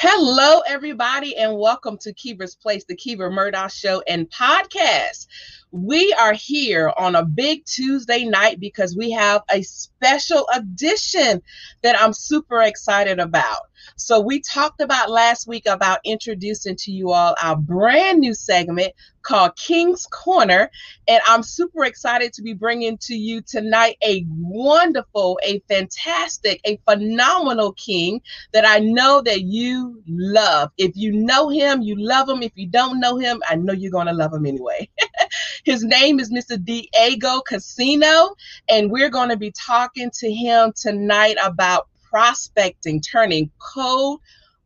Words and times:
Hello, 0.00 0.60
everybody, 0.60 1.36
and 1.36 1.58
welcome 1.58 1.98
to 2.02 2.12
Kiva's 2.12 2.54
Place, 2.54 2.84
the 2.84 2.94
Kiva 2.94 3.28
Murdoch 3.30 3.72
Show 3.72 4.00
and 4.06 4.30
podcast. 4.30 5.26
We 5.72 6.12
are 6.12 6.34
here 6.34 6.92
on 6.96 7.16
a 7.16 7.24
big 7.24 7.64
Tuesday 7.64 8.24
night 8.24 8.60
because 8.60 8.94
we 8.96 9.10
have 9.10 9.42
a 9.50 9.60
special 9.62 10.46
edition 10.54 11.42
that 11.82 12.00
I'm 12.00 12.12
super 12.12 12.62
excited 12.62 13.18
about. 13.18 13.62
So, 13.96 14.20
we 14.20 14.40
talked 14.40 14.80
about 14.80 15.10
last 15.10 15.46
week 15.46 15.66
about 15.66 16.00
introducing 16.04 16.76
to 16.76 16.92
you 16.92 17.10
all 17.10 17.34
our 17.42 17.56
brand 17.56 18.20
new 18.20 18.34
segment 18.34 18.92
called 19.28 19.54
King's 19.56 20.06
Corner. 20.06 20.70
And 21.06 21.20
I'm 21.26 21.42
super 21.42 21.84
excited 21.84 22.32
to 22.32 22.42
be 22.42 22.54
bringing 22.54 22.96
to 23.02 23.14
you 23.14 23.42
tonight 23.42 23.96
a 24.02 24.24
wonderful, 24.28 25.38
a 25.44 25.60
fantastic, 25.68 26.60
a 26.64 26.80
phenomenal 26.88 27.72
king 27.72 28.22
that 28.52 28.66
I 28.66 28.78
know 28.78 29.20
that 29.22 29.42
you 29.42 30.02
love. 30.08 30.70
If 30.78 30.92
you 30.96 31.12
know 31.12 31.50
him, 31.50 31.82
you 31.82 31.96
love 31.98 32.28
him. 32.28 32.42
If 32.42 32.52
you 32.54 32.68
don't 32.68 33.00
know 33.00 33.18
him, 33.18 33.42
I 33.48 33.56
know 33.56 33.74
you're 33.74 33.92
going 33.92 34.06
to 34.06 34.14
love 34.14 34.32
him 34.32 34.46
anyway. 34.46 34.88
His 35.64 35.84
name 35.84 36.20
is 36.20 36.32
Mr. 36.32 36.62
Diego 36.62 37.40
Casino, 37.40 38.34
and 38.70 38.90
we're 38.90 39.10
going 39.10 39.28
to 39.28 39.36
be 39.36 39.52
talking 39.52 40.10
to 40.14 40.32
him 40.32 40.72
tonight 40.74 41.36
about 41.42 41.88
prospecting, 42.10 43.00
turning 43.00 43.50
cold 43.58 44.20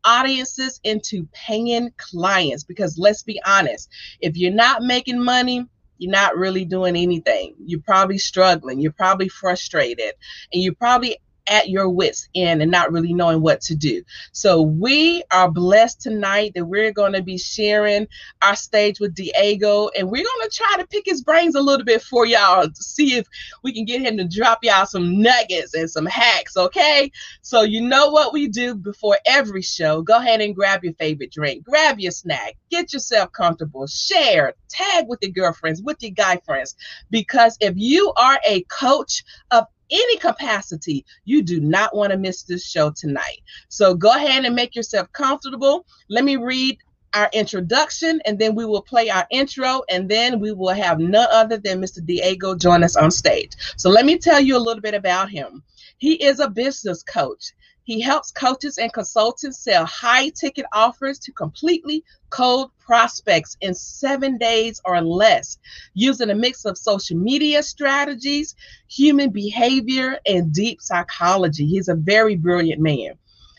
audiences 0.05 0.81
into 0.85 1.29
paying 1.33 1.91
clients. 1.97 2.65
Because 2.65 2.99
let's 2.99 3.23
be 3.23 3.41
honest, 3.47 3.89
if 4.21 4.37
you're 4.37 4.53
not 4.53 4.83
making 4.83 5.23
money, 5.23 5.67
you're 5.99 6.11
not 6.11 6.37
really 6.37 6.65
doing 6.65 6.97
anything. 6.97 7.55
You're 7.65 7.81
probably 7.81 8.19
struggling. 8.19 8.81
You're 8.81 8.93
probably 8.93 9.29
frustrated. 9.29 10.13
And 10.53 10.63
you're 10.63 10.75
probably 10.75 11.19
at 11.47 11.69
your 11.69 11.89
wits 11.89 12.29
end 12.35 12.63
and 12.63 12.71
not 12.71 12.93
really 12.93 13.13
knowing 13.13 13.41
what 13.41 13.61
to 13.63 13.75
do. 13.75 14.03
So 14.33 14.63
we 14.63 15.23
are 15.31 15.51
blessed 15.51 16.01
tonight 16.01 16.53
that 16.55 16.65
we're 16.65 16.93
going 16.93 17.13
to 17.13 17.23
be 17.23 17.39
sharing 17.39 18.07
our 18.43 18.57
stage 18.57 19.01
with 19.01 19.15
Diego 19.15 19.89
and 19.97 20.11
we're 20.11 20.25
going 20.25 20.49
to 20.49 20.57
try 20.57 20.77
to 20.79 20.87
pick 20.87 21.05
his 21.07 21.23
brains 21.23 21.55
a 21.55 21.61
little 21.61 21.85
bit 21.85 22.03
for 22.03 22.27
y'all 22.27 22.65
to 22.65 22.83
see 22.83 23.17
if 23.17 23.27
we 23.63 23.73
can 23.73 23.85
get 23.85 24.03
him 24.03 24.17
to 24.17 24.25
drop 24.25 24.61
y'all 24.63 24.87
some 24.87 25.21
nuggets 25.21 25.75
and 25.75 25.91
some 25.91 26.07
hacks, 26.07 26.57
okay? 26.57 27.11
So 27.43 27.63
you 27.63 27.81
know 27.81 28.11
what 28.11 28.33
we 28.33 28.49
do 28.49 28.75
before 28.75 29.19
every 29.27 29.63
show. 29.63 30.03
Go 30.03 30.19
ahead 30.19 30.41
and 30.41 30.55
grab 30.55 30.85
your 30.85 30.95
favorite 30.95 31.33
drink, 31.33 31.65
grab 31.65 32.01
your 32.01 32.13
snack, 32.13 32.57
get 32.71 32.93
yourself 32.93 33.33
comfortable, 33.33 33.87
share, 33.87 34.55
tag 34.69 35.07
with 35.09 35.21
your 35.23 35.33
girlfriends, 35.33 35.83
with 35.83 36.03
your 36.03 36.13
guy 36.13 36.41
friends 36.45 36.75
because 37.11 37.57
if 37.61 37.75
you 37.77 38.13
are 38.17 38.39
a 38.47 38.63
coach 38.65 39.25
of 39.51 39.65
any 39.93 40.17
capacity, 40.17 41.05
you 41.25 41.43
do 41.43 41.61
not 41.61 41.95
want 41.95 42.13
to 42.13 42.19
miss 42.19 42.43
this 42.43 42.67
show 42.67 42.91
tonight. 42.91 43.43
So 43.69 43.95
go 43.95 44.11
ahead 44.11 44.45
and 44.45 44.55
make 44.55 44.75
yourself 44.75 45.13
comfortable. 45.13 45.87
Let 46.09 46.25
me 46.25 46.37
read 46.37 46.79
our 47.15 47.29
introduction 47.33 48.21
and 48.25 48.39
then 48.39 48.55
we 48.55 48.65
will 48.65 48.83
play 48.83 49.11
our 49.11 49.27
intro 49.31 49.83
and 49.91 50.09
then 50.09 50.41
we 50.41 50.53
will 50.53 50.73
have 50.73 50.99
none 50.99 51.29
other 51.31 51.59
than 51.59 51.81
Mr. 51.81 52.05
Diego 52.05 52.55
join 52.55 52.83
us 52.83 52.97
on 52.97 53.11
stage. 53.11 53.53
So 53.77 53.91
let 53.91 54.07
me 54.07 54.19
tell 54.19 54.41
you 54.41 54.57
a 54.57 54.59
little 54.59 54.81
bit 54.81 54.95
about 54.95 55.31
him. 55.31 55.63
He 55.99 56.15
is 56.15 56.41
a 56.41 56.49
business 56.49 57.03
coach. 57.03 57.53
He 57.85 58.01
helps 58.01 58.31
coaches 58.31 58.79
and 58.79 58.93
consultants 58.93 59.59
sell 59.59 59.85
high 59.87 60.29
ticket 60.29 60.67
offers 60.73 61.19
to 61.21 61.33
completely 61.33 62.05
cold 62.31 62.71
prospects 62.79 63.57
in 63.61 63.75
seven 63.75 64.39
days 64.39 64.81
or 64.85 65.01
less 65.01 65.59
using 65.95 66.31
a 66.31 66.35
mix 66.35 66.65
of 66.65 66.79
social 66.79 67.19
media 67.19 67.63
strategies, 67.63 68.55
human 68.89 69.31
behavior, 69.31 70.19
and 70.27 70.53
deep 70.53 70.81
psychology. 70.81 71.67
He's 71.67 71.89
a 71.89 71.95
very 71.95 72.37
brilliant 72.37 72.81
man. 72.81 73.15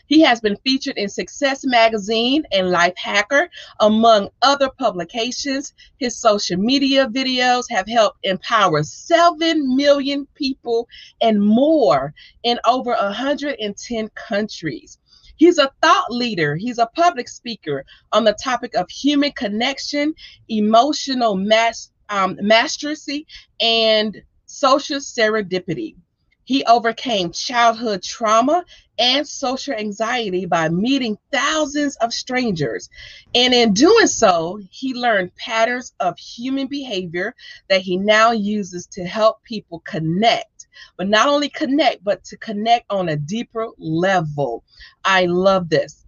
He 0.06 0.20
has 0.20 0.40
been 0.40 0.56
featured 0.64 0.98
in 0.98 1.08
Success 1.08 1.64
Magazine 1.64 2.44
and 2.52 2.68
Lifehacker, 2.68 3.48
among 3.80 4.28
other 4.42 4.68
publications. 4.68 5.72
His 5.98 6.18
social 6.18 6.58
media 6.58 7.08
videos 7.08 7.64
have 7.70 7.88
helped 7.88 8.18
empower 8.22 8.82
7 8.82 9.76
million 9.76 10.26
people 10.34 10.88
and 11.20 11.40
more 11.40 12.12
in 12.42 12.58
over 12.66 12.90
110 12.92 14.10
countries. 14.14 14.98
He's 15.36 15.58
a 15.58 15.70
thought 15.82 16.10
leader. 16.10 16.54
He's 16.56 16.78
a 16.78 16.90
public 16.94 17.28
speaker 17.28 17.84
on 18.12 18.24
the 18.24 18.34
topic 18.34 18.74
of 18.74 18.88
human 18.90 19.32
connection, 19.32 20.14
emotional 20.48 21.34
mas- 21.36 21.90
um, 22.08 22.38
mastery, 22.40 23.26
and 23.60 24.22
social 24.46 24.98
serendipity. 24.98 25.96
He 26.44 26.64
overcame 26.64 27.32
childhood 27.32 28.02
trauma 28.02 28.64
and 28.98 29.26
social 29.26 29.74
anxiety 29.74 30.46
by 30.46 30.68
meeting 30.68 31.18
thousands 31.32 31.96
of 31.96 32.12
strangers. 32.12 32.88
And 33.34 33.52
in 33.52 33.72
doing 33.72 34.06
so, 34.06 34.60
he 34.70 34.94
learned 34.94 35.34
patterns 35.36 35.94
of 36.00 36.18
human 36.18 36.66
behavior 36.66 37.34
that 37.68 37.80
he 37.80 37.96
now 37.96 38.32
uses 38.32 38.86
to 38.88 39.04
help 39.04 39.42
people 39.42 39.80
connect. 39.80 40.68
But 40.96 41.08
not 41.08 41.28
only 41.28 41.48
connect, 41.48 42.04
but 42.04 42.24
to 42.24 42.36
connect 42.36 42.86
on 42.90 43.08
a 43.08 43.16
deeper 43.16 43.68
level. 43.78 44.64
I 45.04 45.26
love 45.26 45.68
this. 45.68 46.04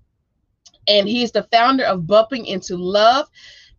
And 0.89 1.09
he's 1.09 1.33
the 1.33 1.45
founder 1.45 1.85
of 1.85 2.07
Bumping 2.07 2.47
into 2.47 2.77
Love. 2.77 3.29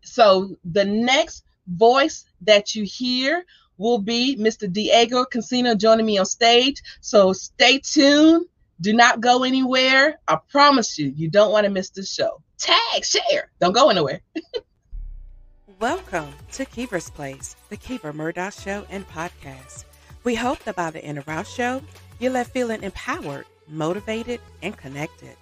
So 0.02 0.56
the 0.66 0.86
next 0.86 1.44
voice 1.68 2.26
that 2.42 2.76
you 2.76 2.84
hear 2.84 3.46
will 3.78 4.00
be 4.00 4.38
Mr. 4.40 4.72
Diego 4.72 5.26
Casino 5.26 5.76
joining 5.76 6.06
me 6.06 6.18
on 6.18 6.26
stage. 6.26 6.82
So 7.02 7.34
stay 7.34 7.80
tuned. 7.80 8.46
Do 8.82 8.94
not 8.94 9.22
go 9.22 9.44
anywhere. 9.44 10.20
I 10.28 10.38
promise 10.50 10.98
you, 10.98 11.12
you 11.16 11.30
don't 11.30 11.52
want 11.52 11.66
to 11.66 11.72
miss 11.72 11.90
this 11.90 12.14
show. 12.14 12.42
Tag, 12.58 13.04
share. 13.04 13.50
Don't 13.60 13.74
go 13.74 13.90
anywhere. 13.90 14.22
Welcome 15.80 16.34
to 16.54 16.66
Kiva's 16.66 17.10
Place, 17.10 17.56
the 17.70 17.78
Kiva 17.78 18.12
Murdoch 18.12 18.54
Show 18.54 18.86
and 18.90 19.08
podcast. 19.10 19.86
We 20.24 20.34
hope 20.34 20.60
that 20.64 20.76
by 20.76 20.90
the 20.90 21.04
end 21.04 21.20
of 21.20 21.30
our 21.30 21.46
show, 21.46 21.82
you're 22.20 22.32
left 22.32 22.52
feeling 22.52 22.82
empowered, 22.82 23.46
motivated, 23.68 24.42
and 24.64 24.76
connected. 24.76 25.36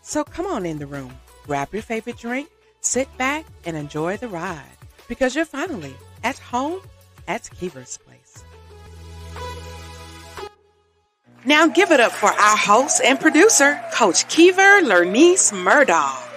So 0.00 0.24
come 0.24 0.46
on 0.46 0.64
in 0.64 0.78
the 0.78 0.86
room, 0.86 1.14
grab 1.44 1.68
your 1.72 1.82
favorite 1.82 2.16
drink, 2.16 2.48
sit 2.80 3.06
back, 3.18 3.44
and 3.66 3.76
enjoy 3.76 4.16
the 4.16 4.28
ride 4.28 4.64
because 5.08 5.36
you're 5.36 5.44
finally 5.44 5.94
at 6.24 6.38
home 6.38 6.80
at 7.28 7.48
Kiva's 7.58 7.98
Place. 7.98 8.44
Now 11.44 11.66
give 11.66 11.90
it 11.90 11.98
up 11.98 12.12
for 12.12 12.28
our 12.28 12.56
host 12.56 13.00
and 13.04 13.18
producer, 13.18 13.82
Coach 13.92 14.28
Kiva 14.28 14.80
Lernice 14.82 15.52
Murdoch. 15.52 16.28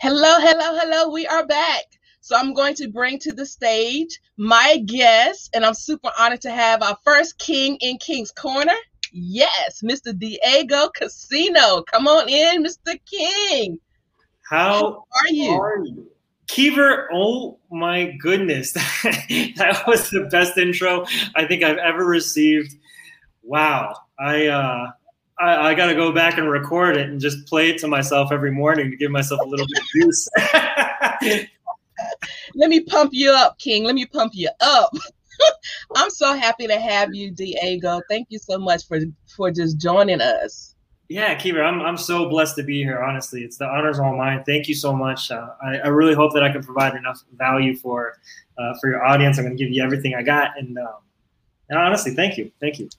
Hello, 0.00 0.38
hello, 0.38 0.78
hello. 0.78 1.10
We 1.10 1.26
are 1.26 1.46
back. 1.46 1.84
So 2.20 2.36
I'm 2.36 2.54
going 2.54 2.74
to 2.74 2.88
bring 2.88 3.18
to 3.20 3.32
the 3.32 3.46
stage 3.46 4.20
my 4.36 4.82
guest, 4.84 5.50
and 5.54 5.64
I'm 5.64 5.74
super 5.74 6.10
honored 6.18 6.42
to 6.42 6.50
have 6.50 6.82
our 6.82 6.96
first 7.04 7.38
king 7.38 7.76
in 7.80 7.98
King's 7.98 8.30
Corner. 8.30 8.76
Yes, 9.12 9.82
Mr. 9.82 10.16
Diego 10.16 10.90
Casino. 10.90 11.82
Come 11.82 12.06
on 12.06 12.28
in, 12.28 12.64
Mr. 12.64 12.98
King. 13.06 13.78
How, 14.48 14.80
How 14.80 15.04
are 15.20 15.32
you? 15.32 15.50
Are 15.50 15.84
you? 15.84 16.10
Kiva, 16.46 17.06
oh 17.12 17.58
my 17.70 18.16
goodness. 18.20 18.72
that 19.02 19.84
was 19.86 20.08
the 20.10 20.26
best 20.30 20.56
intro 20.56 21.04
I 21.36 21.44
think 21.46 21.62
I've 21.62 21.76
ever 21.76 22.04
received. 22.04 22.74
Wow. 23.42 23.94
I 24.18 24.46
uh 24.46 24.90
I, 25.38 25.68
I 25.68 25.74
got 25.74 25.86
to 25.86 25.94
go 25.94 26.10
back 26.10 26.38
and 26.38 26.50
record 26.50 26.96
it 26.96 27.08
and 27.08 27.20
just 27.20 27.46
play 27.46 27.70
it 27.70 27.78
to 27.78 27.88
myself 27.88 28.32
every 28.32 28.50
morning 28.50 28.90
to 28.90 28.96
give 28.96 29.10
myself 29.10 29.40
a 29.40 29.44
little 29.44 29.66
bit 29.66 29.78
of 29.78 29.86
juice. 29.94 30.28
Let 32.54 32.70
me 32.70 32.80
pump 32.80 33.10
you 33.12 33.30
up, 33.30 33.58
King. 33.58 33.84
Let 33.84 33.94
me 33.94 34.06
pump 34.06 34.32
you 34.34 34.48
up. 34.60 34.92
I'm 35.94 36.10
so 36.10 36.34
happy 36.34 36.66
to 36.66 36.80
have 36.80 37.14
you, 37.14 37.30
Diego. 37.30 38.00
Thank 38.08 38.28
you 38.30 38.38
so 38.38 38.58
much 38.58 38.88
for 38.88 38.98
for 39.36 39.50
just 39.50 39.78
joining 39.78 40.20
us. 40.20 40.74
Yeah, 41.08 41.34
Kiva, 41.34 41.62
I'm, 41.62 41.80
I'm 41.80 41.96
so 41.96 42.28
blessed 42.28 42.56
to 42.56 42.62
be 42.62 42.82
here. 42.82 43.02
Honestly, 43.02 43.42
it's 43.42 43.56
the 43.56 43.66
honors 43.66 43.98
all 43.98 44.14
mine. 44.14 44.44
Thank 44.44 44.68
you 44.68 44.74
so 44.74 44.92
much. 44.92 45.30
Uh, 45.30 45.48
I, 45.62 45.78
I 45.78 45.88
really 45.88 46.14
hope 46.14 46.34
that 46.34 46.42
I 46.42 46.52
can 46.52 46.62
provide 46.62 46.94
enough 46.94 47.24
value 47.32 47.74
for 47.74 48.18
uh, 48.58 48.74
for 48.80 48.90
your 48.90 49.04
audience. 49.04 49.38
I'm 49.38 49.44
going 49.44 49.56
to 49.56 49.62
give 49.62 49.72
you 49.72 49.82
everything 49.82 50.14
I 50.14 50.22
got, 50.22 50.58
and, 50.58 50.76
um, 50.78 50.96
and 51.70 51.78
honestly, 51.78 52.14
thank 52.14 52.36
you, 52.36 52.50
thank 52.60 52.78
you. 52.78 52.90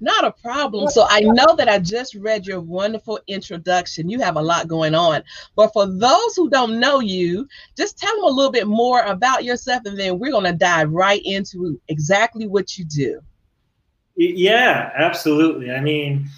Not 0.00 0.24
a 0.24 0.32
problem. 0.32 0.88
So 0.88 1.06
I 1.08 1.20
know 1.20 1.54
that 1.56 1.68
I 1.68 1.78
just 1.78 2.14
read 2.14 2.46
your 2.46 2.60
wonderful 2.60 3.20
introduction. 3.26 4.08
You 4.08 4.20
have 4.20 4.36
a 4.36 4.42
lot 4.42 4.66
going 4.66 4.94
on. 4.94 5.22
But 5.56 5.72
for 5.72 5.86
those 5.86 6.36
who 6.36 6.48
don't 6.48 6.80
know 6.80 7.00
you, 7.00 7.46
just 7.76 7.98
tell 7.98 8.14
them 8.16 8.24
a 8.24 8.28
little 8.28 8.52
bit 8.52 8.66
more 8.66 9.02
about 9.02 9.44
yourself 9.44 9.82
and 9.84 9.98
then 9.98 10.18
we're 10.18 10.32
going 10.32 10.44
to 10.44 10.52
dive 10.52 10.90
right 10.90 11.20
into 11.24 11.78
exactly 11.88 12.46
what 12.46 12.78
you 12.78 12.84
do. 12.86 13.20
Yeah, 14.16 14.90
absolutely. 14.96 15.70
I 15.70 15.80
mean, 15.80 16.28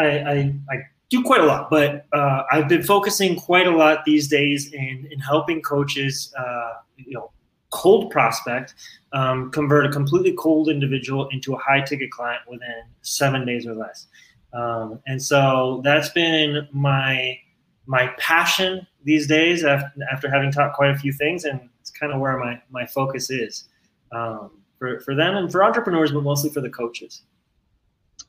I, 0.00 0.32
I, 0.32 0.54
I 0.70 0.76
do 1.10 1.22
quite 1.22 1.40
a 1.40 1.44
lot, 1.44 1.70
but 1.70 2.06
uh, 2.12 2.42
I've 2.50 2.68
been 2.68 2.82
focusing 2.82 3.36
quite 3.36 3.66
a 3.66 3.76
lot 3.76 4.04
these 4.04 4.28
days 4.28 4.72
in, 4.72 5.08
in 5.10 5.18
helping 5.18 5.60
coaches, 5.60 6.32
uh, 6.38 6.72
you 6.96 7.12
know, 7.12 7.30
cold 7.70 8.10
prospect 8.10 8.74
um, 9.12 9.50
convert 9.50 9.86
a 9.86 9.90
completely 9.90 10.34
cold 10.36 10.68
individual 10.68 11.28
into 11.28 11.54
a 11.54 11.58
high 11.58 11.80
ticket 11.80 12.10
client 12.10 12.42
within 12.48 12.82
seven 13.02 13.44
days 13.46 13.66
or 13.66 13.74
less. 13.74 14.06
Um, 14.52 15.00
and 15.06 15.22
so 15.22 15.80
that's 15.84 16.08
been 16.10 16.68
my 16.72 17.38
my 17.86 18.08
passion 18.18 18.86
these 19.04 19.26
days 19.26 19.64
after, 19.64 19.90
after 20.12 20.30
having 20.30 20.52
taught 20.52 20.74
quite 20.74 20.90
a 20.90 20.98
few 20.98 21.12
things, 21.12 21.44
and 21.44 21.60
it's 21.80 21.90
kind 21.90 22.12
of 22.12 22.20
where 22.20 22.38
my 22.38 22.60
my 22.70 22.86
focus 22.86 23.30
is 23.30 23.68
um, 24.12 24.50
for 24.78 25.00
for 25.00 25.14
them 25.14 25.36
and 25.36 25.50
for 25.50 25.64
entrepreneurs, 25.64 26.12
but 26.12 26.22
mostly 26.22 26.50
for 26.50 26.60
the 26.60 26.70
coaches. 26.70 27.22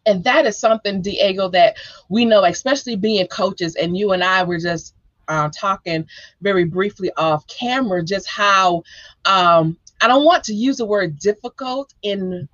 And 0.06 0.24
that 0.24 0.46
is 0.46 0.58
something, 0.58 1.02
Diego, 1.02 1.50
that 1.50 1.78
we 2.10 2.26
know, 2.26 2.44
especially 2.44 2.96
being 2.96 3.28
coaches, 3.28 3.76
and 3.76 3.96
you 3.96 4.12
and 4.14 4.24
I 4.24 4.44
were 4.44 4.58
just 4.58 4.96
uh, 5.28 5.50
talking 5.56 6.06
very 6.42 6.66
briefly 6.66 7.12
off 7.18 7.46
camera, 7.48 8.04
just 8.04 8.28
how 8.28 8.84
um, 9.26 9.78
I 10.02 10.08
don't 10.08 10.26
want 10.26 10.44
to 10.46 10.54
use 10.54 10.78
the 10.78 10.86
word 10.86 11.20
difficult 11.20 11.94
in 12.02 12.50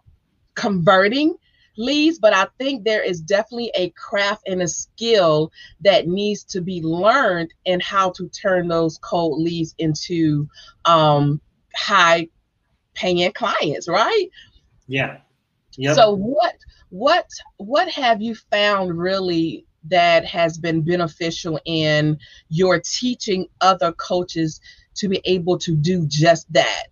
converting 0.55 1.35
leads, 1.77 2.19
but 2.19 2.33
I 2.33 2.47
think 2.57 2.83
there 2.83 3.03
is 3.03 3.21
definitely 3.21 3.71
a 3.75 3.89
craft 3.91 4.47
and 4.47 4.61
a 4.61 4.67
skill 4.67 5.51
that 5.81 6.07
needs 6.07 6.43
to 6.45 6.61
be 6.61 6.81
learned 6.81 7.53
in 7.65 7.79
how 7.79 8.11
to 8.11 8.27
turn 8.29 8.67
those 8.67 8.97
cold 8.97 9.41
leads 9.41 9.75
into 9.77 10.47
um, 10.85 11.39
high 11.75 12.27
paying 12.95 13.31
clients, 13.31 13.87
right? 13.87 14.29
Yeah. 14.87 15.19
Yep. 15.77 15.95
So 15.95 16.15
what 16.15 16.55
what 16.89 17.29
what 17.57 17.89
have 17.89 18.21
you 18.21 18.35
found 18.35 18.97
really 18.97 19.65
that 19.85 20.25
has 20.25 20.57
been 20.57 20.81
beneficial 20.81 21.59
in 21.65 22.19
your 22.49 22.79
teaching 22.79 23.47
other 23.61 23.91
coaches 23.93 24.59
to 24.95 25.07
be 25.07 25.21
able 25.25 25.57
to 25.59 25.75
do 25.75 26.05
just 26.07 26.51
that? 26.53 26.87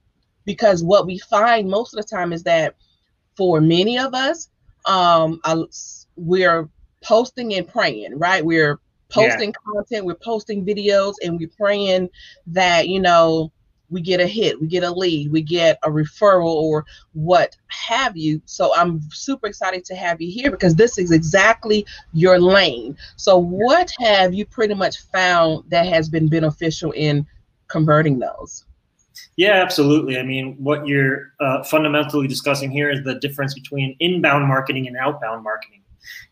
Because 0.46 0.84
what 0.84 1.06
we 1.06 1.18
find 1.18 1.70
most 1.70 1.94
of 1.94 2.04
the 2.04 2.08
time 2.08 2.32
is 2.32 2.44
that 2.44 2.76
for 3.36 3.60
many 3.60 3.98
of 3.98 4.14
us, 4.14 4.50
um, 4.86 5.40
I, 5.44 5.64
we're 6.16 6.70
posting 7.04 7.54
and 7.56 7.68
praying, 7.68 8.18
right? 8.18 8.46
We're 8.46 8.80
posting 9.10 9.50
yeah. 9.50 9.74
content, 9.74 10.06
we're 10.06 10.16
posting 10.16 10.66
videos, 10.66 11.16
and 11.24 11.38
we're 11.40 11.50
praying 11.58 12.10
that, 12.48 12.88
you 12.88 13.00
know, 13.00 13.52
we 13.90 14.02
get 14.02 14.20
a 14.20 14.28
hit, 14.28 14.60
we 14.60 14.68
get 14.68 14.84
a 14.84 14.92
lead, 14.92 15.32
we 15.32 15.42
get 15.42 15.78
a 15.84 15.90
referral 15.90 16.54
or 16.54 16.86
what 17.14 17.56
have 17.68 18.18
you. 18.18 18.42
So 18.46 18.76
I'm 18.76 19.02
super 19.12 19.48
excited 19.48 19.86
to 19.86 19.96
have 19.96 20.22
you 20.22 20.32
here 20.32 20.52
because 20.52 20.76
this 20.76 20.98
is 20.98 21.12
exactly 21.12 21.86
your 22.14 22.40
lane. 22.40 22.98
So 23.16 23.38
what 23.38 23.92
have 24.00 24.34
you 24.34 24.46
pretty 24.46 24.74
much 24.74 25.02
found 25.12 25.64
that 25.70 25.86
has 25.88 26.10
been 26.10 26.28
beneficial 26.28 26.92
in 26.92 27.26
converting 27.68 28.20
those? 28.20 28.66
Yeah, 29.38 29.62
absolutely. 29.62 30.18
I 30.18 30.24
mean, 30.24 30.56
what 30.60 30.88
you're 30.88 31.34
uh, 31.40 31.64
fundamentally 31.64 32.28
discussing 32.28 32.72
here 32.72 32.90
is 32.90 33.04
the 33.04 33.16
difference 33.16 33.54
between 33.54 33.96
inbound 34.00 34.46
marketing 34.46 34.88
and 34.88 34.98
outbound 34.98 35.44
marketing. 35.44 35.82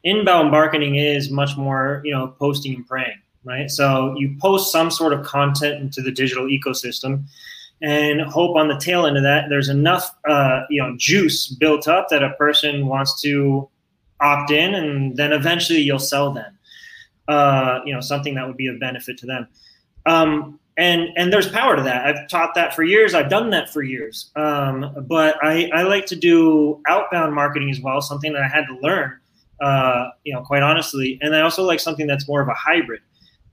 Inbound 0.04 0.52
marketing 0.52 0.96
is 0.96 1.30
much 1.30 1.58
more, 1.58 2.02
you 2.06 2.12
know, 2.12 2.28
posting 2.28 2.76
and 2.76 2.88
praying 2.88 3.23
right? 3.44 3.70
So 3.70 4.16
you 4.18 4.36
post 4.42 4.72
some 4.72 4.92
sort 4.92 5.14
of 5.14 5.26
content 5.26 5.82
into 5.82 6.02
the 6.02 6.12
digital 6.12 6.46
ecosystem 6.46 7.26
and 7.82 8.22
hope 8.22 8.56
on 8.56 8.68
the 8.68 8.78
tail 8.78 9.06
end 9.06 9.18
of 9.18 9.24
that 9.24 9.50
there's 9.50 9.68
enough 9.68 10.16
uh, 10.30 10.62
you 10.70 10.82
know 10.82 10.96
juice 10.98 11.48
built 11.48 11.88
up 11.88 12.08
that 12.10 12.24
a 12.24 12.30
person 12.32 12.88
wants 12.88 13.22
to 13.22 13.68
opt 14.22 14.52
in 14.52 14.74
and 14.74 15.18
then 15.18 15.34
eventually 15.34 15.80
you'll 15.80 16.00
sell 16.00 16.32
them 16.32 16.58
uh, 17.28 17.80
you 17.86 17.94
know 17.94 18.02
something 18.02 18.36
that 18.36 18.48
would 18.48 18.58
be 18.58 18.68
of 18.68 18.80
benefit 18.80 19.18
to 19.20 19.26
them. 19.26 19.48
Um, 20.06 20.60
and 20.78 21.10
and 21.16 21.32
there's 21.32 21.50
power 21.50 21.76
to 21.76 21.84
that. 21.84 22.06
I've 22.06 22.28
taught 22.28 22.56
that 22.56 22.76
for 22.76 22.84
years. 22.84 23.14
I've 23.14 23.30
done 23.30 23.52
that 23.52 23.70
for 23.70 23.84
years. 23.84 24.32
Um, 24.36 25.06
but 25.08 25.38
I, 25.44 25.70
I 25.74 25.84
like 25.84 26.06
to 26.08 26.16
do 26.16 26.82
outbound 26.88 27.34
marketing 27.34 27.70
as 27.70 27.80
well 27.80 28.02
something 28.02 28.34
that 28.34 28.42
i 28.42 28.48
had 28.48 28.66
to 28.66 28.78
learn 28.82 29.14
uh, 29.62 30.10
you 30.24 30.34
know 30.34 30.42
quite 30.42 30.64
honestly. 30.64 31.20
And 31.22 31.36
i 31.36 31.42
also 31.42 31.64
like 31.64 31.80
something 31.80 32.08
that's 32.08 32.28
more 32.28 32.42
of 32.42 32.48
a 32.48 32.54
hybrid 32.54 33.02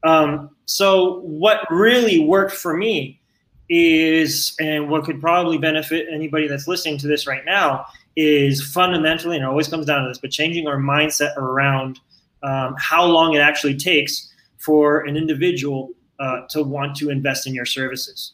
um, 0.04 0.50
so 0.64 1.20
what 1.20 1.60
really 1.70 2.18
worked 2.18 2.52
for 2.52 2.76
me 2.76 3.20
is, 3.68 4.54
and 4.60 4.90
what 4.90 5.04
could 5.04 5.20
probably 5.20 5.58
benefit 5.58 6.06
anybody 6.12 6.48
that's 6.48 6.66
listening 6.66 6.98
to 6.98 7.06
this 7.06 7.26
right 7.26 7.44
now, 7.44 7.84
is 8.16 8.62
fundamentally, 8.62 9.36
and 9.36 9.44
it 9.44 9.48
always 9.48 9.68
comes 9.68 9.86
down 9.86 10.02
to 10.02 10.08
this, 10.08 10.18
but 10.18 10.30
changing 10.30 10.66
our 10.66 10.76
mindset 10.76 11.36
around 11.36 12.00
um, 12.42 12.74
how 12.78 13.04
long 13.04 13.34
it 13.34 13.38
actually 13.38 13.76
takes 13.76 14.32
for 14.58 15.00
an 15.06 15.16
individual 15.16 15.90
uh, 16.18 16.42
to 16.48 16.62
want 16.62 16.96
to 16.96 17.10
invest 17.10 17.46
in 17.46 17.54
your 17.54 17.64
services. 17.66 18.32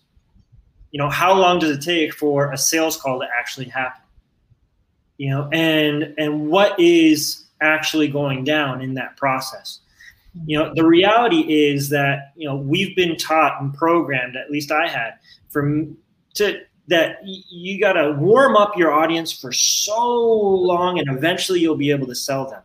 You 0.91 0.99
know, 0.99 1.11
how 1.11 1.35
long 1.35 1.59
does 1.59 1.71
it 1.71 1.83
take 1.83 2.15
for 2.15 2.53
a 2.53 2.57
sales 2.57 2.97
call 2.97 3.21
to 3.21 3.27
actually 3.39 3.67
happen? 3.67 4.03
You 5.19 5.31
know, 5.31 5.49
and 5.53 6.15
and 6.19 6.49
what 6.49 6.79
is 6.79 7.45
actually 7.61 8.09
going 8.09 8.45
down 8.45 8.81
in 8.81 8.95
that 8.95 9.17
process? 9.17 9.81
You 10.45 10.59
know 10.59 10.73
the 10.75 10.85
reality 10.85 11.41
is 11.41 11.89
that 11.89 12.33
you 12.37 12.47
know 12.47 12.57
we've 12.57 12.95
been 12.95 13.17
taught 13.17 13.61
and 13.61 13.73
programmed 13.75 14.37
at 14.37 14.51
least 14.51 14.71
i 14.71 14.87
had 14.87 15.15
from 15.49 15.97
to 16.35 16.61
that 16.89 17.19
you 17.25 17.81
got 17.81 17.95
to 17.95 18.13
warm 18.13 18.57
up 18.57 18.77
your 18.77 18.93
audience 18.93 19.33
for 19.33 19.51
so 19.51 20.09
long 20.09 20.99
and 20.99 21.09
eventually 21.11 21.59
you'll 21.59 21.77
be 21.77 21.91
able 21.91 22.07
to 22.07 22.15
sell 22.15 22.49
them. 22.49 22.63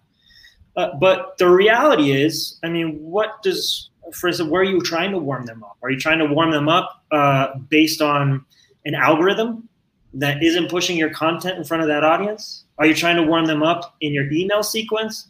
Uh, 0.77 0.89
but 0.99 1.37
the 1.37 1.49
reality 1.49 2.11
is 2.11 2.57
i 2.63 2.69
mean 2.69 2.97
what 3.01 3.41
does 3.41 3.89
for 4.13 4.27
instance 4.27 4.49
where 4.49 4.61
are 4.61 4.65
you 4.65 4.81
trying 4.81 5.11
to 5.11 5.17
warm 5.17 5.45
them 5.45 5.63
up? 5.63 5.77
Are 5.83 5.89
you 5.89 5.99
trying 5.99 6.19
to 6.19 6.25
warm 6.25 6.51
them 6.51 6.69
up 6.69 7.03
uh, 7.11 7.55
based 7.69 8.01
on 8.01 8.45
an 8.85 8.95
algorithm 8.95 9.69
that 10.13 10.43
isn't 10.43 10.69
pushing 10.69 10.97
your 10.97 11.09
content 11.09 11.57
in 11.57 11.63
front 11.63 11.81
of 11.81 11.87
that 11.87 12.03
audience? 12.03 12.65
Are 12.77 12.85
you 12.85 12.93
trying 12.93 13.15
to 13.17 13.23
warm 13.23 13.45
them 13.45 13.63
up 13.63 13.95
in 14.01 14.13
your 14.13 14.29
email 14.31 14.63
sequence 14.63 15.27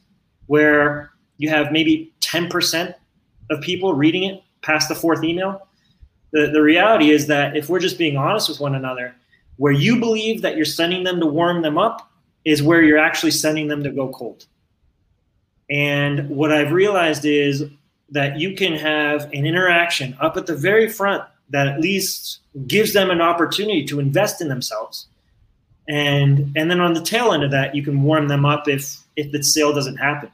where 0.47 1.11
you 1.37 1.49
have 1.49 1.71
maybe 1.71 2.11
10% 2.21 2.93
of 3.49 3.61
people 3.61 3.93
reading 3.93 4.23
it 4.23 4.43
past 4.61 4.89
the 4.89 4.95
fourth 4.95 5.23
email. 5.23 5.67
The, 6.31 6.49
the 6.53 6.61
reality 6.61 7.11
is 7.11 7.27
that 7.27 7.57
if 7.57 7.69
we're 7.69 7.79
just 7.79 7.97
being 7.97 8.17
honest 8.17 8.47
with 8.47 8.59
one 8.59 8.75
another, 8.75 9.15
where 9.57 9.73
you 9.73 9.99
believe 9.99 10.41
that 10.41 10.55
you're 10.55 10.65
sending 10.65 11.03
them 11.03 11.19
to 11.19 11.25
warm 11.25 11.61
them 11.61 11.77
up 11.77 12.09
is 12.45 12.63
where 12.63 12.81
you're 12.81 12.97
actually 12.97 13.31
sending 13.31 13.67
them 13.67 13.83
to 13.83 13.91
go 13.91 14.09
cold. 14.09 14.45
And 15.69 16.29
what 16.29 16.51
I've 16.51 16.71
realized 16.71 17.25
is 17.25 17.65
that 18.09 18.39
you 18.39 18.55
can 18.55 18.73
have 18.73 19.25
an 19.33 19.45
interaction 19.45 20.17
up 20.19 20.35
at 20.37 20.45
the 20.45 20.55
very 20.55 20.89
front 20.89 21.23
that 21.49 21.67
at 21.67 21.79
least 21.79 22.39
gives 22.67 22.93
them 22.93 23.09
an 23.09 23.21
opportunity 23.21 23.85
to 23.85 23.99
invest 23.99 24.41
in 24.41 24.47
themselves. 24.47 25.07
And 25.87 26.51
and 26.55 26.69
then 26.69 26.79
on 26.79 26.93
the 26.93 27.01
tail 27.01 27.33
end 27.33 27.43
of 27.43 27.51
that, 27.51 27.75
you 27.75 27.83
can 27.83 28.03
warm 28.03 28.27
them 28.27 28.45
up 28.45 28.67
if 28.67 28.97
if 29.15 29.31
the 29.31 29.43
sale 29.43 29.73
doesn't 29.73 29.97
happen. 29.97 30.31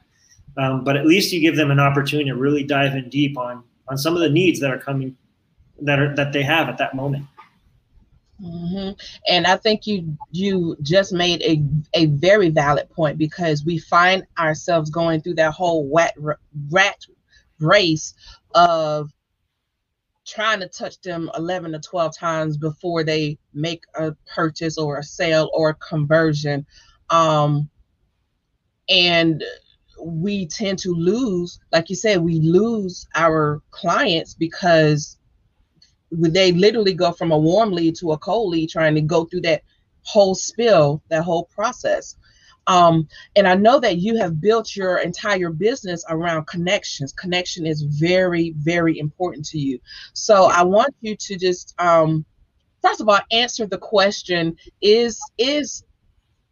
Um, 0.58 0.82
but 0.82 0.96
at 0.96 1.06
least 1.06 1.32
you 1.32 1.40
give 1.40 1.56
them 1.56 1.70
an 1.70 1.78
opportunity 1.78 2.30
to 2.30 2.36
really 2.36 2.64
dive 2.64 2.94
in 2.94 3.08
deep 3.08 3.38
on 3.38 3.62
on 3.88 3.96
some 3.96 4.14
of 4.14 4.20
the 4.20 4.28
needs 4.28 4.60
that 4.60 4.70
are 4.70 4.78
coming 4.78 5.16
that 5.80 5.98
are 5.98 6.14
that 6.16 6.32
they 6.32 6.42
have 6.42 6.68
at 6.68 6.78
that 6.78 6.94
moment. 6.94 7.24
Mm-hmm. 8.42 8.90
And 9.28 9.46
I 9.46 9.56
think 9.56 9.86
you 9.86 10.16
you 10.30 10.76
just 10.82 11.12
made 11.12 11.42
a 11.42 11.62
a 11.94 12.06
very 12.06 12.50
valid 12.50 12.90
point 12.90 13.18
because 13.18 13.64
we 13.64 13.78
find 13.78 14.24
ourselves 14.38 14.90
going 14.90 15.20
through 15.20 15.34
that 15.34 15.52
whole 15.52 15.90
rat 15.92 16.14
rat 16.70 17.04
race 17.60 18.14
of 18.54 19.10
trying 20.24 20.60
to 20.60 20.68
touch 20.68 21.00
them 21.00 21.30
11 21.36 21.72
to 21.72 21.80
12 21.80 22.16
times 22.16 22.56
before 22.58 23.02
they 23.02 23.38
make 23.54 23.82
a 23.96 24.14
purchase 24.34 24.76
or 24.76 24.98
a 24.98 25.02
sale 25.02 25.50
or 25.54 25.70
a 25.70 25.74
conversion 25.74 26.66
um 27.10 27.68
and 28.90 29.42
we 30.00 30.46
tend 30.46 30.78
to 30.80 30.94
lose, 30.94 31.60
like 31.72 31.90
you 31.90 31.96
said, 31.96 32.20
we 32.20 32.40
lose 32.40 33.06
our 33.14 33.62
clients 33.70 34.34
because 34.34 35.16
they 36.10 36.52
literally 36.52 36.94
go 36.94 37.12
from 37.12 37.32
a 37.32 37.38
warm 37.38 37.70
lead 37.70 37.96
to 37.96 38.12
a 38.12 38.18
cold 38.18 38.50
lead 38.50 38.70
trying 38.70 38.94
to 38.94 39.00
go 39.00 39.24
through 39.24 39.42
that 39.42 39.62
whole 40.02 40.34
spill, 40.34 41.02
that 41.08 41.22
whole 41.22 41.44
process. 41.44 42.16
Um, 42.66 43.08
and 43.34 43.48
I 43.48 43.54
know 43.54 43.80
that 43.80 43.96
you 43.96 44.16
have 44.18 44.40
built 44.40 44.76
your 44.76 44.98
entire 44.98 45.50
business 45.50 46.04
around 46.08 46.46
connections. 46.46 47.12
Connection 47.12 47.66
is 47.66 47.82
very, 47.82 48.54
very 48.58 48.98
important 48.98 49.46
to 49.46 49.58
you. 49.58 49.78
So 50.12 50.44
I 50.44 50.62
want 50.62 50.94
you 51.00 51.16
to 51.16 51.36
just, 51.36 51.74
um, 51.78 52.26
first 52.82 53.00
of 53.00 53.08
all, 53.08 53.20
answer 53.32 53.66
the 53.66 53.78
question: 53.78 54.56
Is 54.82 55.18
is 55.38 55.82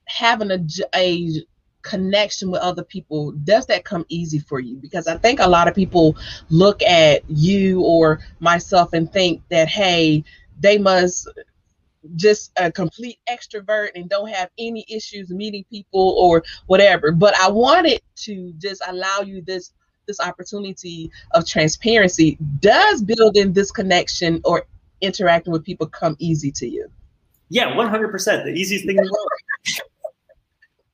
having 0.06 0.50
a, 0.50 0.64
a 0.94 1.44
connection 1.86 2.50
with 2.50 2.60
other 2.60 2.84
people 2.84 3.32
does 3.44 3.66
that 3.66 3.84
come 3.84 4.04
easy 4.08 4.38
for 4.38 4.60
you 4.60 4.76
because 4.76 5.06
i 5.06 5.16
think 5.16 5.40
a 5.40 5.48
lot 5.48 5.68
of 5.68 5.74
people 5.74 6.16
look 6.50 6.82
at 6.82 7.22
you 7.28 7.82
or 7.82 8.20
myself 8.40 8.92
and 8.92 9.12
think 9.12 9.40
that 9.48 9.68
hey 9.68 10.22
they 10.60 10.78
must 10.78 11.28
just 12.14 12.52
a 12.56 12.70
complete 12.70 13.18
extrovert 13.28 13.88
and 13.94 14.08
don't 14.08 14.28
have 14.28 14.50
any 14.58 14.84
issues 14.88 15.30
meeting 15.30 15.64
people 15.70 16.14
or 16.18 16.42
whatever 16.66 17.10
but 17.12 17.34
i 17.40 17.48
wanted 17.48 18.00
to 18.14 18.52
just 18.58 18.82
allow 18.88 19.20
you 19.20 19.42
this 19.42 19.72
this 20.06 20.20
opportunity 20.20 21.10
of 21.32 21.46
transparency 21.46 22.38
does 22.60 23.02
building 23.02 23.52
this 23.52 23.72
connection 23.72 24.40
or 24.44 24.66
interacting 25.00 25.52
with 25.52 25.64
people 25.64 25.86
come 25.86 26.16
easy 26.18 26.50
to 26.52 26.66
you? 26.68 26.90
Yeah, 27.48 27.72
100%. 27.74 28.44
The 28.44 28.50
easiest 28.50 28.86
thing 28.86 28.98
in 28.98 29.04
the 29.04 29.10
world. 29.10 29.28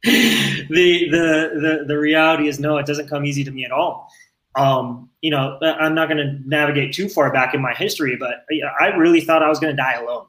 the, 0.68 1.08
the, 1.10 1.50
the, 1.60 1.84
the 1.86 1.98
reality 1.98 2.48
is 2.48 2.58
no, 2.58 2.76
it 2.78 2.86
doesn't 2.86 3.08
come 3.08 3.24
easy 3.24 3.44
to 3.44 3.50
me 3.50 3.64
at 3.64 3.70
all. 3.70 4.10
Um, 4.54 5.08
you 5.20 5.30
know, 5.30 5.58
I'm 5.62 5.94
not 5.94 6.08
going 6.08 6.18
to 6.18 6.48
navigate 6.48 6.92
too 6.92 7.08
far 7.08 7.32
back 7.32 7.54
in 7.54 7.62
my 7.62 7.72
history, 7.72 8.16
but 8.16 8.44
I 8.80 8.88
really 8.88 9.20
thought 9.20 9.42
I 9.42 9.48
was 9.48 9.58
going 9.60 9.74
to 9.74 9.80
die 9.80 9.94
alone. 9.94 10.26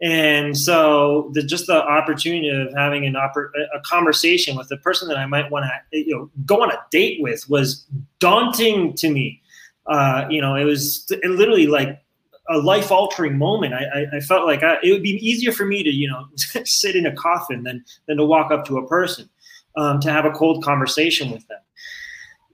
And 0.00 0.56
so, 0.56 1.30
the, 1.32 1.42
just 1.42 1.66
the 1.66 1.82
opportunity 1.82 2.50
of 2.50 2.72
having 2.74 3.06
an 3.06 3.14
oper- 3.14 3.50
a 3.74 3.80
conversation 3.80 4.56
with 4.56 4.68
the 4.68 4.76
person 4.76 5.08
that 5.08 5.16
I 5.16 5.26
might 5.26 5.50
want 5.50 5.64
to, 5.64 5.98
you 5.98 6.14
know, 6.14 6.30
go 6.44 6.62
on 6.62 6.70
a 6.70 6.78
date 6.90 7.22
with 7.22 7.48
was 7.48 7.86
daunting 8.18 8.94
to 8.94 9.10
me. 9.10 9.42
Uh, 9.86 10.26
you 10.28 10.40
know, 10.40 10.54
it 10.54 10.64
was 10.64 11.06
it 11.10 11.30
literally 11.30 11.66
like 11.66 11.98
a 12.48 12.58
life 12.58 12.90
altering 12.90 13.38
moment. 13.38 13.74
I, 13.74 13.84
I, 13.84 14.16
I, 14.16 14.20
felt 14.20 14.46
like 14.46 14.62
I, 14.62 14.78
it 14.82 14.92
would 14.92 15.02
be 15.02 15.18
easier 15.26 15.52
for 15.52 15.66
me 15.66 15.82
to, 15.82 15.90
you 15.90 16.08
know, 16.08 16.26
sit 16.64 16.96
in 16.96 17.06
a 17.06 17.12
coffin 17.14 17.62
than 17.64 17.84
than 18.06 18.16
to 18.18 18.24
walk 18.24 18.52
up 18.52 18.64
to 18.66 18.78
a 18.78 18.86
person, 18.86 19.28
um, 19.76 20.00
to 20.00 20.12
have 20.12 20.24
a 20.24 20.30
cold 20.30 20.62
conversation 20.62 21.30
with 21.30 21.46
them 21.48 21.58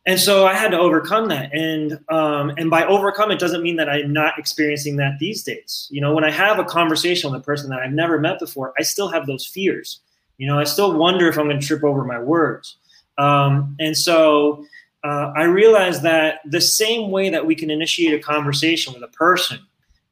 and 0.04 0.18
so 0.18 0.46
I 0.46 0.54
had 0.54 0.72
to 0.72 0.78
overcome 0.78 1.28
that. 1.28 1.52
And 1.54 2.00
um, 2.08 2.50
and 2.56 2.68
by 2.68 2.84
overcome, 2.84 3.30
it 3.30 3.38
doesn't 3.38 3.62
mean 3.62 3.76
that 3.76 3.88
I'm 3.88 4.12
not 4.12 4.38
experiencing 4.38 4.96
that 4.96 5.18
these 5.20 5.42
days. 5.44 5.88
You 5.90 6.00
know, 6.00 6.12
when 6.12 6.25
I 6.25 6.30
have 6.30 6.58
a 6.58 6.64
conversation 6.64 7.30
with 7.30 7.40
a 7.40 7.44
person 7.44 7.70
that 7.70 7.80
I've 7.80 7.92
never 7.92 8.18
met 8.18 8.38
before, 8.38 8.72
I 8.78 8.82
still 8.82 9.08
have 9.08 9.26
those 9.26 9.46
fears. 9.46 10.00
You 10.38 10.49
know, 10.49 10.58
I 10.58 10.64
still 10.64 10.99
wonder 10.99 11.28
if 11.28 11.38
I'm 11.38 11.46
going 11.46 11.61
to 11.61 11.66
trip 11.66 11.84
over 11.84 12.04
my 12.04 12.18
words. 12.18 12.76
Um, 13.16 13.76
and 13.78 13.96
so 13.96 14.64
uh, 15.04 15.32
I 15.37 15.44
realized 15.44 16.02
that 16.02 16.40
the 16.44 16.61
same 16.61 17.11
way 17.11 17.28
that 17.30 17.46
we 17.46 17.54
can 17.54 17.70
initiate 17.70 18.14
a 18.14 18.18
conversation 18.18 18.92
with 18.92 19.04
a 19.04 19.08
person 19.08 19.61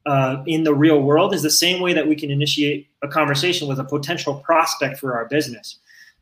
uh, 0.05 0.43
in 0.47 0.63
the 0.63 0.73
real 0.73 1.01
world 1.01 1.33
is 1.33 1.43
the 1.43 1.49
same 1.49 1.81
way 1.81 1.93
that 1.93 2.07
we 2.07 2.15
can 2.15 2.31
initiate 2.31 2.89
a 3.03 3.07
conversation 3.07 3.67
with 3.67 3.79
a 3.79 3.83
potential 3.83 4.35
prospect 4.35 4.99
for 4.99 5.15
our 5.15 5.27
business. 5.27 5.77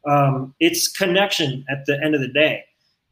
Um, 0.06 0.54
it's 0.60 0.88
connection 0.88 1.66
at 1.70 1.86
the 1.86 2.02
end 2.04 2.16
of 2.16 2.22
the 2.22 2.28
day. 2.28 2.66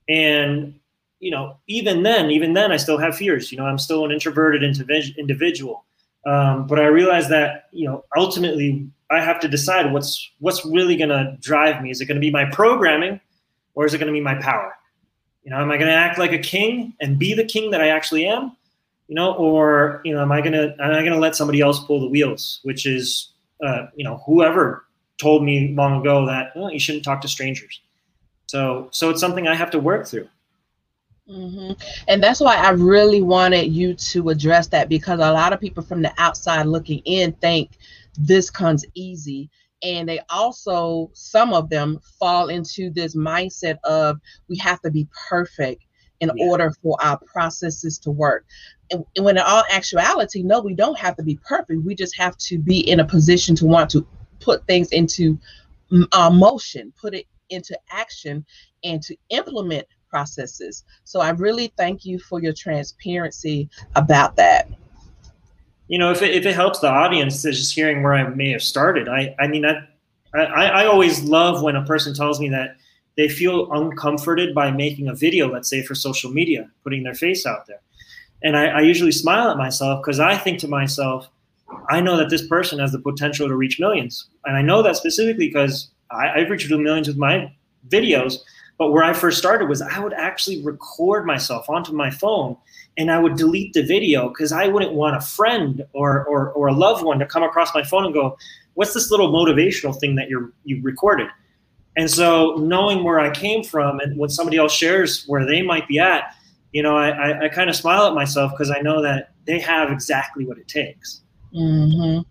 And 0.10 0.80
you 1.20 1.32
know, 1.32 1.58
even 1.68 2.04
then, 2.04 2.30
even 2.30 2.54
then, 2.54 2.72
I 2.72 2.78
still 2.78 2.98
have 2.98 3.18
fears. 3.18 3.52
You 3.52 3.58
know, 3.58 3.66
I'm 3.66 3.80
still 3.80 4.06
an 4.06 4.12
introverted 4.12 4.64
individual. 5.18 5.84
Um, 6.26 6.68
but 6.68 6.80
I 6.80 6.86
realize 6.88 7.30
that 7.30 7.70
you 7.72 7.86
know, 7.86 8.04
ultimately, 8.16 8.88
I 9.10 9.22
have 9.22 9.40
to 9.42 9.48
decide 9.48 9.92
what's 9.92 10.30
what's 10.40 10.66
really 10.66 10.96
going 10.96 11.10
to 11.10 11.38
drive 11.40 11.82
me. 11.82 11.92
Is 11.92 12.02
it 12.02 12.06
going 12.06 12.18
to 12.18 12.22
be 12.22 12.32
my 12.32 12.46
programming, 12.46 13.20
or 13.74 13.86
is 13.86 13.94
it 13.94 13.98
going 13.98 14.08
to 14.08 14.14
be 14.14 14.22
my 14.22 14.36
power? 14.36 14.76
You 15.44 15.52
know, 15.52 15.62
am 15.62 15.72
I 15.72 15.78
going 15.78 15.88
to 15.88 15.96
act 15.96 16.20
like 16.20 16.34
a 16.34 16.40
king 16.40 16.94
and 17.00 17.18
be 17.18 17.34
the 17.34 17.46
king 17.46 17.72
that 17.72 17.82
I 17.82 17.88
actually 17.88 18.26
am? 18.26 18.57
You 19.08 19.16
know, 19.16 19.34
or 19.34 20.02
you 20.04 20.14
know, 20.14 20.22
am 20.22 20.32
I 20.32 20.42
going 20.42 20.54
to 20.54 20.76
am 20.80 20.92
I 20.92 21.04
to 21.04 21.18
let 21.18 21.36
somebody 21.36 21.62
else 21.62 21.84
pull 21.84 22.02
the 22.02 22.08
wheels? 22.08 22.60
Which 22.64 22.86
is, 22.86 23.32
uh, 23.66 23.88
you 23.96 24.04
know, 24.04 24.22
whoever 24.26 24.86
told 25.18 25.44
me 25.44 25.74
long 25.74 26.02
ago 26.02 26.26
that 26.26 26.52
well, 26.56 26.72
you 26.72 26.80
shouldn't 26.80 27.06
talk 27.06 27.22
to 27.22 27.28
strangers. 27.28 27.82
So 28.48 28.90
so 28.92 29.10
it's 29.10 29.22
something 29.22 29.48
I 29.48 29.56
have 29.56 29.72
to 29.72 29.80
work 29.80 30.08
through. 30.08 30.28
Mm-hmm. 31.30 31.74
And 32.08 32.24
that's 32.24 32.40
why 32.40 32.56
I 32.56 32.70
really 32.70 33.22
wanted 33.22 33.66
you 33.66 33.94
to 33.96 34.30
address 34.30 34.68
that 34.68 34.88
because 34.88 35.20
a 35.20 35.32
lot 35.32 35.52
of 35.52 35.60
people 35.60 35.84
from 35.84 36.02
the 36.02 36.14
outside 36.18 36.66
looking 36.66 37.00
in 37.00 37.34
think 37.34 37.72
this 38.18 38.50
comes 38.50 38.86
easy. 38.94 39.50
And 39.84 40.08
they 40.08 40.22
also, 40.30 41.12
some 41.14 41.54
of 41.54 41.70
them 41.70 42.00
fall 42.20 42.48
into 42.48 42.90
this 42.90 43.16
mindset 43.16 43.78
of 43.84 44.20
we 44.48 44.58
have 44.58 44.82
to 44.82 44.92
be 44.92 45.08
perfect 45.30 45.84
in 46.20 46.32
yeah. 46.34 46.46
order 46.48 46.72
for 46.82 46.98
our 47.02 47.20
processes 47.20 48.00
to 48.00 48.12
work. 48.12 48.46
And, 48.92 49.06
when 49.20 49.38
in 49.38 49.44
all 49.44 49.64
actuality, 49.70 50.44
no, 50.44 50.62
we 50.62 50.74
don't 50.74 50.98
have 50.98 51.16
to 51.18 51.24
be 51.24 51.40
perfect. 51.46 51.84
We 51.84 51.96
just 51.96 52.18
have 52.18 52.38
to 52.38 52.58
be 52.58 52.80
in 52.80 53.00
a 53.00 53.06
position 53.06 53.56
to 53.58 53.66
want 53.66 53.90
to 53.92 54.06
put 54.40 54.66
things 54.68 54.92
into 54.92 55.38
uh, 56.12 56.30
motion, 56.30 56.94
put 57.00 57.14
it 57.14 57.26
into 57.50 57.78
action 57.92 58.46
and 58.84 59.02
to 59.04 59.16
implement 59.30 59.88
processes. 60.10 60.84
So 61.04 61.20
I 61.20 61.30
really 61.32 61.74
thank 61.78 62.06
you 62.06 62.20
for 62.20 62.42
your 62.42 62.54
transparency 62.54 63.70
about 63.96 64.36
that. 64.38 64.70
You 65.88 66.00
know, 66.00 66.12
if 66.12 66.22
it, 66.22 66.34
if 66.34 66.46
it 66.46 66.54
helps 66.54 66.80
the 66.80 66.90
audience 66.90 67.42
just 67.42 67.74
hearing 67.74 68.04
where 68.04 68.14
I 68.14 68.28
may 68.30 68.52
have 68.52 68.64
started, 68.64 69.08
I, 69.08 69.36
I 69.40 69.48
mean, 69.48 69.66
I, 69.66 69.88
I, 70.34 70.66
I 70.66 70.86
always 70.86 71.24
love 71.24 71.62
when 71.62 71.76
a 71.76 71.86
person 71.86 72.14
tells 72.14 72.40
me 72.40 72.50
that 72.50 72.76
they 73.16 73.30
feel 73.30 73.72
uncomforted 73.72 74.54
by 74.54 74.70
making 74.70 75.08
a 75.08 75.16
video, 75.16 75.52
let's 75.52 75.70
say 75.70 75.82
for 75.82 75.96
social 75.96 76.32
media, 76.32 76.70
putting 76.84 77.04
their 77.04 77.16
face 77.16 77.46
out 77.46 77.66
there. 77.66 77.82
And 78.44 78.56
I, 78.56 78.68
I 78.68 78.82
usually 78.82 79.12
smile 79.12 79.50
at 79.50 79.58
myself 79.58 80.02
because 80.04 80.20
I 80.20 80.38
think 80.38 80.60
to 80.60 80.68
myself, 80.68 81.30
I 81.90 82.02
know 82.02 82.18
that 82.18 82.30
this 82.30 82.48
person 82.48 82.80
has 82.80 82.92
the 82.92 83.00
potential 83.00 83.48
to 83.48 83.56
reach 83.56 83.80
millions. 83.80 84.28
And 84.46 84.56
I 84.56 84.62
know 84.62 84.82
that 84.84 84.96
specifically 84.96 85.48
because 85.48 85.90
I, 86.12 86.40
have 86.40 86.50
reached 86.50 86.70
millions 86.70 87.08
with 87.08 87.18
my 87.18 87.52
videos. 87.90 88.38
But 88.78 88.92
where 88.92 89.04
I 89.04 89.14
first 89.14 89.40
started 89.40 89.68
was 89.68 89.82
I 89.82 90.00
would 90.00 90.14
actually 90.14 90.62
record 90.64 91.26
myself 91.26 91.68
onto 91.68 91.94
my 91.94 92.12
phone 92.12 92.56
and 92.98 93.12
I 93.12 93.20
would 93.20 93.36
delete 93.36 93.74
the 93.74 93.84
video 93.84 94.30
because 94.30 94.52
I 94.52 94.68
wouldn't 94.68 94.94
want 94.94 95.16
a 95.16 95.22
friend 95.22 95.86
or, 95.94 96.26
or, 96.26 96.52
or 96.52 96.68
a 96.68 96.74
loved 96.74 97.04
one 97.04 97.20
to 97.20 97.26
come 97.26 97.44
across 97.44 97.74
my 97.74 97.84
phone 97.84 98.06
and 98.06 98.14
go, 98.14 98.38
what's 98.76 98.94
this 98.94 99.10
little 99.10 99.32
motivational 99.32 100.00
thing 100.00 100.16
that 100.16 100.30
you're, 100.30 100.52
you 100.64 100.80
recorded? 100.84 101.28
And 101.96 102.10
so 102.10 102.56
knowing 102.56 103.04
where 103.04 103.20
I 103.20 103.32
came 103.32 103.64
from 103.64 104.00
and 104.00 104.18
when 104.18 104.30
somebody 104.30 104.58
else 104.58 104.74
shares 104.74 105.26
where 105.26 105.46
they 105.46 105.64
might 105.64 105.88
be 105.88 105.98
at, 105.98 106.36
you 106.72 106.84
know, 106.84 106.98
I, 106.98 107.10
I, 107.10 107.46
I 107.46 107.50
kind 107.50 107.70
of 107.70 107.76
smile 107.76 108.08
at 108.08 108.14
myself 108.14 108.52
because 108.52 108.72
I 108.72 108.80
know 108.82 109.02
that 109.02 109.32
they 109.46 109.60
have 109.60 109.92
exactly 109.92 110.46
what 110.46 110.58
it 110.58 110.68
takes. 110.68 111.22
Mm-hmm. 111.54 112.22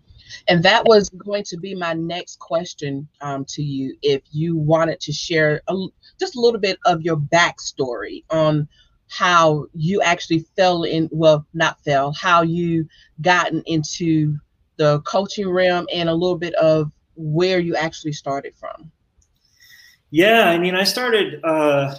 And 0.47 0.63
that 0.63 0.85
was 0.85 1.09
going 1.09 1.43
to 1.45 1.57
be 1.57 1.73
my 1.73 1.93
next 1.93 2.39
question 2.39 3.07
um, 3.21 3.45
to 3.45 3.63
you. 3.63 3.97
If 4.01 4.21
you 4.31 4.57
wanted 4.57 4.99
to 5.01 5.11
share 5.11 5.61
a, 5.67 5.87
just 6.19 6.35
a 6.35 6.39
little 6.39 6.59
bit 6.59 6.77
of 6.85 7.01
your 7.01 7.17
backstory 7.17 8.23
on 8.29 8.67
how 9.09 9.67
you 9.73 10.01
actually 10.01 10.45
fell 10.55 10.83
in, 10.83 11.09
well, 11.11 11.45
not 11.53 11.81
fell, 11.83 12.11
how 12.13 12.41
you 12.41 12.87
gotten 13.21 13.63
into 13.65 14.37
the 14.77 14.99
coaching 15.01 15.49
realm 15.49 15.87
and 15.93 16.09
a 16.09 16.13
little 16.13 16.37
bit 16.37 16.53
of 16.55 16.91
where 17.15 17.59
you 17.59 17.75
actually 17.75 18.13
started 18.13 18.53
from. 18.55 18.91
Yeah, 20.11 20.49
I 20.49 20.57
mean, 20.57 20.75
I 20.75 20.83
started. 20.83 21.43
Uh, 21.43 21.95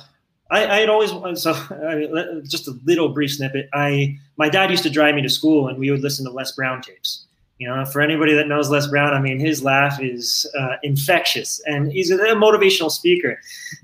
I, 0.50 0.67
I 0.67 0.81
had 0.81 0.88
always 0.88 1.11
so 1.40 1.52
just 2.45 2.69
a 2.69 2.78
little 2.85 3.11
brief 3.11 3.33
snippet. 3.33 3.69
I 3.73 4.19
my 4.37 4.49
dad 4.49 4.71
used 4.71 4.83
to 4.85 4.90
drive 4.90 5.14
me 5.14 5.23
to 5.23 5.28
school, 5.28 5.69
and 5.69 5.78
we 5.78 5.90
would 5.90 6.00
listen 6.00 6.25
to 6.25 6.31
Les 6.31 6.52
Brown 6.52 6.81
tapes. 6.81 7.25
You 7.59 7.69
know, 7.69 7.85
for 7.85 8.00
anybody 8.00 8.35
that 8.35 8.47
knows 8.47 8.71
Les 8.71 8.87
Brown, 8.87 9.12
I 9.12 9.21
mean, 9.21 9.40
his 9.40 9.64
laugh 9.64 10.00
is 10.00 10.49
uh, 10.57 10.76
infectious, 10.85 11.61
and 11.67 11.90
he's 11.90 12.11
a, 12.11 12.17
a 12.17 12.37
motivational 12.37 12.90
speaker. 12.90 13.40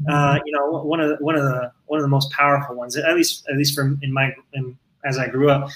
Uh, 0.09 0.39
you 0.45 0.53
know, 0.53 0.83
one 0.83 1.01
of 1.01 1.11
the, 1.11 1.17
one 1.25 1.35
of 1.35 1.43
the 1.43 1.73
one 1.87 1.99
of 1.99 2.03
the 2.05 2.09
most 2.09 2.31
powerful 2.31 2.77
ones, 2.77 2.97
at 2.97 3.15
least 3.15 3.47
at 3.51 3.57
least 3.57 3.75
from 3.75 3.99
in 4.03 4.13
my 4.13 4.33
in, 4.53 4.79
as 5.05 5.19
I 5.19 5.29
grew 5.29 5.51
up. 5.51 5.71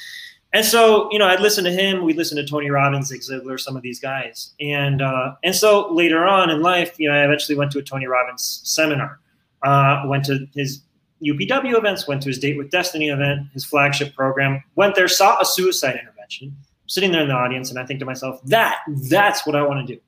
And 0.55 0.65
so, 0.65 1.11
you 1.13 1.19
know, 1.19 1.27
I'd 1.27 1.41
listen 1.41 1.63
to 1.65 1.71
him. 1.71 2.05
We'd 2.05 2.17
listen 2.17 2.37
to 2.39 2.47
Tony 2.47 2.71
Robbins, 2.71 3.09
Zig 3.09 3.21
Ziglar, 3.21 3.61
some 3.61 3.77
of 3.77 3.83
these 3.83 4.01
guys. 4.01 4.55
And 4.61 5.03
uh, 5.03 5.35
and 5.45 5.55
so 5.55 5.93
later 5.93 6.25
on 6.25 6.49
in 6.51 6.63
life, 6.63 6.99
you 6.99 7.09
know, 7.09 7.15
I 7.15 7.25
eventually 7.25 7.59
went 7.59 7.71
to 7.73 7.79
a 7.79 7.83
Tony 7.83 8.07
Robbins 8.07 8.61
seminar. 8.65 9.21
Uh, 9.63 10.05
went 10.07 10.25
to 10.25 10.47
his 10.55 10.83
UPW 11.23 11.77
events, 11.77 12.07
went 12.07 12.23
to 12.23 12.29
his 12.29 12.39
Date 12.39 12.57
with 12.57 12.71
Destiny 12.71 13.09
event, 13.09 13.49
his 13.53 13.65
flagship 13.65 14.15
program. 14.15 14.63
Went 14.77 14.95
there, 14.95 15.09
saw 15.09 15.41
a 15.41 15.45
suicide 15.45 15.99
intervention 16.01 16.57
sitting 16.89 17.13
there 17.13 17.23
in 17.23 17.29
the 17.29 17.35
audience 17.35 17.71
and 17.71 17.79
I 17.79 17.87
think 17.87 18.01
to 18.01 18.07
myself, 18.07 18.41
that 18.45 18.81
that's 19.11 19.47
what 19.47 19.55
I 19.55 19.63
want 19.63 19.87
to 19.87 19.95
do. 19.95 20.01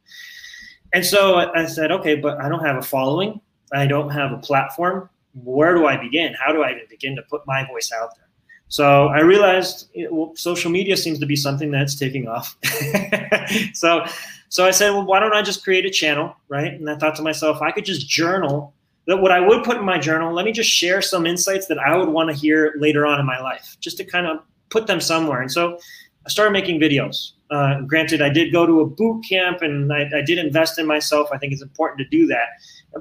And 0.92 1.06
so 1.06 1.36
I 1.36 1.66
said, 1.66 1.92
okay, 1.92 2.16
but 2.16 2.40
I 2.40 2.48
don't 2.48 2.64
have 2.64 2.76
a 2.76 2.82
following. 2.82 3.40
I 3.72 3.86
don't 3.86 4.10
have 4.10 4.32
a 4.32 4.38
platform. 4.38 5.08
Where 5.34 5.74
do 5.74 5.86
I 5.86 5.96
begin? 5.96 6.34
How 6.34 6.52
do 6.52 6.62
I 6.62 6.70
even 6.70 6.86
begin 6.88 7.14
to 7.16 7.22
put 7.22 7.46
my 7.46 7.64
voice 7.66 7.92
out 7.92 8.16
there? 8.16 8.26
So 8.66 9.06
I 9.08 9.20
realized 9.20 9.90
well, 10.10 10.32
social 10.34 10.70
media 10.70 10.96
seems 10.96 11.18
to 11.20 11.26
be 11.26 11.36
something 11.36 11.70
that's 11.70 11.94
taking 11.94 12.26
off. 12.26 12.56
so, 13.74 14.04
so 14.48 14.64
I 14.64 14.70
said, 14.70 14.90
well, 14.90 15.04
why 15.04 15.20
don't 15.20 15.34
I 15.34 15.42
just 15.42 15.62
create 15.62 15.86
a 15.86 15.90
channel, 15.90 16.34
right? 16.48 16.72
And 16.72 16.88
I 16.88 16.96
thought 16.96 17.14
to 17.16 17.22
myself, 17.22 17.62
I 17.62 17.70
could 17.70 17.84
just 17.84 18.08
journal 18.08 18.74
that 19.06 19.18
what 19.18 19.32
I 19.32 19.40
would 19.40 19.64
put 19.64 19.76
in 19.76 19.84
my 19.84 19.98
journal. 19.98 20.32
Let 20.32 20.44
me 20.44 20.52
just 20.52 20.70
share 20.70 21.02
some 21.02 21.26
insights 21.26 21.66
that 21.66 21.78
I 21.78 21.96
would 21.96 22.08
want 22.08 22.30
to 22.30 22.36
hear 22.36 22.74
later 22.78 23.06
on 23.06 23.18
in 23.18 23.26
my 23.26 23.40
life, 23.40 23.76
just 23.80 23.96
to 23.98 24.04
kind 24.04 24.26
of 24.26 24.38
put 24.68 24.86
them 24.86 25.00
somewhere. 25.00 25.40
And 25.40 25.50
so 25.50 25.78
I 26.26 26.28
started 26.28 26.52
making 26.52 26.80
videos. 26.80 27.32
Uh, 27.50 27.80
granted, 27.82 28.22
I 28.22 28.28
did 28.28 28.52
go 28.52 28.66
to 28.66 28.80
a 28.80 28.86
boot 28.86 29.24
camp 29.28 29.62
and 29.62 29.92
I, 29.92 30.08
I, 30.14 30.22
did 30.22 30.38
invest 30.38 30.78
in 30.78 30.86
myself. 30.86 31.28
I 31.32 31.38
think 31.38 31.52
it's 31.52 31.62
important 31.62 31.98
to 31.98 32.04
do 32.04 32.26
that. 32.28 32.46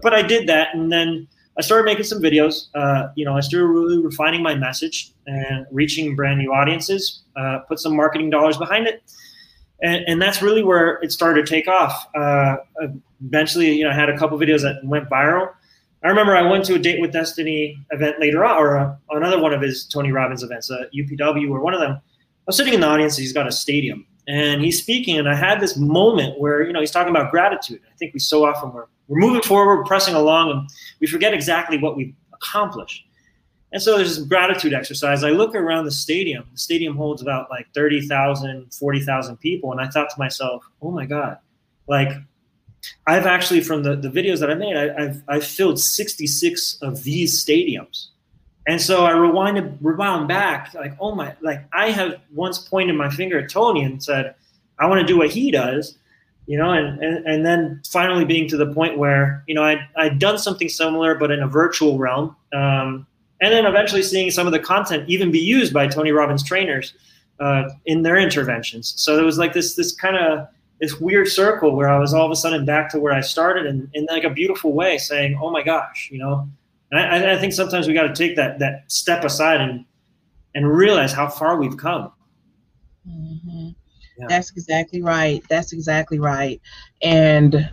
But 0.01 0.13
I 0.13 0.23
did 0.23 0.47
that, 0.47 0.73
and 0.73 0.91
then 0.91 1.27
I 1.57 1.61
started 1.61 1.83
making 1.83 2.05
some 2.05 2.21
videos. 2.21 2.67
Uh, 2.73 3.09
you 3.15 3.25
know, 3.25 3.35
I 3.35 3.41
started 3.41 3.67
really 3.67 3.99
refining 3.99 4.41
my 4.41 4.55
message 4.55 5.11
and 5.27 5.67
reaching 5.71 6.15
brand 6.15 6.39
new 6.39 6.51
audiences. 6.51 7.21
Uh, 7.35 7.59
put 7.67 7.79
some 7.79 7.95
marketing 7.95 8.29
dollars 8.29 8.57
behind 8.57 8.87
it, 8.87 9.03
and, 9.81 10.03
and, 10.07 10.21
that's 10.21 10.41
really 10.41 10.63
where 10.63 10.99
it 11.01 11.11
started 11.11 11.45
to 11.45 11.49
take 11.49 11.67
off. 11.67 12.07
Uh, 12.15 12.57
eventually, 13.21 13.71
you 13.71 13.83
know, 13.83 13.91
I 13.91 13.93
had 13.93 14.09
a 14.09 14.17
couple 14.17 14.37
videos 14.37 14.61
that 14.61 14.79
went 14.83 15.09
viral. 15.09 15.49
I 16.03 16.07
remember 16.07 16.35
I 16.35 16.49
went 16.49 16.63
to 16.65 16.75
a 16.75 16.79
Date 16.79 17.01
with 17.01 17.11
Destiny 17.11 17.77
event 17.91 18.19
later 18.19 18.45
on, 18.45 18.57
or 18.57 18.77
uh, 18.77 18.95
another 19.11 19.39
one 19.39 19.53
of 19.53 19.61
his 19.61 19.85
Tony 19.85 20.11
Robbins 20.11 20.43
events, 20.43 20.71
uh, 20.71 20.83
UPW, 20.95 21.49
or 21.49 21.59
one 21.59 21.73
of 21.73 21.81
them 21.81 21.91
I 21.91 22.01
was 22.47 22.57
sitting 22.57 22.73
in 22.73 22.79
the 22.79 22.87
audience. 22.87 23.17
He's 23.17 23.33
got 23.33 23.47
a 23.47 23.51
stadium, 23.51 24.07
and 24.27 24.61
he's 24.61 24.81
speaking, 24.81 25.17
and 25.17 25.29
I 25.29 25.35
had 25.35 25.59
this 25.59 25.77
moment 25.77 26.39
where 26.39 26.65
you 26.65 26.73
know 26.73 26.79
he's 26.79 26.91
talking 26.91 27.11
about 27.15 27.31
gratitude. 27.31 27.81
I 27.91 27.95
think 27.97 28.13
we 28.13 28.19
so 28.19 28.45
often 28.45 28.71
we're 28.71 28.85
we're 29.07 29.19
moving 29.19 29.41
forward, 29.41 29.85
pressing 29.85 30.15
along, 30.15 30.51
and 30.51 30.69
we 30.99 31.07
forget 31.07 31.33
exactly 31.33 31.77
what 31.77 31.97
we've 31.97 32.15
accomplished. 32.33 33.05
And 33.71 33.81
so 33.81 33.97
there's 33.97 34.17
this 34.17 34.25
gratitude 34.25 34.73
exercise. 34.73 35.23
I 35.23 35.29
look 35.29 35.53
around 35.53 35.85
the 35.85 35.91
stadium. 35.91 36.45
The 36.51 36.57
stadium 36.57 36.95
holds 36.95 37.21
about 37.21 37.51
like 37.51 37.67
30,000, 37.75 38.73
40,000 38.73 39.37
people. 39.37 39.71
And 39.71 39.79
I 39.79 39.87
thought 39.87 40.09
to 40.09 40.15
myself, 40.17 40.63
oh 40.81 40.89
my 40.89 41.05
God, 41.05 41.37
like 41.87 42.09
I've 43.07 43.25
actually, 43.25 43.61
from 43.61 43.83
the, 43.83 43.95
the 43.95 44.09
videos 44.09 44.39
that 44.39 44.49
I 44.49 44.55
made, 44.55 44.75
I, 44.75 45.01
have 45.01 45.23
I've 45.27 45.45
filled 45.45 45.79
66 45.79 46.77
of 46.81 47.03
these 47.03 47.43
stadiums. 47.43 48.07
And 48.67 48.79
so 48.79 49.05
I 49.05 49.13
rewinded, 49.13 49.77
rewound 49.81 50.27
back, 50.27 50.73
like, 50.73 50.95
oh 50.99 51.15
my, 51.15 51.35
like 51.41 51.65
I 51.73 51.89
have 51.89 52.19
once 52.33 52.59
pointed 52.59 52.95
my 52.95 53.09
finger 53.09 53.39
at 53.39 53.49
Tony 53.49 53.83
and 53.83 54.03
said, 54.03 54.35
I 54.77 54.85
want 54.85 55.01
to 55.01 55.07
do 55.07 55.17
what 55.17 55.31
he 55.31 55.49
does, 55.51 55.97
you 56.45 56.57
know, 56.57 56.71
and, 56.71 57.01
and, 57.03 57.25
and 57.25 57.45
then 57.45 57.81
finally 57.89 58.25
being 58.25 58.47
to 58.49 58.57
the 58.57 58.71
point 58.71 58.97
where, 58.97 59.43
you 59.47 59.55
know, 59.55 59.63
I, 59.63 59.87
I'd 59.97 60.19
done 60.19 60.37
something 60.37 60.69
similar, 60.69 61.15
but 61.15 61.31
in 61.31 61.41
a 61.41 61.47
virtual 61.47 61.97
realm. 61.97 62.35
Um, 62.53 63.07
and 63.41 63.53
then 63.53 63.65
eventually 63.65 64.03
seeing 64.03 64.29
some 64.31 64.45
of 64.45 64.53
the 64.53 64.59
content 64.59 65.09
even 65.09 65.31
be 65.31 65.39
used 65.39 65.73
by 65.73 65.87
Tony 65.87 66.11
Robbins 66.11 66.43
trainers 66.43 66.93
uh, 67.39 67.69
in 67.85 68.03
their 68.03 68.17
interventions. 68.17 68.93
So 68.97 69.15
there 69.15 69.25
was 69.25 69.37
like 69.37 69.53
this, 69.53 69.75
this 69.75 69.93
kind 69.95 70.17
of, 70.17 70.47
this 70.79 70.99
weird 70.99 71.27
circle 71.27 71.75
where 71.75 71.89
I 71.89 71.99
was 71.99 72.13
all 72.13 72.25
of 72.25 72.31
a 72.31 72.35
sudden 72.35 72.65
back 72.65 72.89
to 72.91 72.99
where 72.99 73.13
I 73.13 73.21
started 73.21 73.65
and 73.65 73.89
in 73.93 74.05
like 74.09 74.23
a 74.23 74.29
beautiful 74.29 74.73
way 74.73 74.97
saying, 74.97 75.37
oh 75.41 75.51
my 75.51 75.61
gosh, 75.61 76.09
you 76.11 76.19
know, 76.19 76.49
and 76.91 76.99
I, 76.99 77.33
I 77.33 77.37
think 77.37 77.53
sometimes 77.53 77.87
we 77.87 77.93
got 77.93 78.07
to 78.07 78.15
take 78.15 78.35
that, 78.37 78.59
that 78.59 78.91
step 78.91 79.23
aside 79.23 79.61
and, 79.61 79.85
and 80.55 80.67
realize 80.67 81.11
how 81.11 81.27
far 81.27 81.57
we've 81.57 81.77
come. 81.77 82.11
Mm-hmm. 83.07 83.69
Yeah. 84.17 84.25
That's 84.27 84.51
exactly 84.51 85.01
right. 85.01 85.41
That's 85.49 85.71
exactly 85.71 86.19
right. 86.19 86.61
And 87.01 87.69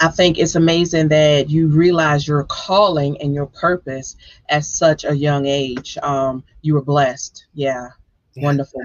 I 0.00 0.08
think 0.08 0.38
it's 0.38 0.54
amazing 0.54 1.08
that 1.08 1.50
you 1.50 1.68
realize 1.68 2.26
your 2.26 2.44
calling 2.44 3.20
and 3.20 3.34
your 3.34 3.46
purpose 3.46 4.16
at 4.48 4.64
such 4.64 5.04
a 5.04 5.14
young 5.14 5.46
age. 5.46 5.98
Um, 6.02 6.42
you 6.62 6.74
were 6.74 6.82
blessed. 6.82 7.46
Yeah, 7.52 7.88
yeah. 8.34 8.44
wonderful. 8.44 8.80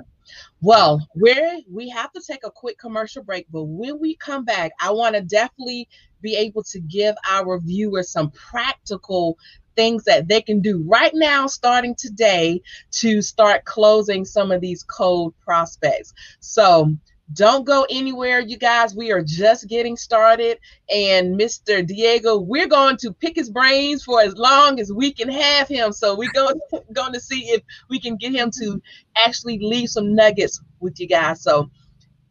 Well, 0.62 1.08
we 1.16 1.66
we 1.70 1.90
have 1.90 2.12
to 2.14 2.22
take 2.26 2.46
a 2.46 2.52
quick 2.52 2.80
commercial 2.80 3.24
break, 3.24 3.46
but 3.52 3.66
when 3.66 4.00
we 4.00 4.16
come 4.16 4.46
back, 4.46 4.72
I 4.82 4.92
want 4.92 5.16
to 5.16 5.22
definitely 5.22 5.88
be 6.22 6.36
able 6.36 6.64
to 6.64 6.80
give 6.80 7.16
our 7.30 7.60
viewers 7.60 8.10
some 8.10 8.32
practical 8.32 9.38
things 9.76 10.06
that 10.06 10.28
they 10.28 10.42
can 10.42 10.62
do 10.62 10.84
right 10.88 11.12
now, 11.14 11.46
starting 11.48 11.94
today, 11.96 12.62
to 12.92 13.22
start 13.22 13.66
closing 13.66 14.26
some 14.26 14.52
of 14.52 14.62
these 14.62 14.84
cold 14.84 15.34
prospects. 15.42 16.14
So 16.40 16.96
don't 17.34 17.66
go 17.66 17.86
anywhere, 17.90 18.40
you 18.40 18.58
guys. 18.58 18.96
We 18.96 19.12
are 19.12 19.22
just 19.22 19.68
getting 19.68 19.98
started. 19.98 20.60
And 20.94 21.40
Mr. 21.40 21.86
Diego, 21.86 22.38
we're 22.40 22.68
going 22.68 22.98
to 22.98 23.14
pick 23.14 23.36
his 23.36 23.50
brains 23.50 24.04
for 24.04 24.22
as 24.22 24.36
long 24.36 24.80
as 24.80 24.92
we 24.92 25.12
can 25.12 25.30
have 25.30 25.68
him. 25.68 25.92
So 25.92 26.16
we're 26.16 26.32
going, 26.32 26.60
going 26.94 27.14
to 27.14 27.20
see 27.20 27.46
if 27.50 27.64
we 27.90 28.00
can 28.00 28.18
get 28.18 28.34
him 28.34 28.52
to 28.60 28.82
actually 29.26 29.60
leave 29.60 29.90
some 29.90 30.14
nuggets 30.14 30.62
with 30.80 31.00
you 31.00 31.08
guys. 31.08 31.42
So 31.42 31.70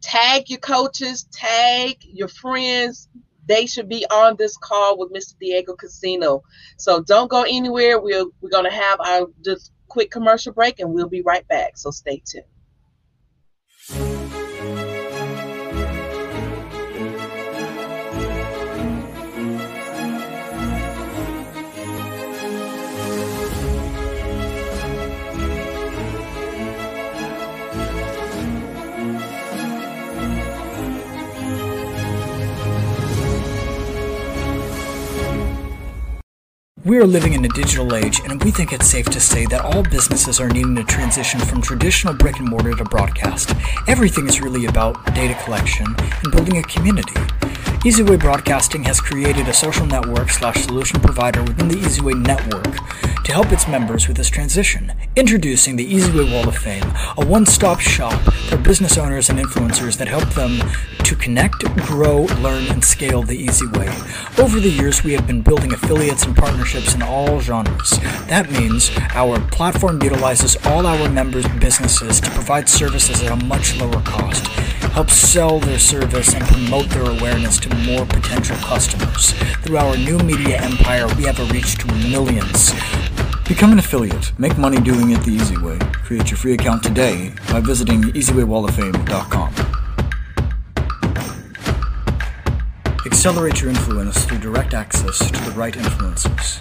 tag 0.01 0.49
your 0.49 0.59
coaches, 0.59 1.27
tag 1.31 1.97
your 2.01 2.29
friends. 2.29 3.09
They 3.47 3.65
should 3.65 3.89
be 3.89 4.05
on 4.05 4.37
this 4.37 4.57
call 4.57 4.97
with 4.97 5.11
Mr. 5.11 5.37
Diego 5.39 5.75
Casino. 5.75 6.41
So 6.77 7.03
don't 7.03 7.29
go 7.29 7.43
anywhere. 7.43 7.99
We're, 7.99 8.25
we're 8.39 8.49
going 8.49 8.63
to 8.63 8.75
have 8.75 8.99
our 9.01 9.27
just 9.43 9.71
quick 9.87 10.09
commercial 10.09 10.53
break 10.53 10.79
and 10.79 10.93
we'll 10.93 11.09
be 11.09 11.21
right 11.21 11.47
back. 11.47 11.77
So 11.77 11.91
stay 11.91 12.23
tuned. 12.25 12.45
We 36.85 36.99
are 36.99 37.07
living 37.07 37.33
in 37.33 37.43
a 37.43 37.49
digital 37.49 37.95
age, 37.95 38.21
and 38.25 38.43
we 38.43 38.51
think 38.51 38.71
it's 38.71 38.85
safe 38.85 39.07
to 39.07 39.19
say 39.19 39.47
that 39.47 39.61
all 39.61 39.81
businesses 39.81 40.39
are 40.39 40.47
needing 40.47 40.75
to 40.75 40.83
transition 40.83 41.39
from 41.39 41.59
traditional 41.59 42.13
brick 42.13 42.37
and 42.37 42.47
mortar 42.47 42.75
to 42.75 42.83
broadcast. 42.83 43.55
Everything 43.87 44.27
is 44.27 44.39
really 44.39 44.67
about 44.67 45.03
data 45.15 45.33
collection 45.43 45.87
and 45.97 46.31
building 46.31 46.59
a 46.59 46.61
community. 46.61 47.19
EasyWay 47.85 48.19
Broadcasting 48.19 48.83
has 48.83 49.01
created 49.01 49.47
a 49.47 49.53
social 49.53 49.87
network 49.87 50.29
slash 50.29 50.63
solution 50.63 50.99
provider 50.99 51.41
within 51.41 51.69
the 51.69 51.75
EasyWay 51.75 52.23
network 52.23 52.75
to 53.23 53.31
help 53.31 53.51
its 53.51 53.67
members 53.67 54.07
with 54.07 54.17
this 54.17 54.29
transition. 54.29 54.93
Introducing 55.15 55.77
the 55.77 55.91
EasyWay 55.91 56.31
Wall 56.31 56.47
of 56.47 56.55
Fame, 56.55 56.85
a 57.17 57.25
one-stop 57.25 57.79
shop 57.79 58.19
for 58.49 58.57
business 58.57 58.97
owners 58.99 59.29
and 59.29 59.39
influencers 59.39 59.97
that 59.97 60.07
help 60.07 60.29
them 60.35 60.61
to 61.03 61.15
connect, 61.15 61.63
grow, 61.85 62.23
learn, 62.41 62.65
and 62.71 62.83
scale 62.83 63.21
the 63.21 63.37
easy 63.37 63.67
way. 63.67 63.87
Over 64.39 64.59
the 64.59 64.69
years, 64.69 65.03
we 65.03 65.13
have 65.13 65.27
been 65.27 65.41
building 65.41 65.71
affiliates 65.71 66.25
and 66.25 66.35
partnerships 66.35 66.74
in 66.75 67.01
all 67.01 67.39
genres. 67.39 67.91
That 68.27 68.51
means 68.51 68.91
our 69.13 69.39
platform 69.47 70.01
utilizes 70.01 70.57
all 70.65 70.85
our 70.85 71.09
members' 71.09 71.47
businesses 71.59 72.19
to 72.19 72.29
provide 72.31 72.67
services 72.67 73.23
at 73.23 73.31
a 73.31 73.45
much 73.45 73.77
lower 73.77 74.01
cost 74.01 74.45
help 74.95 75.09
sell 75.09 75.59
their 75.59 75.77
service 75.77 76.33
and 76.33 76.41
promote 76.45 76.89
their 76.89 77.03
awareness 77.03 77.59
to 77.59 77.67
more 77.85 78.05
potential 78.05 78.55
customers. 78.57 79.33
Through 79.61 79.75
our 79.75 79.97
new 79.97 80.17
media 80.19 80.61
empire, 80.61 81.05
we 81.17 81.23
have 81.23 81.37
a 81.37 81.43
reach 81.53 81.75
to 81.79 81.87
millions. 82.09 82.71
Become 83.45 83.73
an 83.73 83.79
affiliate. 83.79 84.31
Make 84.39 84.57
money 84.57 84.79
doing 84.79 85.11
it 85.11 85.21
the 85.23 85.31
easy 85.31 85.57
way. 85.57 85.77
Create 86.05 86.31
your 86.31 86.37
free 86.37 86.53
account 86.53 86.81
today 86.81 87.33
by 87.51 87.59
visiting 87.59 88.03
easywaywalloffame.com. 88.03 89.74
Accelerate 93.05 93.61
your 93.61 93.69
influence 93.69 94.25
through 94.25 94.39
direct 94.39 94.73
access 94.73 95.19
to 95.19 95.43
the 95.43 95.51
right 95.51 95.75
influencers. 95.75 96.59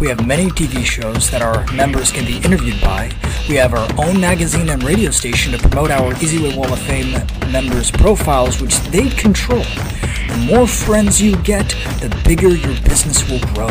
We 0.00 0.08
have 0.08 0.26
many 0.26 0.48
TV 0.50 0.84
shows 0.84 1.30
that 1.30 1.40
our 1.40 1.70
members 1.72 2.10
can 2.10 2.26
be 2.26 2.38
interviewed 2.38 2.80
by. 2.80 3.12
We 3.48 3.54
have 3.56 3.74
our 3.74 3.88
own 3.96 4.20
magazine 4.20 4.70
and 4.70 4.82
radio 4.82 5.12
station 5.12 5.52
to 5.52 5.58
promote 5.58 5.92
our 5.92 6.12
EasyWay 6.14 6.56
Wall 6.56 6.72
of 6.72 6.80
Fame 6.80 7.12
members' 7.52 7.92
profiles, 7.92 8.60
which 8.60 8.76
they 8.90 9.08
control. 9.10 9.62
The 9.62 10.46
more 10.50 10.66
friends 10.66 11.22
you 11.22 11.36
get, 11.42 11.68
the 12.00 12.12
bigger 12.24 12.48
your 12.48 12.74
business 12.82 13.30
will 13.30 13.40
grow. 13.54 13.68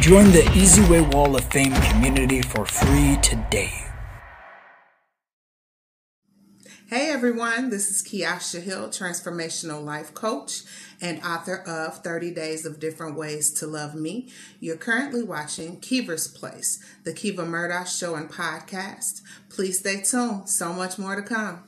Join 0.00 0.32
the 0.32 0.48
EasyWay 0.54 1.12
Wall 1.12 1.36
of 1.36 1.44
Fame 1.44 1.74
community 1.90 2.40
for 2.40 2.64
free 2.64 3.18
today. 3.20 3.87
Hey 6.90 7.10
everyone, 7.10 7.68
this 7.68 7.90
is 7.90 8.02
Kiasha 8.02 8.62
Hill, 8.62 8.88
transformational 8.88 9.84
life 9.84 10.14
coach 10.14 10.62
and 11.02 11.22
author 11.22 11.56
of 11.56 12.02
30 12.02 12.30
Days 12.30 12.64
of 12.64 12.80
Different 12.80 13.14
Ways 13.14 13.50
to 13.60 13.66
Love 13.66 13.94
Me. 13.94 14.30
You're 14.58 14.78
currently 14.78 15.22
watching 15.22 15.80
Kiva's 15.80 16.26
Place, 16.26 16.82
the 17.04 17.12
Kiva 17.12 17.44
Murdoch 17.44 17.88
Show 17.88 18.14
and 18.14 18.30
podcast. 18.30 19.20
Please 19.50 19.80
stay 19.80 20.00
tuned, 20.00 20.48
so 20.48 20.72
much 20.72 20.96
more 20.98 21.14
to 21.14 21.20
come. 21.20 21.67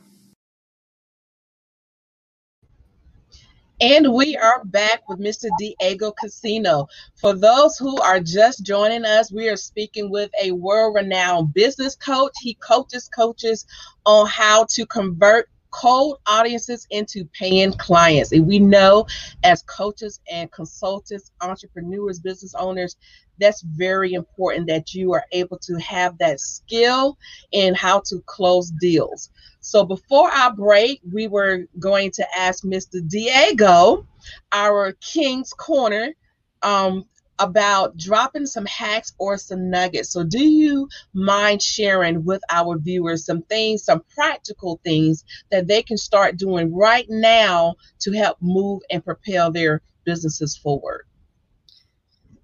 And 3.80 4.12
we 4.12 4.36
are 4.36 4.62
back 4.66 5.08
with 5.08 5.20
Mr. 5.20 5.48
Diego 5.58 6.12
Casino. 6.12 6.86
For 7.14 7.32
those 7.32 7.78
who 7.78 7.98
are 8.02 8.20
just 8.20 8.62
joining 8.62 9.06
us, 9.06 9.32
we 9.32 9.48
are 9.48 9.56
speaking 9.56 10.10
with 10.10 10.30
a 10.42 10.52
world 10.52 10.96
renowned 10.96 11.54
business 11.54 11.96
coach. 11.96 12.32
He 12.42 12.54
coaches 12.54 13.08
coaches 13.08 13.64
on 14.04 14.26
how 14.26 14.66
to 14.72 14.84
convert 14.84 15.48
cold 15.70 16.18
audiences 16.26 16.86
into 16.90 17.24
paying 17.26 17.72
clients. 17.72 18.32
And 18.32 18.46
we 18.46 18.58
know 18.58 19.06
as 19.44 19.62
coaches 19.62 20.20
and 20.30 20.50
consultants, 20.52 21.30
entrepreneurs, 21.40 22.20
business 22.20 22.54
owners, 22.54 22.96
that's 23.38 23.62
very 23.62 24.12
important 24.12 24.66
that 24.68 24.94
you 24.94 25.12
are 25.12 25.24
able 25.32 25.58
to 25.58 25.76
have 25.76 26.18
that 26.18 26.40
skill 26.40 27.16
in 27.52 27.74
how 27.74 28.00
to 28.06 28.22
close 28.26 28.70
deals. 28.70 29.30
So 29.60 29.84
before 29.84 30.30
our 30.30 30.54
break, 30.54 31.00
we 31.10 31.26
were 31.26 31.66
going 31.78 32.10
to 32.12 32.26
ask 32.38 32.64
Mr. 32.64 33.06
Diego, 33.08 34.06
our 34.52 34.92
King's 35.00 35.52
Corner, 35.52 36.14
um, 36.62 37.06
about 37.40 37.96
dropping 37.96 38.46
some 38.46 38.66
hacks 38.66 39.12
or 39.18 39.36
some 39.36 39.70
nuggets. 39.70 40.10
So, 40.10 40.22
do 40.22 40.42
you 40.42 40.88
mind 41.12 41.62
sharing 41.62 42.24
with 42.24 42.42
our 42.50 42.78
viewers 42.78 43.24
some 43.24 43.42
things, 43.42 43.84
some 43.84 44.04
practical 44.14 44.80
things 44.84 45.24
that 45.50 45.66
they 45.66 45.82
can 45.82 45.96
start 45.96 46.36
doing 46.36 46.74
right 46.74 47.06
now 47.08 47.74
to 48.00 48.12
help 48.12 48.38
move 48.40 48.82
and 48.90 49.04
propel 49.04 49.50
their 49.50 49.82
businesses 50.04 50.56
forward? 50.56 51.06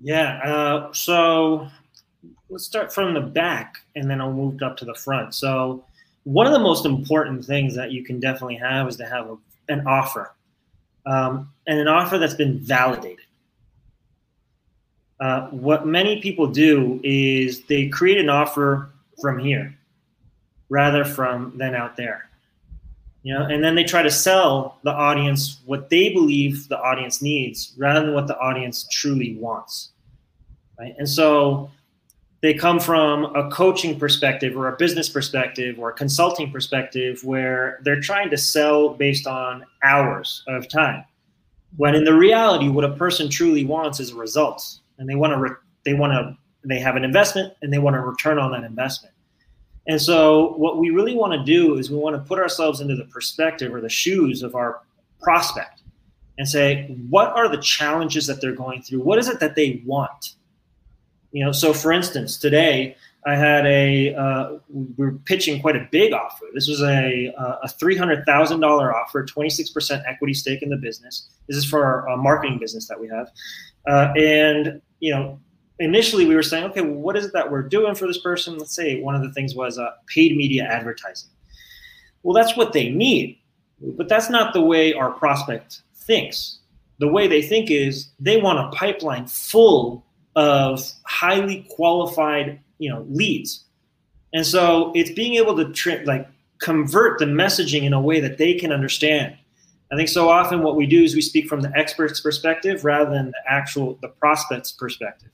Yeah. 0.01 0.41
Uh, 0.43 0.93
so, 0.93 1.69
let's 2.49 2.65
start 2.65 2.93
from 2.93 3.15
the 3.15 3.21
back 3.21 3.77
and 3.95 4.11
then 4.11 4.21
I'll 4.21 4.33
move 4.33 4.63
up 4.63 4.77
to 4.79 4.85
the 4.85 4.95
front. 4.95 5.35
So, 5.35 5.85
one 6.25 6.47
of 6.47 6.53
the 6.53 6.59
most 6.59 6.85
important 6.85 7.45
things 7.45 7.77
that 7.77 7.93
you 7.93 8.03
can 8.03 8.19
definitely 8.19 8.57
have 8.57 8.89
is 8.89 8.97
to 8.97 9.07
have 9.07 9.31
a, 9.31 9.37
an 9.69 9.87
offer 9.87 10.35
um, 11.07 11.53
and 11.67 11.79
an 11.79 11.89
offer 11.89 12.19
that's 12.19 12.35
been 12.35 12.59
validated. 12.59 13.26
Uh, 15.21 15.49
what 15.49 15.87
many 15.87 16.21
people 16.21 16.47
do 16.47 17.01
is 17.03 17.65
they 17.67 17.89
create 17.89 18.19
an 18.19 18.29
offer 18.29 18.91
from 19.21 19.39
here 19.39 19.75
rather 20.69 21.05
from 21.05 21.57
than 21.57 21.75
out 21.75 21.97
there. 21.97 22.29
You 23.23 23.35
know 23.35 23.43
and 23.43 23.65
then 23.65 23.75
they 23.75 23.83
try 23.83 24.03
to 24.03 24.11
sell 24.11 24.79
the 24.85 24.93
audience 24.93 25.61
what 25.65 25.91
they 25.91 26.13
believe 26.13 26.69
the 26.69 26.79
audience 26.79 27.21
needs 27.21 27.75
rather 27.77 28.07
than 28.07 28.15
what 28.15 28.29
the 28.29 28.39
audience 28.39 28.87
truly 28.89 29.37
wants 29.37 29.91
right? 30.79 30.95
And 30.99 31.09
so 31.09 31.71
they 32.41 32.55
come 32.55 32.79
from 32.79 33.25
a 33.37 33.51
coaching 33.51 33.99
perspective 33.99 34.57
or 34.57 34.69
a 34.69 34.77
business 34.77 35.09
perspective 35.09 35.79
or 35.79 35.91
a 35.91 35.93
consulting 35.93 36.51
perspective 36.51 37.25
where 37.25 37.81
they're 37.83 38.01
trying 38.01 38.31
to 38.31 38.39
sell 38.39 38.91
based 38.91 39.27
on 39.27 39.65
hours 39.83 40.45
of 40.47 40.69
time 40.69 41.05
when 41.77 41.95
in 41.95 42.05
the 42.05 42.15
reality 42.15 42.69
what 42.69 42.85
a 42.85 42.93
person 42.95 43.29
truly 43.29 43.65
wants 43.65 44.01
is 44.01 44.13
results 44.13 44.81
and 44.99 45.09
they 45.09 45.15
want 45.15 45.33
to 45.33 45.39
re- 45.39 45.57
they 45.85 45.95
want 45.95 46.13
to 46.13 46.37
they 46.65 46.79
have 46.79 46.97
an 46.97 47.05
investment 47.05 47.53
and 47.63 47.73
they 47.73 47.79
want 47.79 47.95
to 47.95 48.01
return 48.01 48.39
on 48.39 48.53
that 48.53 48.65
investment 48.65 49.15
and 49.89 50.01
so 50.01 50.55
what 50.55 50.79
we 50.79 50.91
really 50.91 51.15
want 51.15 51.33
to 51.33 51.45
do 51.45 51.77
is 51.79 51.91
we 51.91 51.97
want 51.97 52.17
to 52.17 52.23
put 52.23 52.39
ourselves 52.39 52.81
into 52.81 52.97
the 52.97 53.05
perspective 53.05 53.73
or 53.73 53.81
the 53.81 53.89
shoes 53.89 54.43
of 54.43 54.55
our 54.55 54.81
prospect 55.21 55.83
and 56.39 56.49
say 56.49 56.87
what 57.09 57.29
are 57.29 57.49
the 57.49 57.59
challenges 57.59 58.27
that 58.27 58.41
they're 58.41 58.55
going 58.55 58.83
through 58.83 59.01
what 59.01 59.19
is 59.19 59.29
it 59.29 59.41
that 59.41 59.55
they 59.55 59.83
want 59.87 60.35
you 61.33 61.45
know 61.45 61.53
so 61.53 61.73
for 61.73 61.93
instance 61.93 62.37
today 62.37 62.97
I 63.27 63.35
had 63.35 63.67
a 63.67 64.15
uh, 64.15 64.59
we 64.71 65.07
are 65.07 65.13
pitching 65.25 65.61
quite 65.61 65.75
a 65.75 65.89
big 65.91 66.13
offer. 66.13 66.45
This 66.55 66.69
was 66.69 66.81
a 66.81 67.33
uh, 67.37 67.57
a 67.65 67.69
three 67.69 67.97
hundred 67.97 68.25
thousand 68.25 68.61
dollar 68.61 68.95
offer, 68.95 69.25
twenty 69.25 69.51
six 69.51 69.69
percent 69.69 70.05
equity 70.07 70.33
stake 70.33 70.63
in 70.63 70.71
the 70.71 70.77
business. 70.77 71.29
This 71.49 71.57
is 71.57 71.65
for 71.65 72.07
a 72.07 72.17
marketing 72.17 72.61
business 72.61 72.87
that 72.87 73.01
we 73.01 73.09
have, 73.09 73.29
uh, 73.89 74.13
and 74.17 74.81
you 75.01 75.15
know 75.15 75.39
initially 75.79 76.27
we 76.27 76.35
were 76.35 76.43
saying, 76.43 76.65
okay, 76.65 76.81
well, 76.81 76.95
what 76.95 77.17
is 77.17 77.27
it 77.27 77.33
that 77.35 77.51
we're 77.51 77.63
doing 77.63 77.95
for 77.95 78.07
this 78.07 78.19
person? 78.19 78.59
Let's 78.59 78.75
say 78.75 79.01
one 79.01 79.15
of 79.15 79.23
the 79.23 79.33
things 79.33 79.55
was 79.55 79.79
uh, 79.79 79.91
paid 80.07 80.37
media 80.37 80.65
advertising. 80.65 81.31
Well, 82.23 82.35
that's 82.35 82.57
what 82.57 82.73
they 82.73 82.89
need, 82.89 83.39
but 83.81 84.09
that's 84.09 84.31
not 84.31 84.53
the 84.53 84.63
way 84.63 84.95
our 84.95 85.11
prospect 85.11 85.83
thinks. 85.95 86.59
The 86.99 87.09
way 87.09 87.29
they 87.29 87.43
think 87.43 87.71
is 87.71 88.09
they 88.19 88.41
want 88.41 88.59
a 88.59 88.77
pipeline 88.77 89.27
full 89.27 90.05
of 90.35 90.83
highly 91.05 91.67
qualified 91.71 92.61
you 92.79 92.91
know 92.91 93.07
leads 93.09 93.65
and 94.33 94.47
so 94.47 94.93
it's 94.95 95.11
being 95.11 95.35
able 95.35 95.57
to 95.57 95.73
tri- 95.73 96.03
like 96.05 96.29
convert 96.59 97.19
the 97.19 97.25
messaging 97.25 97.83
in 97.83 97.95
a 97.95 98.01
way 98.01 98.21
that 98.21 98.37
they 98.39 98.55
can 98.55 98.71
understand 98.71 99.37
i 99.93 99.97
think 99.97 100.09
so 100.09 100.29
often 100.29 100.63
what 100.63 100.77
we 100.77 100.87
do 100.87 101.03
is 101.03 101.15
we 101.15 101.21
speak 101.21 101.49
from 101.49 101.61
the 101.61 101.73
expert's 101.77 102.21
perspective 102.21 102.85
rather 102.85 103.11
than 103.11 103.27
the 103.27 103.43
actual 103.49 103.99
the 104.03 104.09
prospect's 104.09 104.73
perspective. 104.73 105.31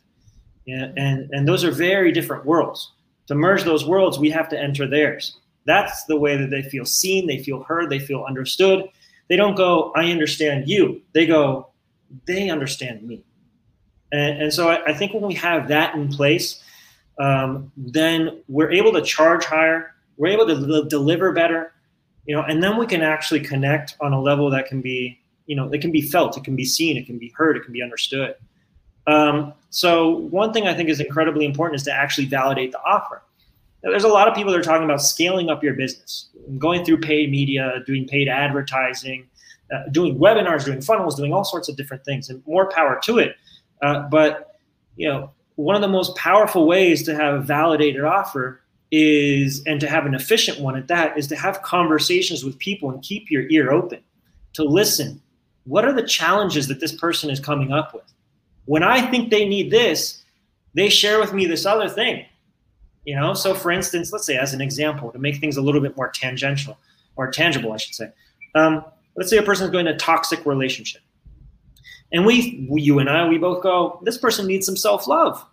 Yeah, 0.64 0.92
and 0.96 1.28
and 1.32 1.48
those 1.48 1.64
are 1.64 1.72
very 1.72 2.12
different 2.12 2.44
worlds. 2.46 2.92
To 3.28 3.34
merge 3.34 3.64
those 3.64 3.86
worlds 3.86 4.18
we 4.18 4.30
have 4.30 4.48
to 4.50 4.58
enter 4.58 4.86
theirs. 4.86 5.36
That's 5.64 6.04
the 6.04 6.18
way 6.18 6.36
that 6.36 6.50
they 6.50 6.62
feel 6.62 6.84
seen 6.84 7.26
they 7.26 7.42
feel 7.42 7.62
heard 7.62 7.90
they 7.90 7.98
feel 7.98 8.24
understood. 8.28 8.88
They 9.28 9.36
don't 9.36 9.56
go 9.56 9.92
i 9.96 10.10
understand 10.10 10.68
you. 10.68 11.02
They 11.12 11.26
go 11.26 11.68
they 12.26 12.50
understand 12.50 13.02
me. 13.02 13.24
And, 14.12 14.42
and 14.42 14.52
so 14.52 14.68
I, 14.68 14.84
I 14.90 14.92
think 14.92 15.14
when 15.14 15.22
we 15.22 15.34
have 15.34 15.68
that 15.68 15.94
in 15.94 16.08
place 16.08 16.62
um, 17.18 17.70
then 17.76 18.42
we're 18.48 18.70
able 18.70 18.92
to 18.92 19.02
charge 19.02 19.44
higher, 19.44 19.94
we're 20.16 20.28
able 20.28 20.46
to 20.46 20.84
deliver 20.88 21.32
better, 21.32 21.72
you 22.26 22.34
know, 22.34 22.42
and 22.42 22.62
then 22.62 22.76
we 22.76 22.86
can 22.86 23.02
actually 23.02 23.40
connect 23.40 23.96
on 24.00 24.12
a 24.12 24.20
level 24.20 24.50
that 24.50 24.66
can 24.66 24.80
be, 24.80 25.20
you 25.46 25.56
know, 25.56 25.70
it 25.72 25.80
can 25.80 25.90
be 25.90 26.00
felt, 26.00 26.36
it 26.36 26.44
can 26.44 26.56
be 26.56 26.64
seen, 26.64 26.96
it 26.96 27.06
can 27.06 27.18
be 27.18 27.32
heard, 27.36 27.56
it 27.56 27.64
can 27.64 27.72
be 27.72 27.82
understood. 27.82 28.34
Um, 29.06 29.52
so 29.70 30.10
one 30.10 30.52
thing 30.52 30.68
I 30.68 30.74
think 30.74 30.88
is 30.88 31.00
incredibly 31.00 31.44
important 31.44 31.76
is 31.76 31.82
to 31.84 31.92
actually 31.92 32.26
validate 32.26 32.72
the 32.72 32.80
offer. 32.82 33.22
Now, 33.82 33.90
there's 33.90 34.04
a 34.04 34.08
lot 34.08 34.28
of 34.28 34.34
people 34.34 34.52
that 34.52 34.58
are 34.58 34.62
talking 34.62 34.84
about 34.84 35.02
scaling 35.02 35.50
up 35.50 35.62
your 35.62 35.74
business, 35.74 36.28
going 36.58 36.84
through 36.84 36.98
paid 36.98 37.30
media, 37.30 37.82
doing 37.84 38.06
paid 38.06 38.28
advertising, 38.28 39.28
uh, 39.74 39.88
doing 39.90 40.18
webinars, 40.18 40.64
doing 40.64 40.80
funnels, 40.80 41.16
doing 41.16 41.32
all 41.32 41.44
sorts 41.44 41.68
of 41.68 41.76
different 41.76 42.04
things, 42.04 42.30
and 42.30 42.46
more 42.46 42.70
power 42.70 43.00
to 43.02 43.18
it. 43.18 43.36
Uh, 43.82 44.08
but 44.08 44.56
you 44.96 45.08
know, 45.08 45.30
one 45.56 45.74
of 45.74 45.82
the 45.82 45.88
most 45.88 46.14
powerful 46.16 46.66
ways 46.66 47.02
to 47.04 47.14
have 47.14 47.34
a 47.34 47.40
validated 47.40 48.04
offer 48.04 48.61
is 48.92 49.62
and 49.64 49.80
to 49.80 49.88
have 49.88 50.06
an 50.06 50.14
efficient 50.14 50.60
one 50.60 50.76
at 50.76 50.86
that 50.88 51.18
is 51.18 51.26
to 51.26 51.36
have 51.36 51.62
conversations 51.62 52.44
with 52.44 52.58
people 52.58 52.90
and 52.90 53.02
keep 53.02 53.30
your 53.30 53.48
ear 53.48 53.72
open 53.72 54.00
to 54.52 54.62
listen. 54.62 55.20
What 55.64 55.84
are 55.84 55.94
the 55.94 56.06
challenges 56.06 56.68
that 56.68 56.78
this 56.78 56.92
person 56.92 57.30
is 57.30 57.40
coming 57.40 57.72
up 57.72 57.94
with? 57.94 58.04
When 58.66 58.82
i 58.82 59.10
think 59.10 59.30
they 59.30 59.48
need 59.48 59.70
this 59.70 60.22
they 60.74 60.88
share 60.88 61.18
with 61.18 61.32
me 61.32 61.46
this 61.46 61.66
other 61.66 61.88
thing. 61.88 62.24
You 63.04 63.16
know 63.16 63.34
so 63.34 63.54
for 63.54 63.70
instance 63.70 64.12
let's 64.12 64.26
say 64.26 64.36
as 64.36 64.52
an 64.52 64.60
example 64.60 65.10
to 65.10 65.18
make 65.18 65.36
things 65.36 65.56
a 65.56 65.62
little 65.62 65.80
bit 65.80 65.96
more 65.96 66.10
tangential 66.10 66.78
or 67.16 67.30
tangible 67.30 67.72
i 67.72 67.78
should 67.78 67.94
say. 67.94 68.10
Um, 68.54 68.84
let's 69.16 69.30
say 69.30 69.38
a 69.38 69.42
person 69.42 69.64
is 69.64 69.70
going 69.70 69.86
to 69.86 69.94
a 69.94 69.96
toxic 69.96 70.44
relationship. 70.44 71.02
And 72.12 72.26
we, 72.26 72.68
you 72.70 72.98
and 72.98 73.08
I, 73.08 73.26
we 73.26 73.38
both 73.38 73.62
go, 73.62 73.98
this 74.02 74.18
person 74.18 74.46
needs 74.46 74.66
some 74.66 74.76
self 74.76 75.06
love. 75.06 75.44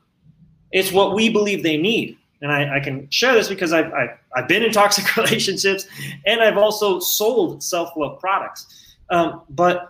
It's 0.71 0.91
what 0.91 1.15
we 1.15 1.30
believe 1.30 1.63
they 1.63 1.78
need. 1.78 2.17
And 2.41 2.52
I, 2.52 2.78
I 2.78 2.80
can 2.80 3.10
share 3.10 3.34
this 3.34 3.49
because 3.49 3.73
I've, 3.73 3.91
I've, 3.93 4.17
I've, 4.36 4.47
been 4.47 4.63
in 4.63 4.71
toxic 4.71 5.15
relationships 5.17 5.86
and 6.25 6.41
I've 6.41 6.58
also 6.58 6.99
sold 6.99 7.62
self 7.63 7.89
love 7.97 8.19
products. 8.19 8.95
Um, 9.10 9.41
but 9.49 9.89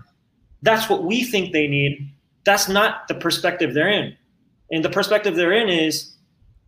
that's 0.62 0.90
what 0.90 1.04
we 1.04 1.24
think 1.24 1.54
they 1.54 1.68
need. 1.68 2.12
That's 2.46 2.68
not 2.68 3.08
the 3.08 3.16
perspective 3.16 3.74
they're 3.74 3.90
in. 3.90 4.16
And 4.72 4.84
the 4.84 4.90
perspective 4.90 5.36
they're 5.36 5.54
in 5.54 5.70
is 5.70 6.14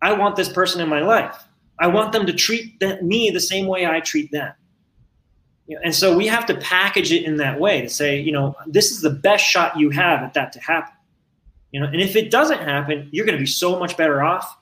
I 0.02 0.12
want 0.12 0.36
this 0.36 0.48
person 0.48 0.80
in 0.80 0.88
my 0.88 1.00
life. 1.00 1.36
I 1.78 1.88
want 1.88 2.12
them 2.12 2.26
to 2.26 2.32
treat 2.32 2.80
me 3.02 3.30
the 3.30 3.40
same 3.40 3.66
way 3.66 3.86
I 3.86 4.00
treat 4.00 4.30
them. 4.30 4.52
And 5.82 5.94
so 5.94 6.16
we 6.16 6.26
have 6.26 6.46
to 6.46 6.54
package 6.56 7.12
it 7.12 7.24
in 7.24 7.36
that 7.36 7.58
way 7.58 7.80
to 7.80 7.88
say, 7.88 8.20
you 8.20 8.32
know, 8.32 8.54
this 8.66 8.90
is 8.90 9.00
the 9.00 9.10
best 9.10 9.44
shot 9.44 9.78
you 9.78 9.90
have 9.90 10.22
at 10.22 10.34
that 10.34 10.52
to 10.52 10.60
happen. 10.60 10.92
You 11.70 11.80
know, 11.80 11.86
and 11.86 12.00
if 12.00 12.16
it 12.16 12.30
doesn't 12.30 12.60
happen, 12.60 13.08
you're 13.12 13.24
going 13.24 13.38
to 13.38 13.42
be 13.42 13.46
so 13.46 13.78
much 13.78 13.96
better 13.96 14.22
off. 14.22 14.58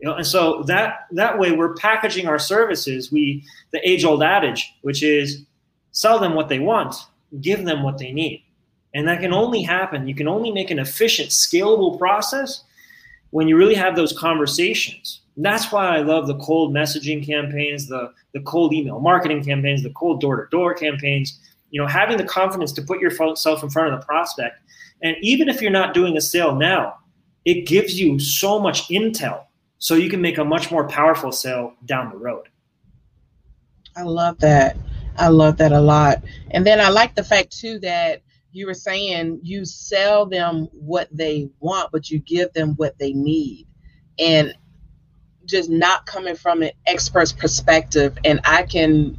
You 0.00 0.08
know, 0.08 0.14
and 0.16 0.26
so 0.26 0.62
that 0.64 1.06
that 1.12 1.38
way 1.38 1.52
we're 1.52 1.74
packaging 1.74 2.26
our 2.26 2.38
services. 2.38 3.12
We 3.12 3.44
the 3.72 3.86
age 3.88 4.04
old 4.04 4.22
adage, 4.22 4.72
which 4.82 5.02
is 5.02 5.44
sell 5.92 6.18
them 6.18 6.34
what 6.34 6.48
they 6.48 6.58
want, 6.58 6.94
give 7.40 7.64
them 7.64 7.82
what 7.82 7.98
they 7.98 8.12
need. 8.12 8.42
And 8.94 9.06
that 9.06 9.20
can 9.20 9.32
only 9.32 9.62
happen. 9.62 10.08
You 10.08 10.14
can 10.14 10.26
only 10.26 10.50
make 10.50 10.70
an 10.70 10.78
efficient, 10.78 11.30
scalable 11.30 11.98
process 11.98 12.64
when 13.30 13.46
you 13.46 13.56
really 13.56 13.74
have 13.74 13.94
those 13.94 14.16
conversations 14.16 15.20
that's 15.42 15.70
why 15.72 15.96
I 15.96 16.00
love 16.00 16.26
the 16.26 16.36
cold 16.38 16.74
messaging 16.74 17.24
campaigns, 17.24 17.86
the 17.88 18.12
the 18.32 18.40
cold 18.40 18.72
email 18.72 19.00
marketing 19.00 19.42
campaigns, 19.44 19.82
the 19.82 19.90
cold 19.90 20.20
door 20.20 20.44
to 20.44 20.50
door 20.50 20.74
campaigns. 20.74 21.38
You 21.70 21.80
know, 21.80 21.86
having 21.86 22.16
the 22.16 22.24
confidence 22.24 22.72
to 22.72 22.82
put 22.82 23.00
yourself 23.00 23.62
in 23.62 23.70
front 23.70 23.92
of 23.92 24.00
the 24.00 24.04
prospect, 24.04 24.56
and 25.02 25.16
even 25.22 25.48
if 25.48 25.62
you're 25.62 25.70
not 25.70 25.94
doing 25.94 26.16
a 26.16 26.20
sale 26.20 26.54
now, 26.54 26.96
it 27.44 27.66
gives 27.66 27.98
you 27.98 28.18
so 28.18 28.58
much 28.58 28.88
intel, 28.88 29.44
so 29.80 29.96
you 29.96 30.08
can 30.08 30.20
make 30.20 30.38
a 30.38 30.44
much 30.44 30.70
more 30.70 30.86
powerful 30.86 31.32
sale 31.32 31.74
down 31.86 32.10
the 32.10 32.16
road. 32.16 32.48
I 33.96 34.02
love 34.02 34.38
that. 34.38 34.76
I 35.16 35.28
love 35.28 35.56
that 35.56 35.72
a 35.72 35.80
lot. 35.80 36.22
And 36.52 36.64
then 36.64 36.80
I 36.80 36.90
like 36.90 37.16
the 37.16 37.24
fact 37.24 37.50
too 37.58 37.80
that 37.80 38.22
you 38.52 38.66
were 38.66 38.74
saying 38.74 39.40
you 39.42 39.64
sell 39.64 40.26
them 40.26 40.68
what 40.72 41.08
they 41.10 41.50
want, 41.58 41.90
but 41.90 42.10
you 42.10 42.20
give 42.20 42.52
them 42.52 42.74
what 42.76 42.96
they 42.98 43.12
need. 43.12 43.66
And 44.18 44.54
just 45.46 45.70
not 45.70 46.06
coming 46.06 46.36
from 46.36 46.62
an 46.62 46.70
expert's 46.86 47.32
perspective 47.32 48.16
and 48.24 48.40
i 48.44 48.62
can 48.62 49.18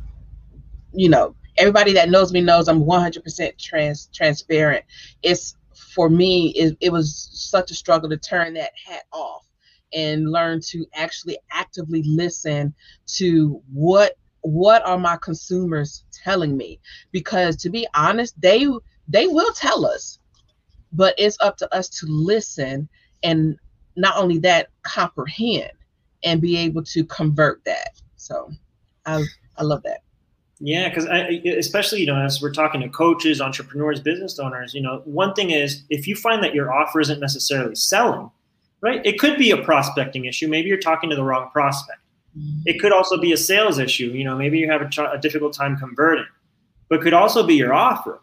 you 0.94 1.10
know 1.10 1.36
everybody 1.58 1.94
that 1.94 2.10
knows 2.10 2.32
me 2.32 2.40
knows 2.40 2.68
i'm 2.68 2.84
100% 2.84 3.58
trans 3.60 4.10
transparent 4.14 4.86
it's 5.24 5.58
for 5.74 6.10
me 6.10 6.50
it, 6.52 6.78
it 6.80 6.92
was 6.92 7.30
such 7.34 7.70
a 7.72 7.74
struggle 7.74 8.10
to 8.10 8.18
turn 8.18 8.54
that 8.54 8.72
hat 8.86 9.04
off 9.12 9.46
and 9.94 10.32
learn 10.32 10.60
to 10.62 10.86
actually 10.94 11.38
actively 11.52 12.04
listen 12.04 12.74
to 13.06 13.62
what 13.72 14.18
what 14.42 14.84
are 14.86 14.98
my 14.98 15.18
consumers 15.18 16.04
telling 16.12 16.58
me 16.58 16.80
because 17.12 17.56
to 17.56 17.70
be 17.70 17.88
honest 17.94 18.40
they 18.42 18.68
they 19.08 19.28
will 19.28 19.54
tell 19.54 19.86
us 19.86 20.20
but 20.94 21.14
it's 21.18 21.38
up 21.42 21.58
to 21.58 21.74
us 21.74 21.88
to 21.88 22.06
listen 22.08 22.90
and 23.24 23.58
not 23.96 24.18
only 24.18 24.38
that 24.40 24.70
comprehend 24.84 25.72
and 26.24 26.42
be 26.42 26.58
able 26.58 26.84
to 26.84 27.04
convert 27.06 27.64
that. 27.66 28.02
So 28.16 28.52
I 29.06 29.24
I 29.58 29.64
love 29.64 29.84
that. 29.84 30.02
Yeah, 30.60 30.90
because 30.90 31.06
especially 31.06 32.02
you 32.02 32.06
know 32.06 32.18
as 32.18 32.42
we're 32.42 32.54
talking 32.54 32.82
to 32.82 32.90
coaches, 32.90 33.42
entrepreneurs, 33.42 34.00
business 34.00 34.38
owners, 34.40 34.74
you 34.74 34.82
know, 34.82 35.02
one 35.06 35.34
thing 35.34 35.52
is 35.52 35.84
if 35.90 36.08
you 36.08 36.16
find 36.16 36.44
that 36.44 36.54
your 36.54 36.72
offer 36.72 37.00
isn't 37.00 37.20
necessarily 37.20 37.76
selling, 37.76 38.30
right? 38.82 39.02
It 39.06 39.20
could 39.20 39.38
be 39.38 39.52
a 39.52 39.58
prospecting 39.58 40.26
issue. 40.26 40.48
Maybe 40.48 40.70
you're 40.70 40.80
talking 40.80 41.10
to 41.10 41.16
the 41.16 41.24
wrong 41.24 41.50
prospect. 41.52 42.00
It 42.66 42.80
could 42.80 42.94
also 42.94 43.20
be 43.20 43.34
a 43.34 43.38
sales 43.38 43.78
issue. 43.78 44.06
You 44.06 44.24
know, 44.24 44.38
maybe 44.38 44.58
you 44.58 44.70
have 44.72 44.82
a, 44.82 45.04
a 45.12 45.18
difficult 45.18 45.54
time 45.54 45.78
converting, 45.78 46.26
but 46.90 47.02
could 47.02 47.14
also 47.14 47.46
be 47.46 47.56
your 47.56 47.74
offer, 47.74 48.22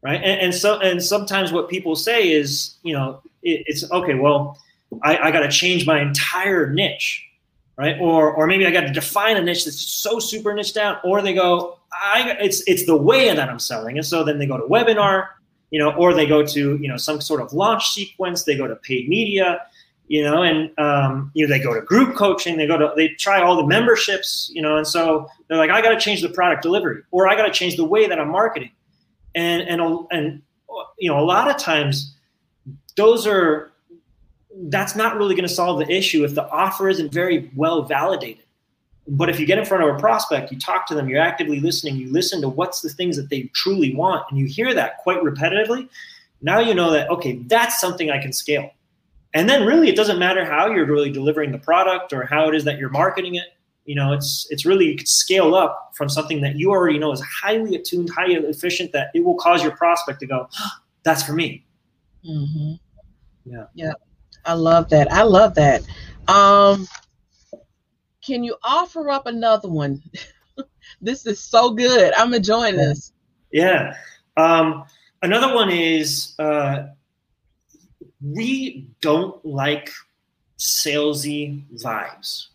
right? 0.00 0.20
And, 0.22 0.40
and 0.40 0.54
so 0.54 0.78
and 0.78 1.02
sometimes 1.02 1.52
what 1.52 1.68
people 1.68 1.96
say 1.96 2.30
is, 2.30 2.76
you 2.84 2.92
know, 2.92 3.20
it, 3.42 3.64
it's 3.66 3.90
okay. 3.90 4.14
Well, 4.14 4.58
I, 5.02 5.18
I 5.18 5.30
got 5.32 5.40
to 5.40 5.48
change 5.48 5.86
my 5.86 6.00
entire 6.00 6.72
niche, 6.72 7.24
right? 7.76 7.96
Or 8.00 8.32
or 8.32 8.46
maybe 8.46 8.64
I 8.64 8.70
got 8.70 8.82
to 8.82 8.92
define 8.92 9.36
a 9.36 9.42
niche 9.42 9.64
that's 9.64 9.80
so 9.80 10.20
super 10.20 10.54
niche 10.54 10.72
down. 10.72 10.98
Or 11.02 11.20
they 11.20 11.34
go, 11.34 11.78
I 11.92 12.36
it's 12.40 12.62
it's 12.68 12.86
the 12.86 12.96
way 12.96 13.34
that 13.34 13.48
I'm 13.48 13.58
selling, 13.58 13.98
and 13.98 14.06
so 14.06 14.22
then 14.22 14.38
they 14.38 14.46
go 14.46 14.56
to 14.56 14.64
webinar, 14.64 15.26
you 15.70 15.80
know, 15.80 15.92
or 15.94 16.14
they 16.14 16.26
go 16.26 16.46
to 16.46 16.76
you 16.76 16.88
know 16.88 16.96
some 16.96 17.20
sort 17.20 17.40
of 17.40 17.52
launch 17.52 17.88
sequence. 17.88 18.44
They 18.44 18.56
go 18.56 18.68
to 18.68 18.76
paid 18.76 19.08
media, 19.08 19.62
you 20.08 20.22
know, 20.22 20.42
and 20.42 20.76
um, 20.78 21.30
you 21.34 21.46
know 21.46 21.54
they 21.54 21.62
go 21.62 21.74
to 21.74 21.82
group 21.82 22.16
coaching. 22.16 22.56
They 22.56 22.66
go 22.66 22.78
to 22.78 22.92
they 22.96 23.08
try 23.08 23.42
all 23.42 23.56
the 23.56 23.66
memberships, 23.66 24.50
you 24.52 24.62
know, 24.62 24.76
and 24.76 24.86
so 24.86 25.28
they're 25.46 25.58
like, 25.58 25.70
I 25.70 25.82
got 25.82 25.90
to 25.90 26.00
change 26.00 26.22
the 26.22 26.30
product 26.30 26.62
delivery, 26.62 27.02
or 27.10 27.28
I 27.28 27.36
got 27.36 27.46
to 27.46 27.52
change 27.52 27.76
the 27.76 27.84
way 27.84 28.08
that 28.08 28.18
I'm 28.18 28.30
marketing, 28.30 28.70
and 29.34 29.62
and 29.62 30.06
and 30.10 30.42
you 30.98 31.10
know 31.10 31.20
a 31.20 31.24
lot 31.24 31.48
of 31.50 31.58
times 31.58 32.14
those 32.96 33.26
are 33.26 33.70
that's 34.70 34.96
not 34.96 35.16
really 35.16 35.34
going 35.34 35.46
to 35.46 35.54
solve 35.54 35.78
the 35.78 35.90
issue 35.90 36.24
if 36.24 36.34
the 36.34 36.48
offer 36.50 36.88
isn't 36.88 37.12
very 37.12 37.50
well 37.54 37.82
validated. 37.82 38.44
But 39.06 39.30
if 39.30 39.38
you 39.38 39.46
get 39.46 39.58
in 39.58 39.64
front 39.64 39.84
of 39.84 39.94
a 39.94 39.98
prospect, 39.98 40.50
you 40.50 40.58
talk 40.58 40.86
to 40.88 40.94
them, 40.94 41.08
you're 41.08 41.20
actively 41.20 41.60
listening, 41.60 41.96
you 41.96 42.12
listen 42.12 42.40
to 42.42 42.48
what's 42.48 42.80
the 42.80 42.90
things 42.90 43.16
that 43.16 43.30
they 43.30 43.42
truly 43.54 43.94
want, 43.94 44.24
and 44.28 44.38
you 44.38 44.46
hear 44.46 44.74
that 44.74 44.98
quite 44.98 45.22
repetitively, 45.22 45.88
now 46.42 46.58
you 46.58 46.74
know 46.74 46.90
that, 46.90 47.08
okay, 47.10 47.36
that's 47.46 47.80
something 47.80 48.10
I 48.10 48.20
can 48.20 48.32
scale. 48.32 48.70
And 49.34 49.48
then 49.48 49.66
really 49.66 49.88
it 49.88 49.96
doesn't 49.96 50.18
matter 50.18 50.44
how 50.44 50.68
you're 50.68 50.86
really 50.86 51.10
delivering 51.10 51.52
the 51.52 51.58
product 51.58 52.12
or 52.12 52.24
how 52.24 52.48
it 52.48 52.54
is 52.54 52.64
that 52.64 52.78
you're 52.78 52.90
marketing 52.90 53.34
it. 53.34 53.46
You 53.84 53.94
know, 53.94 54.12
it's 54.12 54.46
it's 54.50 54.66
really 54.66 54.86
you 54.86 54.96
could 54.96 55.08
scale 55.08 55.54
up 55.54 55.92
from 55.94 56.08
something 56.08 56.40
that 56.42 56.56
you 56.56 56.70
already 56.70 56.98
know 56.98 57.12
is 57.12 57.22
highly 57.22 57.74
attuned, 57.74 58.10
highly 58.10 58.34
efficient, 58.34 58.92
that 58.92 59.08
it 59.14 59.24
will 59.24 59.36
cause 59.36 59.62
your 59.62 59.72
prospect 59.76 60.20
to 60.20 60.26
go, 60.26 60.48
oh, 60.60 60.70
that's 61.04 61.22
for 61.22 61.32
me. 61.32 61.64
Mm-hmm. 62.28 62.74
Yeah. 63.44 63.64
Yeah. 63.74 63.92
I 64.44 64.54
love 64.54 64.90
that. 64.90 65.10
I 65.12 65.22
love 65.22 65.54
that. 65.54 65.82
Um, 66.26 66.86
can 68.22 68.44
you 68.44 68.56
offer 68.62 69.08
up 69.08 69.26
another 69.26 69.68
one? 69.68 70.02
this 71.00 71.26
is 71.26 71.40
so 71.40 71.72
good. 71.72 72.12
I'm 72.14 72.34
enjoying 72.34 72.76
this. 72.76 73.12
Yeah. 73.52 73.96
Um, 74.36 74.84
another 75.22 75.54
one 75.54 75.70
is 75.70 76.34
uh, 76.38 76.88
we 78.22 78.86
don't 79.00 79.44
like 79.44 79.90
salesy 80.58 81.62
vibes. 81.76 82.48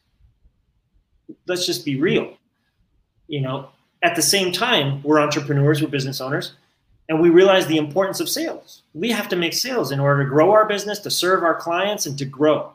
Let's 1.48 1.66
just 1.66 1.86
be 1.86 2.00
real. 2.00 2.38
You 3.28 3.42
know, 3.42 3.70
at 4.02 4.16
the 4.16 4.22
same 4.22 4.52
time, 4.52 5.02
we're 5.04 5.20
entrepreneurs, 5.20 5.82
we're 5.82 5.88
business 5.88 6.20
owners 6.20 6.54
and 7.10 7.22
we 7.22 7.30
realize 7.30 7.68
the 7.68 7.78
importance 7.78 8.20
of 8.20 8.30
sales. 8.30 8.82
We 8.94 9.12
have 9.12 9.28
to 9.30 9.36
make 9.36 9.54
sales 9.54 9.92
in 9.92 10.00
order 10.00 10.24
to 10.24 10.30
grow 10.30 10.52
our 10.52 10.66
business, 10.66 11.00
to 11.00 11.12
serve 11.12 11.44
our 11.44 11.56
clients, 11.56 12.06
and 12.06 12.18
to 12.18 12.26
grow 12.26 12.72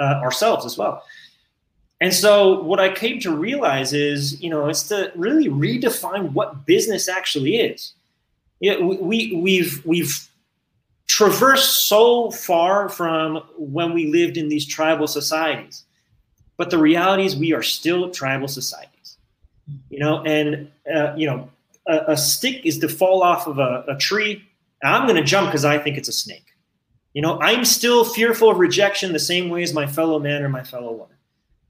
uh, 0.00 0.20
ourselves 0.22 0.64
as 0.64 0.78
well. 0.78 1.04
And 2.00 2.14
so, 2.14 2.62
what 2.62 2.78
I 2.78 2.92
came 2.92 3.18
to 3.20 3.34
realize 3.34 3.92
is, 3.92 4.40
you 4.40 4.50
know, 4.50 4.68
it's 4.68 4.84
to 4.84 5.12
really 5.16 5.48
redefine 5.48 6.32
what 6.32 6.64
business 6.64 7.08
actually 7.08 7.56
is. 7.56 7.92
You 8.60 8.78
know, 8.78 8.86
we 9.00 9.34
we've 9.34 9.84
we've 9.84 10.27
traversed 11.08 11.88
so 11.88 12.30
far 12.30 12.88
from 12.88 13.42
when 13.56 13.92
we 13.92 14.12
lived 14.12 14.36
in 14.36 14.48
these 14.48 14.66
tribal 14.66 15.06
societies, 15.06 15.84
but 16.56 16.70
the 16.70 16.78
reality 16.78 17.24
is 17.24 17.36
we 17.36 17.52
are 17.52 17.62
still 17.62 18.10
tribal 18.10 18.48
societies. 18.48 19.16
You 19.90 19.98
know, 19.98 20.22
and 20.22 20.70
uh, 20.92 21.14
you 21.16 21.26
know, 21.26 21.50
a, 21.86 22.12
a 22.12 22.16
stick 22.16 22.64
is 22.64 22.78
to 22.78 22.88
fall 22.88 23.22
off 23.22 23.46
of 23.46 23.58
a, 23.58 23.84
a 23.88 23.96
tree, 23.96 24.44
I'm 24.82 25.06
going 25.06 25.16
to 25.16 25.24
jump 25.24 25.48
because 25.48 25.64
I 25.64 25.78
think 25.78 25.96
it's 25.96 26.08
a 26.08 26.12
snake. 26.12 26.44
You 27.14 27.22
know, 27.22 27.40
I'm 27.40 27.64
still 27.64 28.04
fearful 28.04 28.50
of 28.50 28.58
rejection 28.58 29.12
the 29.12 29.18
same 29.18 29.48
way 29.48 29.62
as 29.62 29.72
my 29.72 29.86
fellow 29.86 30.18
man 30.18 30.42
or 30.42 30.48
my 30.48 30.62
fellow 30.62 30.92
woman. 30.92 31.16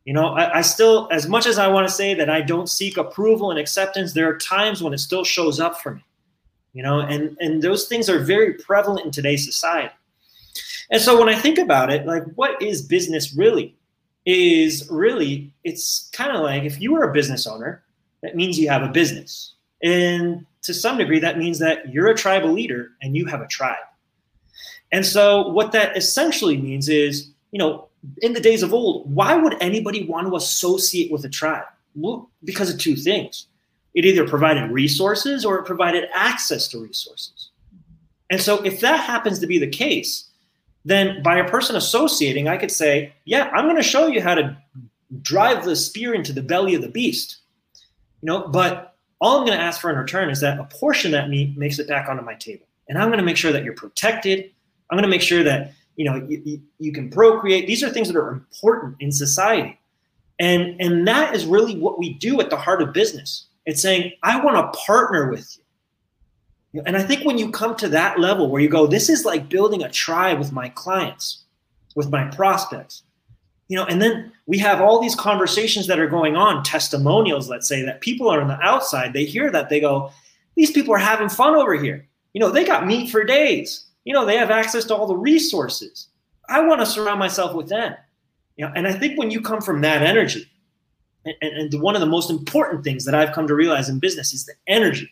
You 0.04 0.14
know, 0.14 0.28
I, 0.28 0.58
I, 0.58 0.60
still, 0.62 1.08
as 1.10 1.28
much 1.28 1.46
as 1.46 1.58
I 1.58 1.68
want 1.68 1.86
to 1.86 1.94
say 1.94 2.14
that 2.14 2.30
I 2.30 2.40
don't 2.40 2.68
seek 2.68 2.96
approval 2.96 3.50
and 3.50 3.58
acceptance, 3.58 4.12
there 4.12 4.28
are 4.28 4.38
times 4.38 4.82
when 4.82 4.92
it 4.92 4.98
still 4.98 5.24
shows 5.24 5.60
up 5.60 5.80
for 5.80 5.94
me. 5.94 6.04
You 6.78 6.84
know, 6.84 7.00
and 7.00 7.36
and 7.40 7.60
those 7.60 7.88
things 7.88 8.08
are 8.08 8.20
very 8.20 8.52
prevalent 8.52 9.04
in 9.04 9.10
today's 9.10 9.44
society. 9.44 9.92
And 10.92 11.02
so 11.02 11.18
when 11.18 11.28
I 11.28 11.34
think 11.34 11.58
about 11.58 11.90
it, 11.90 12.06
like 12.06 12.22
what 12.36 12.62
is 12.62 12.82
business 12.82 13.34
really? 13.34 13.76
Is 14.24 14.88
really 14.88 15.52
it's 15.64 16.08
kind 16.12 16.30
of 16.30 16.40
like 16.40 16.62
if 16.62 16.80
you 16.80 16.94
are 16.94 17.02
a 17.02 17.12
business 17.12 17.48
owner, 17.48 17.82
that 18.22 18.36
means 18.36 18.60
you 18.60 18.68
have 18.68 18.84
a 18.84 18.92
business. 18.92 19.54
And 19.82 20.46
to 20.62 20.72
some 20.72 20.98
degree, 20.98 21.18
that 21.18 21.36
means 21.36 21.58
that 21.58 21.92
you're 21.92 22.10
a 22.10 22.14
tribal 22.14 22.52
leader 22.52 22.92
and 23.02 23.16
you 23.16 23.26
have 23.26 23.40
a 23.40 23.48
tribe. 23.48 23.88
And 24.92 25.04
so, 25.04 25.48
what 25.48 25.72
that 25.72 25.96
essentially 25.96 26.58
means 26.58 26.88
is, 26.88 27.32
you 27.50 27.58
know, 27.58 27.88
in 28.18 28.34
the 28.34 28.40
days 28.40 28.62
of 28.62 28.72
old, 28.72 29.12
why 29.12 29.34
would 29.34 29.60
anybody 29.60 30.04
want 30.04 30.28
to 30.28 30.36
associate 30.36 31.10
with 31.10 31.24
a 31.24 31.28
tribe? 31.28 31.66
Well, 31.96 32.30
because 32.44 32.72
of 32.72 32.78
two 32.78 32.94
things. 32.94 33.47
It 33.98 34.04
either 34.04 34.28
provided 34.28 34.70
resources 34.70 35.44
or 35.44 35.58
it 35.58 35.64
provided 35.64 36.08
access 36.14 36.68
to 36.68 36.78
resources. 36.78 37.50
And 38.30 38.40
so, 38.40 38.62
if 38.62 38.78
that 38.78 39.00
happens 39.00 39.40
to 39.40 39.46
be 39.48 39.58
the 39.58 39.66
case, 39.66 40.30
then 40.84 41.20
by 41.20 41.36
a 41.36 41.50
person 41.50 41.74
associating, 41.74 42.46
I 42.46 42.58
could 42.58 42.70
say, 42.70 43.12
yeah, 43.24 43.50
I'm 43.52 43.64
going 43.64 43.74
to 43.74 43.82
show 43.82 44.06
you 44.06 44.22
how 44.22 44.36
to 44.36 44.56
drive 45.20 45.64
the 45.64 45.74
spear 45.74 46.14
into 46.14 46.32
the 46.32 46.42
belly 46.42 46.76
of 46.76 46.82
the 46.82 46.88
beast. 46.88 47.38
You 48.22 48.26
know, 48.26 48.46
but 48.46 48.94
all 49.20 49.40
I'm 49.40 49.46
going 49.46 49.58
to 49.58 49.64
ask 49.64 49.80
for 49.80 49.90
in 49.90 49.96
return 49.96 50.30
is 50.30 50.38
that 50.42 50.60
a 50.60 50.64
portion 50.66 51.12
of 51.12 51.20
that 51.20 51.28
meat 51.28 51.58
makes 51.58 51.80
it 51.80 51.88
back 51.88 52.08
onto 52.08 52.22
my 52.22 52.34
table. 52.34 52.66
And 52.88 52.98
I'm 52.98 53.08
going 53.08 53.18
to 53.18 53.24
make 53.24 53.36
sure 53.36 53.50
that 53.50 53.64
you're 53.64 53.74
protected. 53.74 54.48
I'm 54.90 54.96
going 54.96 55.02
to 55.02 55.08
make 55.10 55.22
sure 55.22 55.42
that 55.42 55.72
you 55.96 56.04
know 56.04 56.24
you, 56.28 56.62
you 56.78 56.92
can 56.92 57.10
procreate. 57.10 57.66
These 57.66 57.82
are 57.82 57.90
things 57.90 58.06
that 58.06 58.16
are 58.16 58.30
important 58.30 58.94
in 59.00 59.10
society. 59.10 59.76
And, 60.38 60.80
and 60.80 61.08
that 61.08 61.34
is 61.34 61.46
really 61.46 61.76
what 61.76 61.98
we 61.98 62.14
do 62.14 62.40
at 62.40 62.48
the 62.48 62.56
heart 62.56 62.80
of 62.80 62.92
business. 62.92 63.47
It's 63.68 63.82
saying, 63.82 64.12
I 64.22 64.42
want 64.42 64.56
to 64.56 64.78
partner 64.80 65.30
with 65.30 65.58
you. 66.72 66.82
And 66.86 66.96
I 66.96 67.02
think 67.02 67.24
when 67.24 67.38
you 67.38 67.50
come 67.50 67.76
to 67.76 67.88
that 67.88 68.18
level 68.18 68.50
where 68.50 68.62
you 68.62 68.68
go, 68.68 68.86
this 68.86 69.08
is 69.08 69.24
like 69.24 69.48
building 69.48 69.82
a 69.82 69.90
tribe 69.90 70.38
with 70.38 70.52
my 70.52 70.68
clients, 70.70 71.44
with 71.94 72.10
my 72.10 72.24
prospects, 72.28 73.02
you 73.68 73.76
know 73.76 73.84
and 73.84 74.00
then 74.00 74.32
we 74.46 74.58
have 74.58 74.80
all 74.80 74.98
these 74.98 75.14
conversations 75.14 75.86
that 75.86 75.98
are 75.98 76.08
going 76.08 76.36
on 76.36 76.64
testimonials 76.64 77.50
let's 77.50 77.68
say 77.68 77.82
that 77.82 78.00
people 78.00 78.28
are 78.28 78.40
on 78.40 78.48
the 78.48 78.58
outside 78.60 79.12
they 79.12 79.26
hear 79.26 79.50
that 79.50 79.68
they 79.68 79.78
go 79.78 80.10
these 80.56 80.72
people 80.72 80.92
are 80.92 80.98
having 80.98 81.28
fun 81.28 81.54
over 81.54 81.74
here. 81.74 82.04
You 82.32 82.40
know 82.40 82.50
they 82.50 82.64
got 82.64 82.86
meat 82.86 83.10
for 83.10 83.22
days. 83.22 83.86
You 84.04 84.12
know 84.12 84.26
they 84.26 84.36
have 84.36 84.50
access 84.50 84.84
to 84.86 84.96
all 84.96 85.06
the 85.06 85.16
resources. 85.16 86.08
I 86.48 86.60
want 86.60 86.80
to 86.80 86.86
surround 86.86 87.20
myself 87.20 87.54
with 87.54 87.68
them. 87.68 87.94
You 88.56 88.66
know 88.66 88.72
and 88.74 88.88
i 88.88 88.92
think 88.92 89.16
when 89.16 89.30
you 89.30 89.40
come 89.40 89.60
from 89.60 89.80
that 89.82 90.02
energy 90.02 90.50
and, 91.24 91.34
and 91.42 91.82
one 91.82 91.94
of 91.94 92.00
the 92.00 92.06
most 92.06 92.30
important 92.30 92.84
things 92.84 93.04
that 93.04 93.14
i've 93.14 93.32
come 93.32 93.46
to 93.46 93.54
realize 93.54 93.88
in 93.88 93.98
business 93.98 94.32
is 94.32 94.46
the 94.46 94.54
energy 94.66 95.10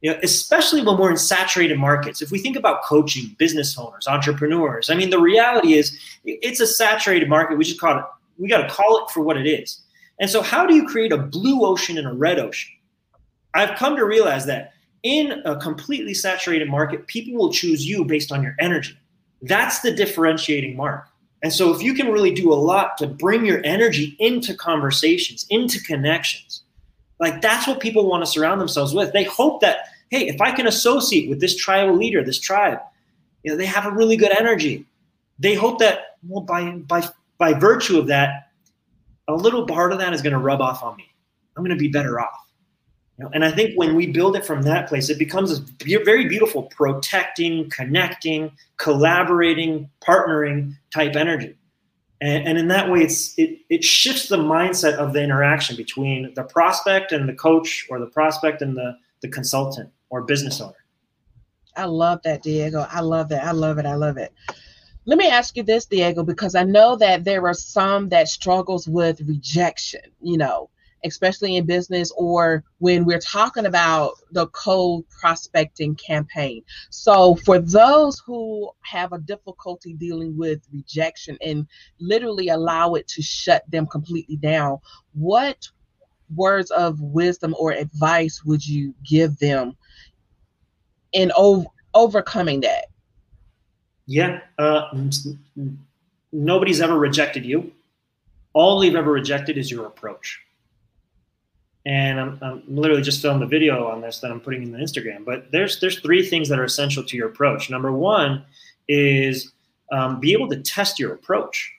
you 0.00 0.12
know, 0.12 0.18
especially 0.22 0.82
when 0.82 0.96
we're 0.96 1.10
in 1.10 1.16
saturated 1.16 1.78
markets. 1.78 2.22
If 2.22 2.30
we 2.30 2.38
think 2.38 2.56
about 2.56 2.84
coaching, 2.84 3.34
business 3.38 3.76
owners, 3.76 4.06
entrepreneurs, 4.06 4.90
I 4.90 4.94
mean, 4.94 5.10
the 5.10 5.20
reality 5.20 5.74
is 5.74 5.98
it's 6.24 6.60
a 6.60 6.66
saturated 6.66 7.28
market. 7.28 7.58
We 7.58 7.64
just 7.64 7.80
call 7.80 7.98
it, 7.98 8.04
we 8.38 8.48
got 8.48 8.62
to 8.62 8.68
call 8.68 9.04
it 9.04 9.10
for 9.10 9.22
what 9.22 9.36
it 9.36 9.46
is. 9.46 9.82
And 10.20 10.30
so, 10.30 10.42
how 10.42 10.66
do 10.66 10.74
you 10.74 10.86
create 10.86 11.12
a 11.12 11.18
blue 11.18 11.64
ocean 11.64 11.98
and 11.98 12.06
a 12.06 12.12
red 12.12 12.38
ocean? 12.38 12.70
I've 13.54 13.76
come 13.76 13.96
to 13.96 14.04
realize 14.04 14.46
that 14.46 14.72
in 15.02 15.42
a 15.44 15.56
completely 15.56 16.14
saturated 16.14 16.68
market, 16.68 17.06
people 17.06 17.34
will 17.34 17.52
choose 17.52 17.86
you 17.86 18.04
based 18.04 18.30
on 18.30 18.42
your 18.42 18.54
energy. 18.60 18.96
That's 19.42 19.80
the 19.80 19.92
differentiating 19.92 20.76
mark. 20.76 21.08
And 21.42 21.52
so, 21.52 21.72
if 21.72 21.82
you 21.82 21.94
can 21.94 22.08
really 22.08 22.32
do 22.32 22.52
a 22.52 22.54
lot 22.54 22.98
to 22.98 23.06
bring 23.06 23.44
your 23.44 23.60
energy 23.64 24.16
into 24.18 24.54
conversations, 24.54 25.46
into 25.50 25.80
connections, 25.82 26.62
like 27.20 27.40
that's 27.40 27.66
what 27.66 27.80
people 27.80 28.08
want 28.08 28.24
to 28.24 28.30
surround 28.30 28.60
themselves 28.60 28.94
with. 28.94 29.12
They 29.12 29.24
hope 29.24 29.60
that, 29.60 29.88
hey, 30.10 30.28
if 30.28 30.40
I 30.40 30.50
can 30.50 30.66
associate 30.66 31.28
with 31.28 31.40
this 31.40 31.56
tribal 31.56 31.96
leader, 31.96 32.24
this 32.24 32.40
tribe, 32.40 32.78
you 33.42 33.52
know, 33.52 33.56
they 33.56 33.66
have 33.66 33.86
a 33.86 33.90
really 33.90 34.16
good 34.16 34.32
energy. 34.36 34.84
They 35.38 35.54
hope 35.54 35.78
that, 35.78 36.16
well, 36.26 36.42
by 36.42 36.70
by 36.72 37.08
by 37.38 37.52
virtue 37.54 37.98
of 37.98 38.08
that, 38.08 38.50
a 39.28 39.34
little 39.34 39.66
part 39.66 39.92
of 39.92 39.98
that 39.98 40.12
is 40.12 40.22
going 40.22 40.32
to 40.32 40.38
rub 40.38 40.60
off 40.60 40.82
on 40.82 40.96
me. 40.96 41.08
I'm 41.56 41.62
going 41.62 41.76
to 41.76 41.80
be 41.80 41.88
better 41.88 42.20
off. 42.20 42.47
And 43.32 43.44
I 43.44 43.50
think 43.50 43.76
when 43.76 43.96
we 43.96 44.06
build 44.06 44.36
it 44.36 44.46
from 44.46 44.62
that 44.62 44.88
place, 44.88 45.10
it 45.10 45.18
becomes 45.18 45.50
a 45.52 45.62
very 46.04 46.28
beautiful 46.28 46.64
protecting, 46.64 47.68
connecting, 47.68 48.52
collaborating, 48.76 49.90
partnering 50.00 50.74
type 50.94 51.16
energy. 51.16 51.56
And, 52.20 52.46
and 52.46 52.58
in 52.58 52.68
that 52.68 52.90
way, 52.90 53.00
it's 53.00 53.36
it, 53.36 53.58
it 53.70 53.82
shifts 53.82 54.28
the 54.28 54.36
mindset 54.36 54.94
of 54.94 55.12
the 55.12 55.22
interaction 55.22 55.76
between 55.76 56.32
the 56.34 56.44
prospect 56.44 57.10
and 57.10 57.28
the 57.28 57.34
coach, 57.34 57.86
or 57.90 57.98
the 57.98 58.06
prospect 58.06 58.62
and 58.62 58.76
the, 58.76 58.96
the 59.22 59.28
consultant 59.28 59.90
or 60.10 60.22
business 60.22 60.60
owner. 60.60 60.74
I 61.76 61.84
love 61.84 62.20
that, 62.22 62.42
Diego. 62.42 62.86
I 62.90 63.00
love 63.00 63.28
that. 63.30 63.44
I 63.44 63.52
love 63.52 63.78
it. 63.78 63.86
I 63.86 63.94
love 63.94 64.16
it. 64.16 64.32
let 65.06 65.18
me 65.18 65.28
ask 65.28 65.56
you 65.56 65.62
this, 65.62 65.86
Diego, 65.86 66.22
because 66.22 66.54
I 66.54 66.64
know 66.64 66.96
that 66.96 67.24
there 67.24 67.46
are 67.46 67.54
some 67.54 68.08
that 68.10 68.28
struggles 68.28 68.88
with 68.88 69.20
rejection, 69.22 70.02
you 70.20 70.36
know, 70.36 70.70
especially 71.04 71.56
in 71.56 71.66
business 71.66 72.12
or 72.16 72.64
when 72.78 73.04
we're 73.04 73.20
talking 73.20 73.66
about 73.66 74.12
the 74.32 74.46
cold 74.48 75.04
prospecting 75.08 75.94
campaign. 75.96 76.62
So, 76.90 77.36
for 77.36 77.58
those 77.58 78.20
who 78.20 78.70
have 78.80 79.12
a 79.12 79.18
difficulty 79.18 79.94
dealing 79.94 80.36
with 80.36 80.60
rejection 80.72 81.38
and 81.40 81.66
literally 82.00 82.48
allow 82.48 82.94
it 82.94 83.08
to 83.08 83.22
shut 83.22 83.68
them 83.70 83.86
completely 83.86 84.36
down, 84.36 84.78
what 85.12 85.68
words 86.34 86.70
of 86.70 87.00
wisdom 87.00 87.54
or 87.58 87.72
advice 87.72 88.44
would 88.44 88.66
you 88.66 88.94
give 89.08 89.38
them 89.38 89.76
in 91.12 91.32
ov- 91.36 91.66
overcoming 91.94 92.60
that? 92.60 92.86
Yeah. 94.06 94.40
Uh, 94.58 94.90
nobody's 96.32 96.80
ever 96.80 96.98
rejected 96.98 97.44
you. 97.44 97.72
All 98.52 98.80
they've 98.80 98.94
ever 98.94 99.12
rejected 99.12 99.58
is 99.58 99.70
your 99.70 99.86
approach. 99.86 100.40
And 101.88 102.20
I'm, 102.20 102.38
I'm 102.42 102.62
literally 102.68 103.00
just 103.00 103.22
filming 103.22 103.42
a 103.42 103.46
video 103.46 103.88
on 103.88 104.02
this 104.02 104.18
that 104.20 104.30
I'm 104.30 104.40
putting 104.40 104.62
in 104.62 104.72
the 104.72 104.78
Instagram. 104.78 105.24
But 105.24 105.50
there's 105.50 105.80
there's 105.80 106.00
three 106.00 106.24
things 106.24 106.50
that 106.50 106.58
are 106.58 106.64
essential 106.64 107.02
to 107.02 107.16
your 107.16 107.28
approach. 107.28 107.70
Number 107.70 107.90
one 107.90 108.44
is 108.88 109.52
um, 109.90 110.20
be 110.20 110.34
able 110.34 110.48
to 110.50 110.60
test 110.60 110.98
your 110.98 111.14
approach. 111.14 111.72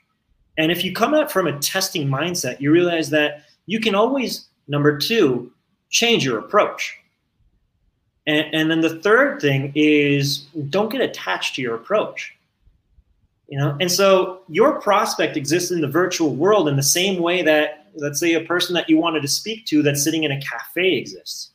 And 0.58 0.72
if 0.72 0.84
you 0.84 0.94
come 0.94 1.14
out 1.14 1.32
from 1.32 1.46
a 1.46 1.60
testing 1.60 2.08
mindset, 2.08 2.60
you 2.60 2.72
realize 2.72 3.12
that 3.12 3.44
you 3.68 3.80
can 3.80 3.94
always 3.94 4.48
number 4.68 4.98
two 4.98 5.52
change 5.92 6.26
your 6.26 6.40
approach. 6.40 6.98
And, 8.26 8.48
and 8.54 8.72
then 8.72 8.82
the 8.82 9.00
third 9.00 9.40
thing 9.40 9.72
is 9.76 10.40
don't 10.70 10.92
get 10.92 11.02
attached 11.02 11.56
to 11.56 11.62
your 11.62 11.76
approach. 11.76 12.36
You 13.48 13.60
know, 13.60 13.78
and 13.80 13.92
so 13.92 14.42
your 14.48 14.82
prospect 14.82 15.38
exists 15.38 15.72
in 15.72 15.82
the 15.82 15.88
virtual 15.88 16.36
world 16.36 16.68
in 16.68 16.76
the 16.76 16.84
same 16.84 17.22
way 17.22 17.42
that, 17.44 17.79
let's 17.96 18.20
say, 18.20 18.34
a 18.34 18.42
person 18.42 18.74
that 18.76 18.90
you 18.90 18.98
wanted 18.98 19.22
to 19.22 19.28
speak 19.28 19.66
to 19.68 19.82
that's 19.82 20.04
sitting 20.04 20.24
in 20.24 20.32
a 20.32 20.40
cafe 20.42 20.96
exists. 20.96 21.52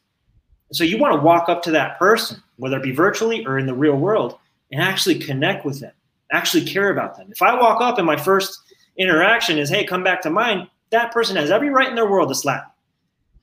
So 0.73 0.85
you 0.85 0.99
want 0.99 1.15
to 1.15 1.21
walk 1.21 1.49
up 1.49 1.63
to 1.65 1.71
that 1.73 1.99
person, 1.99 2.43
whether 2.57 2.77
it 2.77 2.83
be 2.83 2.93
virtually 2.93 3.45
or 3.47 3.59
in 3.59 3.67
the 3.67 3.75
real 3.75 3.97
world, 3.97 4.39
and 4.73 4.83
actually 4.83 5.19
connect 5.19 5.65
with 5.65 5.81
them, 5.81 5.93
actually 6.33 6.65
care 6.65 6.91
about 6.91 7.17
them. 7.17 7.29
If 7.31 7.43
I 7.43 7.55
walk 7.55 7.81
up 7.81 7.99
and 7.99 8.07
my 8.07 8.17
first 8.17 8.59
interaction 8.97 9.59
is, 9.59 9.69
"Hey, 9.69 9.85
come 9.85 10.03
back 10.03 10.21
to 10.23 10.31
mine," 10.31 10.69
that 10.91 11.13
person 11.13 11.37
has 11.37 11.51
every 11.51 11.71
right 11.71 11.89
in 11.89 11.95
their 11.95 12.11
world 12.11 12.29
to 12.29 12.35
slap 12.35 12.75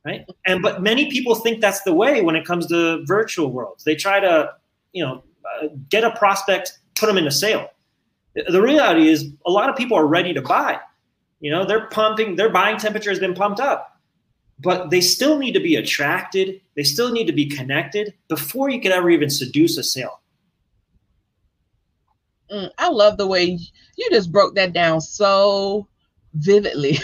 right? 0.05 0.25
And 0.45 0.61
but 0.61 0.81
many 0.81 1.09
people 1.09 1.35
think 1.35 1.61
that's 1.61 1.81
the 1.81 1.93
way 1.93 2.21
when 2.21 2.35
it 2.35 2.45
comes 2.45 2.67
to 2.67 3.03
virtual 3.05 3.51
worlds. 3.51 3.83
They 3.83 3.95
try 3.95 4.19
to, 4.19 4.51
you 4.93 5.03
know, 5.03 5.23
uh, 5.45 5.67
get 5.89 6.03
a 6.03 6.11
prospect, 6.11 6.79
put 6.95 7.07
them 7.07 7.17
in 7.17 7.27
a 7.27 7.31
sale. 7.31 7.69
The 8.33 8.61
reality 8.61 9.09
is, 9.09 9.29
a 9.45 9.51
lot 9.51 9.69
of 9.69 9.75
people 9.75 9.97
are 9.97 10.07
ready 10.07 10.33
to 10.33 10.41
buy. 10.41 10.79
You 11.41 11.51
know, 11.51 11.65
they're 11.65 11.87
pumping, 11.87 12.35
their 12.35 12.49
buying 12.49 12.77
temperature 12.77 13.09
has 13.09 13.19
been 13.19 13.33
pumped 13.33 13.59
up, 13.59 13.99
but 14.59 14.91
they 14.91 15.01
still 15.01 15.37
need 15.37 15.53
to 15.53 15.59
be 15.59 15.75
attracted. 15.75 16.61
They 16.75 16.83
still 16.83 17.11
need 17.11 17.25
to 17.25 17.33
be 17.33 17.47
connected 17.47 18.13
before 18.29 18.69
you 18.69 18.79
can 18.79 18.91
ever 18.91 19.09
even 19.09 19.29
seduce 19.29 19.77
a 19.77 19.83
sale. 19.83 20.21
Mm, 22.51 22.69
I 22.77 22.89
love 22.89 23.17
the 23.17 23.27
way 23.27 23.57
you 23.97 24.09
just 24.11 24.31
broke 24.31 24.55
that 24.55 24.71
down 24.71 25.01
so 25.01 25.87
vividly. 26.33 26.99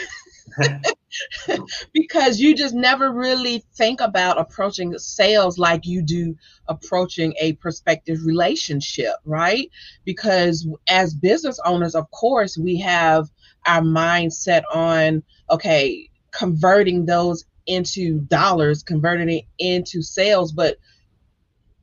because 1.94 2.40
you 2.40 2.56
just 2.56 2.76
never 2.76 3.12
really 3.12 3.64
think 3.76 4.02
about 4.02 4.40
approaching 4.40 4.98
sales 4.98 5.58
like 5.58 5.86
you 5.86 6.02
do 6.02 6.36
approaching 6.68 7.34
a 7.40 7.54
prospective 7.54 8.26
relationship, 8.26 9.16
right? 9.26 9.70
Because 10.06 10.68
as 10.88 11.14
business 11.14 11.60
owners, 11.66 11.96
of 11.96 12.10
course, 12.12 12.58
we 12.58 12.78
have 12.80 13.30
our 13.68 13.82
mindset 13.82 14.64
on, 14.74 15.24
okay, 15.50 16.10
converting 16.32 17.06
those 17.06 17.46
into 17.68 18.22
dollars, 18.22 18.84
converting 18.84 19.30
it 19.30 19.44
into 19.60 20.02
sales, 20.02 20.52
but 20.52 20.78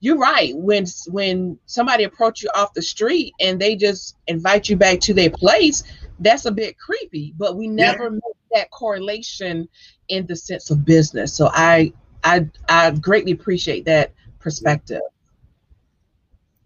you're 0.00 0.18
right. 0.18 0.54
When 0.56 0.86
when 1.08 1.58
somebody 1.66 2.04
approach 2.04 2.42
you 2.42 2.50
off 2.54 2.74
the 2.74 2.82
street 2.82 3.32
and 3.40 3.60
they 3.60 3.74
just 3.76 4.16
invite 4.26 4.68
you 4.68 4.76
back 4.76 5.00
to 5.00 5.14
their 5.14 5.30
place, 5.30 5.82
that's 6.20 6.44
a 6.44 6.50
bit 6.50 6.78
creepy. 6.78 7.34
But 7.38 7.56
we 7.56 7.68
never 7.68 8.10
yeah 8.10 8.18
that 8.54 8.70
correlation 8.70 9.68
in 10.08 10.26
the 10.26 10.36
sense 10.36 10.70
of 10.70 10.84
business. 10.84 11.34
So 11.34 11.50
I 11.52 11.92
I 12.22 12.48
I 12.68 12.90
greatly 12.92 13.32
appreciate 13.32 13.84
that 13.84 14.14
perspective. 14.38 15.02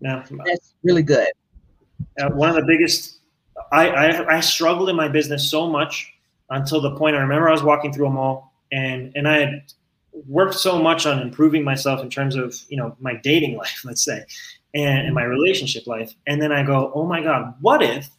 Yeah, 0.01 0.25
that's 0.45 0.75
really 0.85 1.03
good. 1.03 1.29
Uh, 2.21 2.31
one 2.31 2.51
of 2.51 2.55
the 2.55 2.65
biggest, 2.65 3.18
I, 3.73 3.89
I 3.89 4.37
I 4.37 4.41
struggled 4.41 4.89
in 4.89 4.97
my 4.97 5.09
business 5.09 5.51
so 5.51 5.69
much 5.69 6.13
until 6.51 6.81
the 6.81 6.97
point 6.97 7.17
I 7.17 7.21
remember 7.21 7.49
I 7.49 7.53
was 7.53 7.63
walking 7.63 7.93
through 7.93 8.07
a 8.07 8.11
mall 8.11 8.53
and 8.73 9.13
and 9.15 9.29
I 9.29 9.39
had 9.39 9.63
worked 10.27 10.55
so 10.55 10.81
much 10.81 11.07
on 11.07 11.21
improving 11.21 11.63
myself 11.65 12.01
in 12.01 12.11
terms 12.11 12.37
of 12.37 12.55
you 12.69 12.77
know 12.77 12.97
my 13.01 13.15
dating 13.17 13.57
life, 13.57 13.83
let's 13.85 14.05
say, 14.05 14.25
and, 14.75 15.07
and 15.07 15.15
my 15.15 15.25
relationship 15.25 15.87
life, 15.87 16.15
and 16.27 16.41
then 16.41 16.53
I 16.53 16.63
go, 16.63 16.93
oh 16.95 17.07
my 17.07 17.23
god, 17.23 17.55
what 17.61 17.83
if 17.83 18.11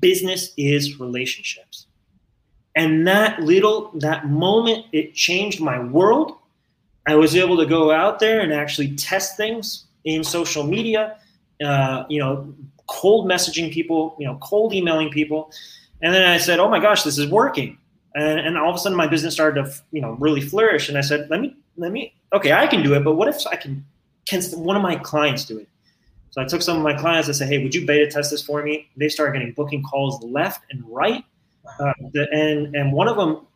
business 0.00 0.52
is 0.56 1.00
relationships? 1.00 1.86
And 2.74 3.06
that 3.06 3.40
little, 3.40 3.90
that 3.96 4.26
moment, 4.28 4.86
it 4.92 5.14
changed 5.14 5.60
my 5.60 5.78
world. 5.78 6.32
I 7.06 7.16
was 7.16 7.36
able 7.36 7.58
to 7.58 7.66
go 7.66 7.90
out 7.90 8.18
there 8.18 8.40
and 8.40 8.52
actually 8.52 8.94
test 8.96 9.36
things 9.36 9.84
in 10.04 10.24
social 10.24 10.64
media, 10.64 11.18
uh, 11.62 12.04
you 12.08 12.18
know, 12.18 12.54
cold 12.86 13.26
messaging 13.26 13.72
people, 13.72 14.16
you 14.18 14.26
know, 14.26 14.36
cold 14.40 14.74
emailing 14.74 15.10
people. 15.10 15.52
And 16.02 16.14
then 16.14 16.28
I 16.28 16.38
said, 16.38 16.58
oh 16.58 16.68
my 16.68 16.80
gosh, 16.80 17.02
this 17.02 17.18
is 17.18 17.30
working. 17.30 17.78
And, 18.14 18.40
and 18.40 18.58
all 18.58 18.70
of 18.70 18.76
a 18.76 18.78
sudden 18.78 18.96
my 18.96 19.06
business 19.06 19.34
started 19.34 19.64
to, 19.64 19.72
you 19.92 20.00
know, 20.00 20.12
really 20.12 20.40
flourish. 20.40 20.88
And 20.88 20.98
I 20.98 21.00
said, 21.00 21.30
let 21.30 21.40
me, 21.40 21.56
let 21.76 21.92
me, 21.92 22.14
okay, 22.32 22.52
I 22.52 22.66
can 22.66 22.82
do 22.82 22.94
it, 22.94 23.04
but 23.04 23.14
what 23.14 23.28
if 23.28 23.46
I 23.46 23.56
can, 23.56 23.84
can 24.26 24.42
one 24.52 24.76
of 24.76 24.82
my 24.82 24.96
clients 24.96 25.44
do 25.44 25.58
it? 25.58 25.68
So 26.32 26.40
I 26.40 26.46
took 26.46 26.62
some 26.62 26.78
of 26.78 26.82
my 26.82 26.94
clients. 26.94 27.28
I 27.28 27.32
said, 27.32 27.48
"Hey, 27.48 27.62
would 27.62 27.74
you 27.74 27.86
beta 27.86 28.10
test 28.10 28.30
this 28.30 28.42
for 28.42 28.62
me?" 28.62 28.88
They 28.96 29.10
started 29.10 29.38
getting 29.38 29.52
booking 29.52 29.82
calls 29.82 30.22
left 30.22 30.64
and 30.70 30.82
right, 30.88 31.22
uh, 31.78 31.92
the, 32.12 32.26
and 32.32 32.74
and 32.74 32.90
one 32.90 33.06
of 33.06 33.16
them, 33.16 33.46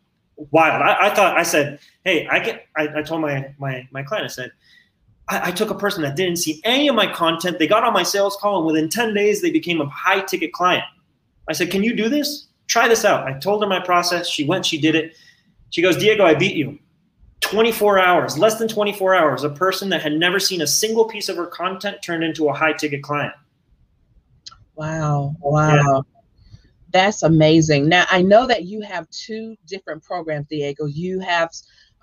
wild. 0.51 0.83
I, 0.83 1.07
I, 1.07 1.09
thought 1.09 1.35
I 1.35 1.41
said, 1.41 1.79
hey, 2.05 2.27
I 2.29 2.39
can." 2.39 2.59
I, 2.75 2.99
I 2.99 3.01
told 3.01 3.21
my 3.21 3.51
my 3.57 3.87
my 3.89 4.03
client, 4.03 4.25
I 4.25 4.27
said, 4.27 4.51
I, 5.29 5.49
I, 5.49 5.51
took 5.51 5.69
a 5.69 5.75
person 5.75 6.01
that 6.03 6.15
didn't 6.15 6.37
see 6.37 6.61
any 6.63 6.87
of 6.87 6.95
my 6.95 7.11
content. 7.11 7.59
They 7.59 7.67
got 7.67 7.83
on 7.83 7.93
my 7.93 8.03
sales 8.03 8.37
call, 8.37 8.57
and 8.57 8.67
within 8.67 8.89
ten 8.89 9.13
days, 9.13 9.41
they 9.41 9.51
became 9.51 9.81
a 9.81 9.89
high 9.89 10.21
ticket 10.21 10.53
client. 10.53 10.83
I 11.49 11.53
said, 11.53 11.71
can 11.71 11.83
you 11.83 11.95
do 11.95 12.09
this? 12.09 12.47
Try 12.67 12.87
this 12.87 13.05
out. 13.05 13.25
I 13.27 13.37
told 13.39 13.61
her 13.63 13.69
my 13.69 13.79
process. 13.79 14.27
She 14.27 14.45
went. 14.45 14.65
She 14.65 14.79
did 14.79 14.95
it. 14.95 15.15
She 15.69 15.81
goes, 15.81 15.97
Diego, 15.97 16.25
I 16.25 16.33
beat 16.33 16.55
you. 16.55 16.79
24 17.41 17.99
hours, 17.99 18.37
less 18.37 18.57
than 18.57 18.67
24 18.67 19.15
hours, 19.15 19.43
a 19.43 19.49
person 19.49 19.89
that 19.89 20.01
had 20.01 20.13
never 20.13 20.39
seen 20.39 20.61
a 20.61 20.67
single 20.67 21.05
piece 21.05 21.29
of 21.29 21.37
her 21.37 21.45
content 21.45 22.01
turned 22.01 22.23
into 22.23 22.49
a 22.49 22.53
high 22.53 22.73
ticket 22.73 23.03
client. 23.03 23.33
Wow. 24.75 25.35
Wow. 25.39 25.75
Yeah. 25.75 26.01
That's 26.91 27.23
amazing. 27.23 27.89
Now, 27.89 28.05
I 28.09 28.21
know 28.21 28.47
that 28.47 28.65
you 28.65 28.81
have 28.81 29.09
two 29.09 29.55
different 29.65 30.03
programs, 30.03 30.47
Diego. 30.47 30.85
You 30.85 31.19
have 31.19 31.51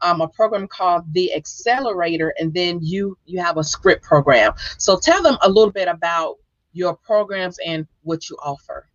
um, 0.03 0.21
a 0.21 0.29
program 0.29 0.67
called 0.69 1.05
the 1.13 1.35
Accelerator, 1.35 2.35
and 2.39 2.53
then 2.55 2.79
you 2.83 3.17
you 3.27 3.41
have 3.41 3.57
a 3.57 3.65
script 3.65 4.03
program. 4.03 4.53
So 4.79 4.99
tell 4.99 5.23
them 5.23 5.37
a 5.43 5.49
little 5.49 5.73
bit 5.73 5.89
about 5.89 6.37
your 6.73 6.95
programs 6.95 7.59
and 7.65 7.87
what 8.03 8.29
you 8.29 8.37
offer. 8.43 8.87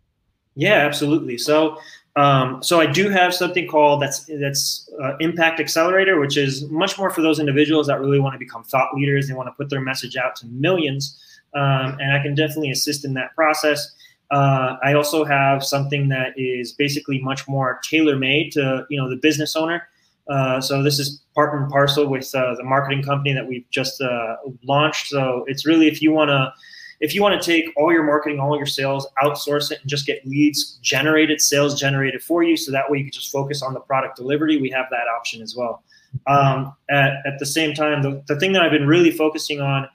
Yeah, 0.54 0.74
absolutely. 0.74 1.38
So 1.38 1.78
um, 2.16 2.62
so 2.62 2.80
I 2.80 2.86
do 2.86 3.08
have 3.08 3.34
something 3.34 3.68
called 3.68 4.02
that's 4.02 4.24
that's 4.40 4.90
uh, 5.02 5.16
Impact 5.20 5.60
Accelerator, 5.60 6.18
which 6.18 6.36
is 6.36 6.68
much 6.68 6.98
more 6.98 7.10
for 7.10 7.22
those 7.22 7.38
individuals 7.38 7.86
that 7.86 8.00
really 8.00 8.18
want 8.18 8.34
to 8.34 8.38
become 8.38 8.64
thought 8.64 8.94
leaders. 8.94 9.28
They 9.28 9.34
want 9.34 9.46
to 9.48 9.52
put 9.52 9.70
their 9.70 9.80
message 9.80 10.16
out 10.16 10.34
to 10.36 10.46
millions, 10.46 11.18
um, 11.54 11.96
and 12.00 12.12
I 12.12 12.20
can 12.22 12.34
definitely 12.34 12.72
assist 12.72 13.04
in 13.04 13.14
that 13.14 13.34
process. 13.34 13.94
Uh, 14.30 14.76
I 14.82 14.94
also 14.94 15.24
have 15.24 15.64
something 15.64 16.08
that 16.08 16.34
is 16.36 16.72
basically 16.72 17.20
much 17.20 17.46
more 17.48 17.80
tailor 17.88 18.16
made 18.16 18.52
to 18.52 18.86
you 18.90 19.00
know 19.00 19.08
the 19.08 19.16
business 19.16 19.54
owner. 19.54 19.88
Uh, 20.30 20.60
so 20.60 20.82
this 20.82 20.98
is 20.98 21.22
part 21.34 21.54
and 21.54 21.68
parcel 21.70 22.06
with 22.06 22.32
uh, 22.34 22.54
the 22.56 22.62
marketing 22.62 23.02
company 23.02 23.32
that 23.32 23.46
we've 23.46 23.68
just 23.70 24.00
uh, 24.00 24.36
launched. 24.62 25.08
So 25.08 25.44
it's 25.48 25.66
really 25.66 25.88
if 25.88 26.00
you 26.00 26.12
want 26.12 26.30
to 26.30 26.52
if 27.00 27.14
you 27.14 27.22
want 27.22 27.40
to 27.40 27.44
take 27.44 27.72
all 27.76 27.92
your 27.92 28.02
marketing, 28.02 28.38
all 28.40 28.56
your 28.56 28.66
sales, 28.66 29.08
outsource 29.22 29.70
it, 29.72 29.80
and 29.80 29.88
just 29.88 30.06
get 30.06 30.24
leads 30.26 30.78
generated, 30.82 31.40
sales 31.40 31.80
generated 31.80 32.22
for 32.22 32.42
you, 32.42 32.56
so 32.56 32.70
that 32.72 32.90
way 32.90 32.98
you 32.98 33.04
can 33.04 33.12
just 33.12 33.32
focus 33.32 33.62
on 33.62 33.72
the 33.72 33.80
product 33.80 34.16
delivery. 34.16 34.58
We 34.58 34.68
have 34.70 34.86
that 34.90 35.08
option 35.08 35.40
as 35.40 35.56
well. 35.56 35.82
Um, 36.26 36.74
at, 36.90 37.14
at 37.24 37.38
the 37.38 37.46
same 37.46 37.72
time, 37.72 38.02
the, 38.02 38.22
the 38.26 38.38
thing 38.38 38.52
that 38.52 38.62
I've 38.62 38.72
been 38.72 38.86
really 38.86 39.10
focusing 39.10 39.60
on 39.60 39.88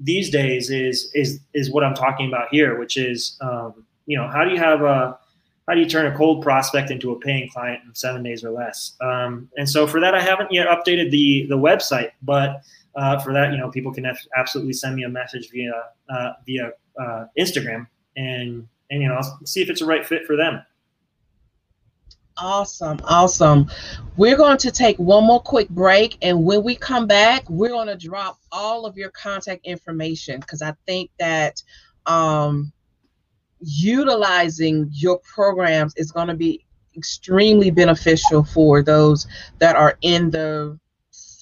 these 0.00 0.30
days 0.30 0.70
is 0.70 1.10
is 1.14 1.40
is 1.54 1.70
what 1.70 1.84
I'm 1.84 1.94
talking 1.94 2.28
about 2.28 2.48
here, 2.50 2.78
which 2.78 2.96
is 2.96 3.36
um, 3.40 3.86
you 4.06 4.16
know 4.18 4.28
how 4.28 4.44
do 4.44 4.50
you 4.50 4.58
have 4.58 4.82
a 4.82 5.18
how 5.70 5.74
do 5.74 5.80
you 5.80 5.88
turn 5.88 6.12
a 6.12 6.16
cold 6.16 6.42
prospect 6.42 6.90
into 6.90 7.12
a 7.12 7.18
paying 7.20 7.48
client 7.48 7.80
in 7.86 7.94
seven 7.94 8.24
days 8.24 8.42
or 8.42 8.50
less? 8.50 8.96
Um, 9.00 9.48
and 9.56 9.70
so 9.70 9.86
for 9.86 10.00
that, 10.00 10.16
I 10.16 10.20
haven't 10.20 10.50
yet 10.50 10.66
updated 10.66 11.12
the 11.12 11.46
the 11.48 11.56
website, 11.56 12.10
but 12.22 12.64
uh, 12.96 13.20
for 13.20 13.32
that, 13.32 13.52
you 13.52 13.56
know, 13.56 13.70
people 13.70 13.94
can 13.94 14.04
absolutely 14.36 14.72
send 14.72 14.96
me 14.96 15.04
a 15.04 15.08
message 15.08 15.48
via 15.52 15.70
uh, 16.12 16.32
via 16.44 16.72
uh, 17.00 17.26
Instagram, 17.38 17.86
and 18.16 18.66
and 18.90 19.00
you 19.00 19.08
know 19.08 19.20
see 19.44 19.62
if 19.62 19.70
it's 19.70 19.80
a 19.80 19.86
right 19.86 20.04
fit 20.04 20.26
for 20.26 20.34
them. 20.34 20.60
Awesome, 22.36 22.98
awesome. 23.04 23.70
We're 24.16 24.36
going 24.36 24.58
to 24.58 24.72
take 24.72 24.96
one 24.96 25.22
more 25.22 25.40
quick 25.40 25.68
break, 25.68 26.18
and 26.20 26.44
when 26.44 26.64
we 26.64 26.74
come 26.74 27.06
back, 27.06 27.48
we're 27.48 27.68
going 27.68 27.86
to 27.86 27.96
drop 27.96 28.40
all 28.50 28.86
of 28.86 28.96
your 28.96 29.10
contact 29.10 29.64
information 29.64 30.40
because 30.40 30.62
I 30.62 30.74
think 30.84 31.12
that 31.20 31.62
um, 32.06 32.72
utilizing 33.60 34.88
your 34.92 35.18
programs 35.18 35.94
is 35.96 36.12
going 36.12 36.28
to 36.28 36.34
be 36.34 36.64
extremely 36.96 37.70
beneficial 37.70 38.42
for 38.42 38.82
those 38.82 39.26
that 39.58 39.76
are 39.76 39.96
in 40.02 40.30
the 40.30 40.78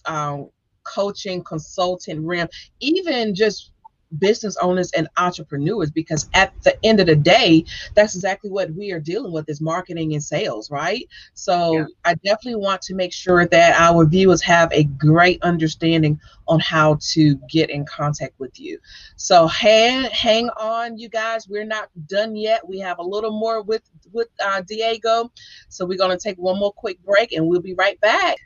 uh, 0.05 0.43
coaching 0.83 1.43
consultant 1.43 2.25
realm, 2.27 2.49
even 2.81 3.35
just 3.35 3.73
business 4.19 4.57
owners 4.59 4.91
and 4.93 5.09
entrepreneurs 5.17 5.91
because 5.91 6.29
at 6.35 6.53
the 6.63 6.77
end 6.85 7.01
of 7.01 7.07
the 7.07 7.17
day 7.17 7.65
that's 7.95 8.15
exactly 8.15 8.51
what 8.51 8.71
we 8.73 8.91
are 8.93 9.01
dealing 9.01 9.33
with 9.33 9.49
is 9.49 9.61
marketing 9.61 10.15
and 10.15 10.23
sales 10.23 10.71
right? 10.71 11.09
So 11.35 11.79
yeah. 11.79 11.85
i 12.05 12.15
definitely 12.15 12.57
want 12.57 12.83
to 12.83 12.95
make 12.95 13.13
sure 13.13 13.47
that 13.47 13.81
our 13.81 14.07
viewers 14.07 14.43
have 14.43 14.73
a 14.73 14.85
great 14.85 15.43
understanding 15.43 16.21
on 16.49 16.61
how 16.61 16.99
to 17.01 17.37
get 17.51 17.71
in 17.71 17.85
contact 17.85 18.35
with 18.39 18.59
you. 18.59 18.79
So 19.17 19.47
hang 19.47 20.05
hang 20.11 20.49
on 20.51 20.99
you 20.99 21.09
guys. 21.09 21.49
We're 21.49 21.65
not 21.65 21.91
done 22.07 22.35
yet. 22.35 22.67
We 22.67 22.79
have 22.81 22.99
a 22.99 23.03
little 23.03 23.39
more 23.39 23.63
with 23.63 23.83
with 24.13 24.29
uh, 24.43 24.63
diego. 24.63 25.31
So 25.69 25.85
we're 25.85 25.99
going 25.99 26.17
to 26.17 26.23
take 26.23 26.39
one 26.39 26.59
more 26.59 26.73
quick 26.73 27.03
break 27.05 27.33
and 27.33 27.47
we'll 27.47 27.61
be 27.61 27.75
right 27.75 28.01
back 28.01 28.39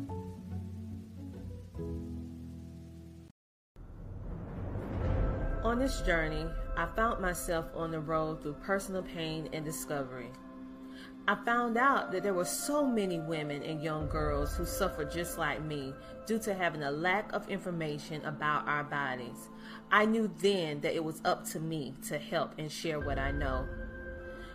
On 5.65 5.79
this 5.79 6.01
journey, 6.01 6.47
I 6.77 6.87
found 6.97 7.21
myself 7.21 7.67
on 7.77 7.93
the 7.93 8.01
road 8.01 8.43
through 8.43 8.55
personal 8.55 9.03
pain 9.03 9.49
and 9.53 9.65
discovery. 9.65 10.31
I 11.29 11.37
found 11.45 11.79
out 11.79 12.11
that 12.11 12.25
there 12.25 12.35
were 12.35 12.45
so 12.45 12.85
many 12.85 13.21
women 13.21 13.63
and 13.63 13.81
young 13.81 14.09
girls 14.09 14.57
who 14.57 14.67
suffered 14.67 15.13
just 15.13 15.39
like 15.39 15.63
me 15.63 15.95
due 16.27 16.41
to 16.41 16.53
having 16.53 16.83
a 16.83 16.91
lack 16.91 17.33
of 17.33 17.49
information 17.49 18.25
about 18.25 18.67
our 18.67 18.83
bodies. 18.83 19.51
I 19.93 20.05
knew 20.05 20.29
then 20.41 20.81
that 20.81 20.97
it 20.97 21.05
was 21.05 21.23
up 21.25 21.45
to 21.51 21.61
me 21.61 21.95
to 22.09 22.19
help 22.19 22.55
and 22.59 22.71
share 22.71 22.99
what 22.99 23.21
I 23.21 23.31
know. 23.31 23.65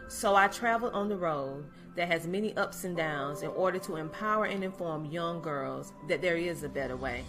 So 0.09 0.35
I 0.35 0.49
traveled 0.49 0.93
on 0.93 1.07
the 1.07 1.15
road 1.15 1.67
that 1.95 2.09
has 2.09 2.27
many 2.27 2.55
ups 2.57 2.83
and 2.83 2.97
downs 2.97 3.43
in 3.43 3.49
order 3.49 3.79
to 3.79 3.95
empower 3.95 4.45
and 4.45 4.61
inform 4.61 5.05
young 5.05 5.41
girls 5.41 5.93
that 6.09 6.21
there 6.21 6.35
is 6.35 6.63
a 6.63 6.69
better 6.69 6.97
way. 6.97 7.23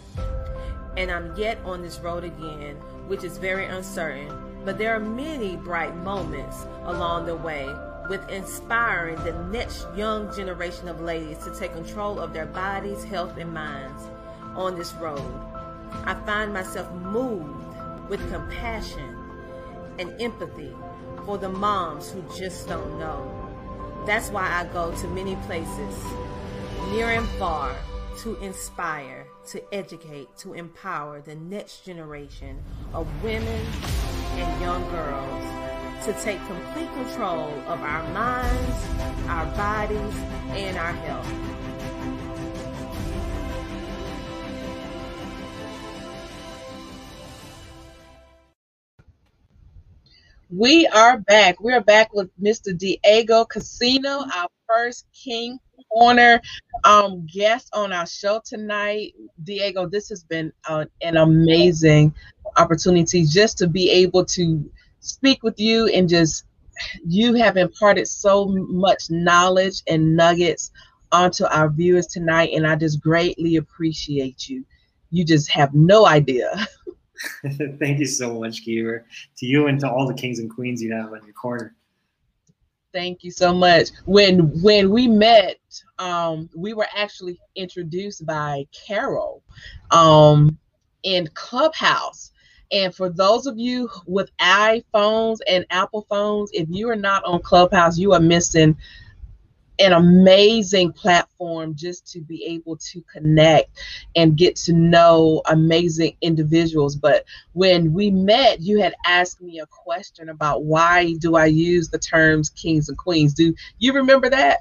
And 0.99 1.09
I'm 1.09 1.33
yet 1.37 1.57
on 1.63 1.81
this 1.81 1.99
road 1.99 2.25
again 2.25 2.75
which 3.07 3.23
is 3.23 3.37
very 3.37 3.65
uncertain, 3.65 4.37
but 4.65 4.77
there 4.77 4.93
are 4.93 4.99
many 4.99 5.55
bright 5.55 5.95
moments 5.95 6.67
along 6.83 7.25
the 7.25 7.37
way 7.37 7.73
with 8.09 8.27
inspiring 8.29 9.15
the 9.23 9.31
next 9.45 9.87
young 9.95 10.35
generation 10.35 10.89
of 10.89 10.99
ladies 10.99 11.37
to 11.45 11.55
take 11.57 11.71
control 11.71 12.19
of 12.19 12.33
their 12.33 12.47
bodies, 12.47 13.01
health, 13.05 13.37
and 13.37 13.53
minds 13.53 14.03
on 14.55 14.75
this 14.75 14.93
road. 14.95 15.23
I 16.03 16.15
find 16.25 16.51
myself 16.51 16.91
moved 16.95 17.65
with 18.09 18.19
compassion 18.29 19.15
and 19.99 20.21
empathy 20.21 20.75
for 21.25 21.37
the 21.37 21.49
moms 21.49 22.11
who 22.11 22.21
just 22.37 22.67
don't 22.67 22.99
know. 22.99 24.03
That's 24.05 24.31
why 24.31 24.49
I 24.51 24.65
go 24.73 24.91
to 24.91 25.07
many 25.07 25.37
places, 25.47 25.95
near 26.91 27.09
and 27.11 27.27
far, 27.39 27.73
to 28.23 28.35
inspire, 28.41 29.18
to 29.49 29.73
educate, 29.73 30.27
to 30.37 30.53
empower 30.53 31.21
the 31.21 31.35
next 31.35 31.83
generation 31.83 32.61
of 32.93 33.07
women 33.23 33.65
and 34.35 34.61
young 34.61 34.87
girls 34.91 36.05
to 36.05 36.13
take 36.23 36.37
complete 36.45 36.91
control 36.93 37.49
of 37.67 37.81
our 37.81 38.07
minds, 38.13 39.27
our 39.27 39.45
bodies, 39.57 40.15
and 40.51 40.77
our 40.77 40.93
health. 40.93 41.59
We 50.51 50.87
are 50.87 51.17
back. 51.17 51.59
We 51.59 51.73
are 51.73 51.81
back 51.81 52.13
with 52.13 52.29
Mr. 52.39 52.77
Diego 52.77 53.45
Cassina, 53.45 54.27
our 54.35 54.49
first 54.67 55.07
King 55.13 55.59
Corner 55.91 56.41
um, 56.83 57.25
guest 57.25 57.69
on 57.73 57.91
our 57.91 58.05
show 58.05 58.41
tonight. 58.45 59.13
Diego, 59.43 59.87
this 59.87 60.09
has 60.09 60.23
been 60.23 60.51
uh, 60.67 60.85
an 61.01 61.17
amazing 61.17 62.13
opportunity 62.57 63.25
just 63.25 63.57
to 63.57 63.67
be 63.67 63.89
able 63.89 64.25
to 64.25 64.69
speak 64.99 65.43
with 65.43 65.59
you 65.59 65.87
and 65.87 66.07
just 66.07 66.45
you 67.05 67.33
have 67.35 67.57
imparted 67.57 68.07
so 68.07 68.47
much 68.47 69.09
knowledge 69.09 69.81
and 69.87 70.15
nuggets 70.15 70.71
onto 71.11 71.45
our 71.45 71.69
viewers 71.69 72.07
tonight 72.07 72.51
and 72.53 72.67
I 72.67 72.75
just 72.75 73.01
greatly 73.01 73.55
appreciate 73.55 74.47
you. 74.47 74.65
You 75.11 75.25
just 75.25 75.49
have 75.49 75.73
no 75.73 76.05
idea. 76.05 76.67
Thank 77.79 77.99
you 77.99 78.05
so 78.05 78.39
much, 78.39 78.63
Kiva. 78.63 78.99
To 79.37 79.45
you 79.45 79.67
and 79.67 79.79
to 79.81 79.89
all 79.89 80.07
the 80.07 80.13
kings 80.13 80.39
and 80.39 80.49
queens 80.49 80.81
you 80.81 80.93
have 80.93 81.11
on 81.11 81.23
your 81.25 81.33
corner. 81.33 81.75
Thank 82.93 83.23
you 83.23 83.31
so 83.31 83.53
much. 83.53 83.89
When 84.05 84.61
when 84.63 84.89
we 84.89 85.07
met, 85.07 85.57
um, 85.99 86.49
we 86.57 86.73
were 86.73 86.87
actually 86.95 87.39
introduced 87.55 88.25
by 88.25 88.65
Carol 88.71 89.43
um, 89.91 90.57
in 91.03 91.27
Clubhouse. 91.35 92.31
And 92.71 92.93
for 92.93 93.09
those 93.09 93.47
of 93.47 93.57
you 93.59 93.89
with 94.07 94.29
iPhones 94.39 95.37
and 95.49 95.65
Apple 95.71 96.05
phones, 96.09 96.51
if 96.53 96.67
you 96.69 96.89
are 96.89 96.95
not 96.95 97.23
on 97.25 97.41
Clubhouse, 97.41 97.97
you 97.97 98.13
are 98.13 98.19
missing 98.19 98.75
an 99.79 99.93
amazing 99.93 100.91
platform 100.91 101.73
just 101.75 102.05
to 102.11 102.19
be 102.19 102.43
able 102.45 102.77
to 102.77 103.01
connect 103.11 103.81
and 104.15 104.37
get 104.37 104.55
to 104.57 104.73
know 104.73 105.41
amazing 105.45 106.15
individuals. 106.21 106.95
But 106.95 107.23
when 107.53 107.93
we 107.93 108.11
met, 108.11 108.59
you 108.61 108.81
had 108.81 108.93
asked 109.05 109.41
me 109.41 109.59
a 109.59 109.65
question 109.65 110.29
about 110.29 110.63
why 110.63 111.13
do 111.19 111.35
I 111.35 111.45
use 111.45 111.89
the 111.89 111.99
terms 111.99 112.49
kings 112.49 112.89
and 112.89 112.97
queens? 112.97 113.33
Do 113.33 113.55
you 113.79 113.93
remember 113.93 114.29
that? 114.29 114.59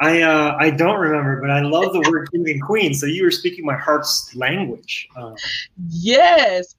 I 0.00 0.22
uh, 0.22 0.56
I 0.58 0.70
don't 0.70 0.98
remember, 0.98 1.40
but 1.40 1.50
I 1.50 1.60
love 1.60 1.92
the 1.92 2.10
word 2.10 2.30
king 2.32 2.48
and 2.48 2.62
queen. 2.62 2.94
So 2.94 3.04
you 3.06 3.22
were 3.22 3.30
speaking 3.30 3.66
my 3.66 3.76
heart's 3.76 4.34
language. 4.34 5.08
Uh, 5.14 5.34
yes, 5.90 6.74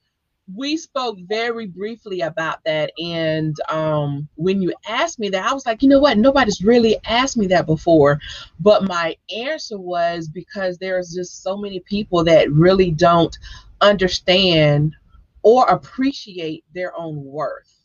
we 0.56 0.78
spoke 0.78 1.18
very 1.28 1.68
briefly 1.68 2.22
about 2.22 2.64
that 2.66 2.92
and 3.00 3.56
um, 3.70 4.28
when 4.36 4.62
you 4.62 4.74
asked 4.88 5.20
me 5.20 5.30
that 5.30 5.46
i 5.46 5.54
was 5.54 5.66
like 5.66 5.82
you 5.82 5.90
know 5.90 6.00
what? 6.00 6.18
Nobody's 6.18 6.64
really 6.64 6.98
asked 7.06 7.38
me 7.38 7.48
that 7.48 7.66
before. 7.66 8.20
But 8.60 8.84
my 8.84 9.16
answer 9.36 9.78
was 9.78 10.28
because 10.28 10.78
there's 10.78 11.14
just 11.14 11.44
so 11.44 11.58
many 11.58 11.80
people 11.82 12.24
that 12.26 12.52
really 12.52 12.92
don't 12.92 13.36
understand 13.82 14.96
or 15.44 15.68
appreciate 15.68 16.64
their 16.74 16.98
own 16.98 17.24
worth. 17.24 17.78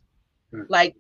Mm-hmm. 0.53 0.67
like 0.69 0.95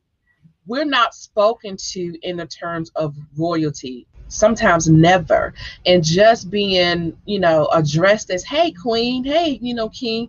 we're 0.66 0.84
not 0.84 1.14
spoken 1.14 1.76
to 1.76 2.18
in 2.22 2.36
the 2.36 2.46
terms 2.46 2.90
of 2.96 3.14
royalty 3.36 4.08
sometimes 4.28 4.88
never. 4.88 5.54
And 5.84 6.02
just 6.02 6.50
being 6.50 7.16
you 7.26 7.38
know 7.38 7.68
addressed 7.72 8.30
as 8.30 8.44
hey 8.44 8.72
queen. 8.72 9.24
Hey 9.24 9.58
you 9.62 9.74
know 9.74 9.88
king 9.90 10.28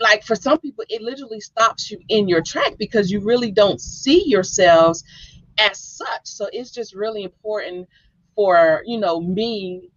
like 0.00 0.24
for 0.24 0.34
some 0.34 0.58
people 0.58 0.84
it 0.88 1.02
literally 1.02 1.40
stops 1.40 1.90
you 1.90 1.98
in 2.08 2.28
your 2.28 2.42
track 2.42 2.76
because 2.78 3.10
you 3.10 3.20
really 3.20 3.50
don't 3.50 3.80
see 3.80 4.24
yourselves 4.26 5.04
as 5.58 5.78
such. 5.78 6.24
So 6.24 6.48
it's 6.52 6.70
just 6.70 6.94
really 6.94 7.22
important 7.22 7.88
for 8.34 8.82
you 8.86 8.98
know 8.98 9.20
me 9.20 9.90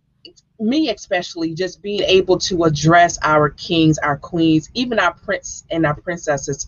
me 0.60 0.90
especially 0.90 1.54
just 1.54 1.82
being 1.82 2.04
able 2.04 2.38
to 2.38 2.64
address 2.64 3.18
our 3.24 3.50
kings 3.50 3.98
our 4.00 4.18
queens 4.18 4.70
even 4.74 5.00
our 5.00 5.14
prince 5.14 5.64
and 5.72 5.86
our 5.86 5.96
princesses 5.96 6.68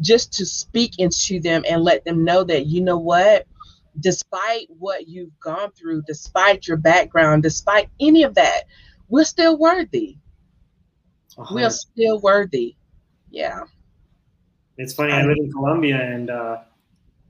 just 0.00 0.32
to 0.32 0.46
speak 0.46 0.98
into 0.98 1.40
them 1.40 1.62
and 1.68 1.82
let 1.82 2.04
them 2.04 2.24
know 2.24 2.42
that 2.44 2.66
you 2.66 2.80
know 2.80 2.96
what? 2.96 3.46
Despite 3.98 4.68
what 4.78 5.08
you've 5.08 5.38
gone 5.40 5.72
through 5.72 6.02
despite 6.06 6.66
your 6.66 6.76
background 6.76 7.42
despite 7.42 7.88
any 8.00 8.22
of 8.22 8.34
that 8.36 8.62
we're 9.08 9.24
still 9.24 9.58
worthy 9.58 10.16
uh-huh. 11.40 11.54
we're 11.54 11.70
still 11.70 12.20
worthy 12.20 12.76
yeah 13.30 13.60
it's 14.78 14.94
funny 14.94 15.12
i 15.12 15.22
live 15.22 15.36
in 15.38 15.50
colombia 15.50 15.96
and 16.00 16.30
uh 16.30 16.58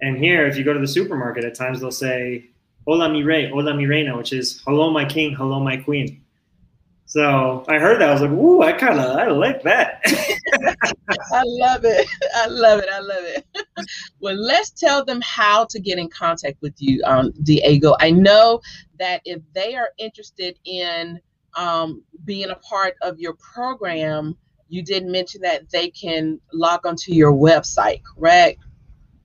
and 0.03 0.17
here 0.17 0.47
if 0.47 0.57
you 0.57 0.65
go 0.65 0.73
to 0.73 0.81
the 0.81 0.89
supermarket 0.89 1.45
at 1.45 1.55
times 1.55 1.81
they'll 1.81 1.91
say 1.91 2.51
hola 2.87 3.09
mi 3.09 3.23
rey, 3.23 3.49
hola 3.49 3.75
mi 3.75 3.87
reina, 3.87 4.17
which 4.17 4.33
is 4.33 4.61
hello 4.67 4.91
my 4.91 5.05
king, 5.05 5.35
hello 5.35 5.61
my 5.61 5.77
queen. 5.77 6.23
So 7.07 7.65
I 7.69 7.79
heard 7.79 8.01
that. 8.01 8.09
I 8.09 8.13
was 8.13 8.23
like, 8.23 8.31
ooh, 8.31 8.63
I 8.63 8.73
kind 8.73 9.01
of, 9.01 9.17
I 9.17 9.27
like 9.27 9.63
that. 9.65 10.01
I 11.33 11.43
love 11.45 11.85
it. 11.85 12.09
I 12.37 12.47
love 12.47 12.79
it. 12.79 12.89
I 12.89 13.01
love 13.01 13.25
it. 13.25 13.47
well, 14.21 14.37
let's 14.37 14.71
tell 14.71 15.05
them 15.05 15.21
how 15.23 15.65
to 15.67 15.81
get 15.81 15.99
in 15.99 16.09
contact 16.09 16.63
with 16.63 16.75
you, 16.79 17.03
um, 17.05 17.33
Diego. 17.43 17.97
I 17.99 18.13
know 18.13 18.61
that 19.01 19.23
if 19.25 19.43
they 19.55 19.75
are 19.75 19.91
interested 19.99 20.57
in 20.65 21.21
um, 21.57 22.03
being 22.25 22.51
a 22.51 22.57
part 22.57 22.95
of 23.03 23.19
your 23.19 23.35
program, 23.35 24.37
you 24.69 24.83
did 24.83 25.05
mention 25.05 25.41
that 25.43 25.71
they 25.71 25.91
can 25.91 26.41
log 26.53 26.87
onto 26.87 27.13
your 27.13 27.33
website, 27.33 28.03
correct? 28.05 28.61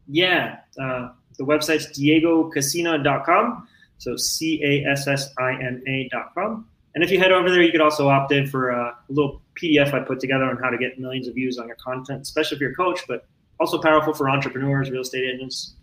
Yeah. 0.07 0.59
Uh, 0.81 1.09
the 1.37 1.45
website's 1.45 1.87
diegocassina.com. 1.97 3.67
So 3.97 4.15
C 4.17 4.61
A 4.63 4.91
S 4.91 5.07
S 5.07 5.33
I 5.37 5.53
N 5.53 5.83
A.com. 5.87 6.67
And 6.95 7.03
if 7.03 7.11
you 7.11 7.19
head 7.19 7.31
over 7.31 7.49
there, 7.49 7.61
you 7.61 7.71
could 7.71 7.81
also 7.81 8.07
opt 8.07 8.31
in 8.31 8.47
for 8.47 8.69
a 8.69 8.95
little 9.09 9.41
PDF 9.61 9.93
I 9.93 9.99
put 9.99 10.19
together 10.19 10.45
on 10.45 10.57
how 10.57 10.69
to 10.69 10.77
get 10.77 10.97
millions 10.99 11.27
of 11.27 11.35
views 11.35 11.57
on 11.57 11.67
your 11.67 11.75
content, 11.75 12.21
especially 12.21 12.55
if 12.55 12.61
you're 12.61 12.71
a 12.71 12.75
coach, 12.75 13.01
but 13.07 13.27
also 13.59 13.81
powerful 13.81 14.13
for 14.13 14.29
entrepreneurs, 14.29 14.89
real 14.89 15.01
estate 15.01 15.25
agents, 15.25 15.75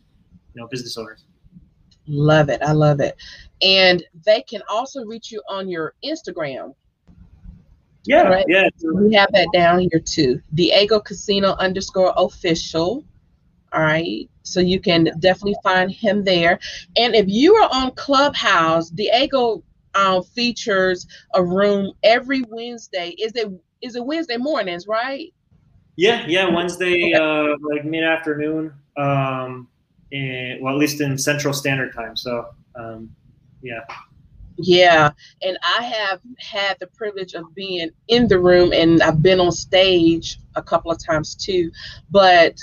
you 0.54 0.60
know, 0.60 0.68
business 0.68 0.96
owners. 0.96 1.24
Love 2.06 2.48
it. 2.48 2.62
I 2.62 2.72
love 2.72 3.00
it. 3.00 3.16
And 3.62 4.02
they 4.24 4.42
can 4.42 4.62
also 4.68 5.04
reach 5.04 5.30
you 5.30 5.42
on 5.48 5.68
your 5.68 5.94
Instagram. 6.04 6.74
Yeah. 8.04 8.22
Right? 8.22 8.44
Yeah. 8.48 8.68
We 8.94 9.14
have 9.14 9.30
that 9.32 9.48
down 9.52 9.78
here 9.78 10.00
too. 10.04 10.40
Diego 10.54 10.98
Cassina 11.00 11.56
underscore 11.58 12.12
official. 12.16 13.04
All 13.72 13.82
right. 13.82 14.28
So 14.42 14.60
you 14.60 14.80
can 14.80 15.04
definitely 15.20 15.56
find 15.62 15.90
him 15.90 16.24
there. 16.24 16.58
And 16.96 17.14
if 17.14 17.26
you 17.28 17.54
are 17.54 17.68
on 17.72 17.92
Clubhouse, 17.92 18.90
Diego 18.90 19.62
um, 19.94 20.22
features 20.22 21.06
a 21.34 21.44
room 21.44 21.92
every 22.02 22.42
Wednesday. 22.48 23.10
Is 23.18 23.32
it 23.34 23.48
is 23.80 23.96
it 23.96 24.04
Wednesday 24.04 24.36
mornings, 24.36 24.86
right? 24.86 25.32
Yeah, 25.96 26.24
yeah, 26.26 26.48
Wednesday, 26.48 26.94
okay. 26.94 27.12
uh, 27.14 27.56
like 27.60 27.84
mid 27.84 28.04
afternoon. 28.04 28.72
Um, 28.96 29.68
and 30.12 30.60
well, 30.62 30.74
at 30.74 30.78
least 30.78 31.00
in 31.00 31.16
Central 31.18 31.54
Standard 31.54 31.94
Time. 31.94 32.16
So, 32.16 32.46
um, 32.74 33.10
yeah. 33.62 33.80
Yeah, 34.58 35.10
and 35.40 35.58
I 35.62 35.82
have 35.82 36.20
had 36.38 36.76
the 36.78 36.86
privilege 36.88 37.32
of 37.34 37.54
being 37.54 37.90
in 38.08 38.28
the 38.28 38.38
room, 38.38 38.72
and 38.72 39.02
I've 39.02 39.22
been 39.22 39.40
on 39.40 39.50
stage 39.50 40.38
a 40.54 40.62
couple 40.62 40.90
of 40.90 41.02
times 41.02 41.34
too. 41.34 41.72
But 42.10 42.56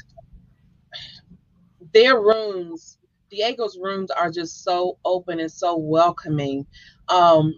their 1.93 2.21
rooms, 2.21 2.99
Diego's 3.31 3.77
rooms 3.81 4.11
are 4.11 4.29
just 4.29 4.63
so 4.63 4.99
open 5.03 5.39
and 5.39 5.51
so 5.51 5.75
welcoming. 5.77 6.65
Um, 7.09 7.57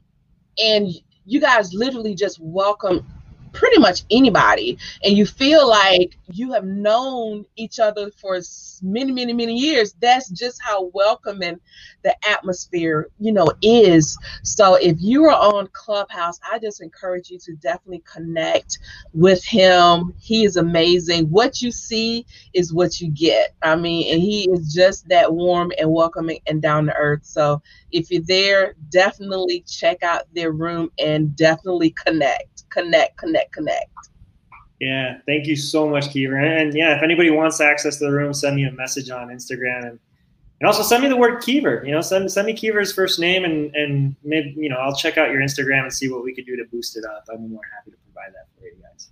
and 0.58 0.88
you 1.26 1.42
guys 1.42 1.74
literally 1.74 2.16
just 2.16 2.40
welcome 2.42 3.06
pretty 3.54 3.80
much 3.80 4.04
anybody 4.12 4.78
and 5.04 5.18
you 5.18 5.26
feel 5.26 5.68
like 5.68 6.18
you 6.32 6.52
have 6.54 6.66
known 6.66 7.46
each 7.56 7.80
other 7.80 8.10
for 8.12 8.40
many 8.82 9.12
many 9.12 9.34
many 9.34 9.56
years 9.58 9.94
that's 10.00 10.30
just 10.30 10.62
how 10.62 10.86
welcoming 10.94 11.60
the 12.04 12.16
atmosphere 12.28 13.10
you 13.20 13.32
know 13.32 13.48
is. 13.62 14.18
So 14.44 14.76
if 14.76 14.98
you 15.00 15.26
are 15.26 15.56
on 15.56 15.68
clubhouse 15.74 16.40
i 16.50 16.58
just 16.60 16.82
encourage 16.82 17.30
you 17.30 17.38
to 17.40 17.54
definitely 17.56 18.04
connect 18.12 18.80
with 19.14 19.44
him. 19.44 20.14
He 20.20 20.46
is 20.46 20.58
amazing. 20.58 21.26
What 21.28 21.62
you 21.62 21.72
see 21.72 22.26
is 22.54 22.74
what 22.74 23.02
you 23.02 23.10
get. 23.10 23.54
I 23.62 23.76
mean 23.76 24.14
and 24.14 24.22
he 24.22 24.50
is 24.52 24.74
just 24.74 25.08
that 25.10 25.32
warm 25.34 25.72
and 25.80 25.92
welcoming 25.92 26.40
and 26.48 26.62
down 26.62 26.86
to 26.86 26.96
earth. 26.96 27.26
So 27.26 27.62
if 27.92 28.10
you're 28.12 28.24
there 28.24 28.76
definitely 28.90 29.64
check 29.68 30.04
out 30.04 30.24
their 30.34 30.52
room 30.52 30.92
and 31.00 31.36
definitely 31.36 31.92
connect 31.92 32.52
connect, 32.72 33.18
connect, 33.18 33.41
connect. 33.52 33.90
Yeah, 34.80 35.20
thank 35.28 35.46
you 35.46 35.56
so 35.56 35.88
much, 35.88 36.10
Kiva. 36.10 36.36
And 36.36 36.74
yeah, 36.74 36.98
if 36.98 37.04
anybody 37.04 37.30
wants 37.30 37.62
access 37.62 37.98
to 37.98 38.06
the 38.06 38.12
room, 38.12 38.34
send 38.34 38.56
me 38.56 38.66
a 38.66 38.72
message 38.72 39.10
on 39.12 39.28
Instagram 39.28 39.90
and 39.90 40.00
and 40.60 40.68
also 40.68 40.84
send 40.84 41.02
me 41.02 41.10
the 41.10 41.18
word 41.18 41.42
Kiva. 41.42 41.82
You 41.84 41.92
know, 41.92 42.02
send 42.02 42.32
send 42.32 42.46
me 42.48 42.54
Kiva's 42.54 42.94
first 42.94 43.20
name 43.20 43.46
and 43.46 43.76
and 43.76 44.16
maybe 44.24 44.54
you 44.58 44.70
know 44.70 44.78
I'll 44.78 44.96
check 44.96 45.18
out 45.18 45.30
your 45.30 45.42
Instagram 45.42 45.84
and 45.84 45.94
see 45.94 46.10
what 46.10 46.24
we 46.24 46.34
could 46.34 46.46
do 46.46 46.56
to 46.56 46.64
boost 46.72 46.98
it 46.98 47.06
up. 47.06 47.26
I'm 47.32 47.50
more 47.50 47.62
happy 47.76 47.92
to 47.92 47.98
provide 48.06 48.34
that 48.34 48.48
for 48.58 48.66
you 48.66 48.76
guys. 48.82 49.10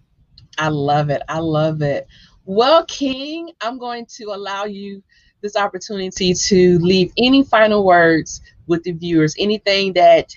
I 0.57 0.69
love 0.69 1.09
it. 1.09 1.21
I 1.27 1.39
love 1.39 1.82
it. 1.82 2.07
Well, 2.45 2.86
King, 2.86 3.51
I'm 3.61 3.77
going 3.77 4.05
to 4.17 4.25
allow 4.25 4.65
you 4.65 5.03
this 5.41 5.55
opportunity 5.55 6.34
to 6.34 6.80
leave 6.80 7.11
any 7.17 7.43
final 7.43 7.86
words 7.86 8.41
with 8.67 8.84
the 8.84 8.91
viewers. 8.91 9.36
Anything 9.38 9.93
that 9.93 10.36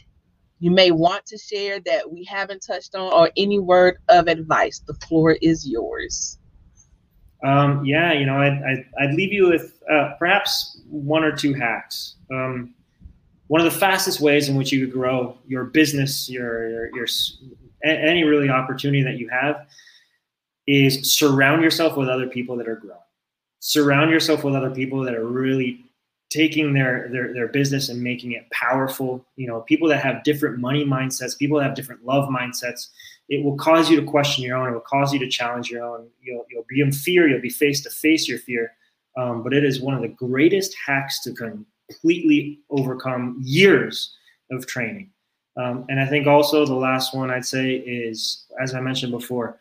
you 0.63 0.71
may 0.71 0.93
want 0.93 1.27
to 1.27 1.37
share 1.37 1.81
that 1.81 2.09
we 2.09 2.23
haven't 2.23 2.61
touched 2.65 2.95
on 2.95 3.13
or 3.13 3.33
any 3.37 3.59
word 3.59 3.97
of 4.09 4.29
advice. 4.29 4.79
The 4.87 4.95
floor 4.95 5.33
is 5.43 5.67
yours. 5.67 6.39
Um, 7.45 7.85
yeah, 7.85 8.13
you 8.13 8.25
know, 8.25 8.37
I'd, 8.37 8.63
I'd, 8.63 8.85
I'd 9.01 9.15
leave 9.15 9.33
you 9.33 9.49
with 9.49 9.83
uh, 9.91 10.15
perhaps 10.21 10.81
one 10.89 11.25
or 11.25 11.35
two 11.35 11.53
hacks. 11.53 12.15
Um, 12.31 12.77
one 13.49 13.61
of 13.61 13.73
the 13.73 13.77
fastest 13.77 14.21
ways 14.21 14.49
in 14.49 14.55
which 14.55 14.71
you 14.71 14.87
could 14.87 14.95
grow 14.95 15.37
your 15.49 15.65
business, 15.65 16.31
your, 16.31 16.69
your, 16.69 16.97
your 16.97 17.07
any 17.83 18.23
really 18.23 18.49
opportunity 18.49 19.03
that 19.03 19.19
you 19.19 19.29
have 19.31 19.67
is 20.69 21.13
surround 21.13 21.65
yourself 21.65 21.97
with 21.97 22.09
other 22.09 22.29
people 22.29 22.57
that 22.59 22.69
are 22.69 22.77
growing. 22.77 23.01
Surround 23.59 24.13
yourself 24.13 24.45
with 24.45 24.55
other 24.55 24.71
people 24.71 25.01
that 25.01 25.17
are 25.17 25.27
really 25.27 25.82
taking 26.33 26.72
their, 26.72 27.09
their 27.11 27.33
their 27.33 27.49
business 27.49 27.89
and 27.89 28.03
making 28.03 28.33
it 28.33 28.49
powerful. 28.51 29.24
You 29.37 29.49
know 29.49 29.61
people 29.61 29.89
that 29.89 30.03
have 30.03 30.24
different 30.24 30.59
money 30.59 30.85
mindsets 30.85 31.39
people 31.39 31.59
that 31.59 31.64
have 31.64 31.74
different 31.74 32.05
love 32.05 32.28
mindsets 32.28 32.89
it 33.28 33.43
will 33.43 33.57
cause 33.57 33.89
you 33.89 33.99
to 33.99 34.07
question 34.07 34.45
your 34.45 34.57
own. 34.57 34.68
It 34.68 34.72
will 34.72 34.80
cause 34.80 35.12
you 35.12 35.18
to 35.20 35.28
challenge 35.28 35.70
your 35.70 35.85
own. 35.85 36.09
You'll, 36.20 36.45
you'll 36.51 36.66
be 36.68 36.80
in 36.80 36.93
fear. 36.93 37.28
You'll 37.28 37.41
be 37.41 37.49
face 37.49 37.80
to 37.85 37.91
face 37.91 38.28
your 38.28 38.39
fear. 38.39 38.72
Um, 39.16 39.43
but 39.43 39.55
it 39.55 39.64
is 39.64 39.80
one 39.80 39.95
of 39.95 40.03
the 40.03 40.09
greatest 40.09 40.74
hacks 40.87 41.22
to 41.22 41.33
completely 41.33 42.61
overcome 42.68 43.39
years 43.41 44.14
of 44.51 44.66
training. 44.66 45.11
Um, 45.57 45.85
and 45.91 46.01
i 46.01 46.07
think 46.07 46.26
also 46.26 46.64
the 46.64 46.74
last 46.74 47.14
one 47.14 47.30
i'd 47.30 47.45
say 47.45 47.72
is 47.74 48.47
as 48.59 48.74
i 48.74 48.80
mentioned 48.80 49.12
before 49.12 49.59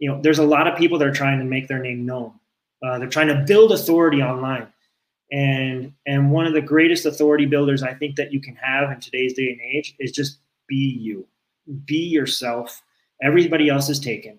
you 0.00 0.10
know 0.10 0.20
there's 0.20 0.40
a 0.40 0.44
lot 0.44 0.66
of 0.66 0.76
people 0.76 0.98
that 0.98 1.06
are 1.06 1.12
trying 1.12 1.38
to 1.38 1.44
make 1.44 1.68
their 1.68 1.78
name 1.78 2.04
known. 2.04 2.32
Uh, 2.82 2.98
they're 2.98 3.08
trying 3.08 3.28
to 3.28 3.44
build 3.46 3.70
authority 3.70 4.22
online 4.22 4.66
and 5.32 5.92
and 6.06 6.30
one 6.30 6.46
of 6.46 6.52
the 6.52 6.60
greatest 6.60 7.06
authority 7.06 7.46
builders 7.46 7.82
i 7.82 7.94
think 7.94 8.16
that 8.16 8.32
you 8.32 8.40
can 8.40 8.56
have 8.56 8.90
in 8.90 8.98
today's 8.98 9.32
day 9.34 9.50
and 9.50 9.60
age 9.60 9.94
is 9.98 10.10
just 10.10 10.38
be 10.70 10.76
you. 10.76 11.26
Be 11.84 11.98
yourself. 11.98 12.82
Everybody 13.22 13.68
else 13.68 13.90
is 13.90 14.00
taken. 14.00 14.38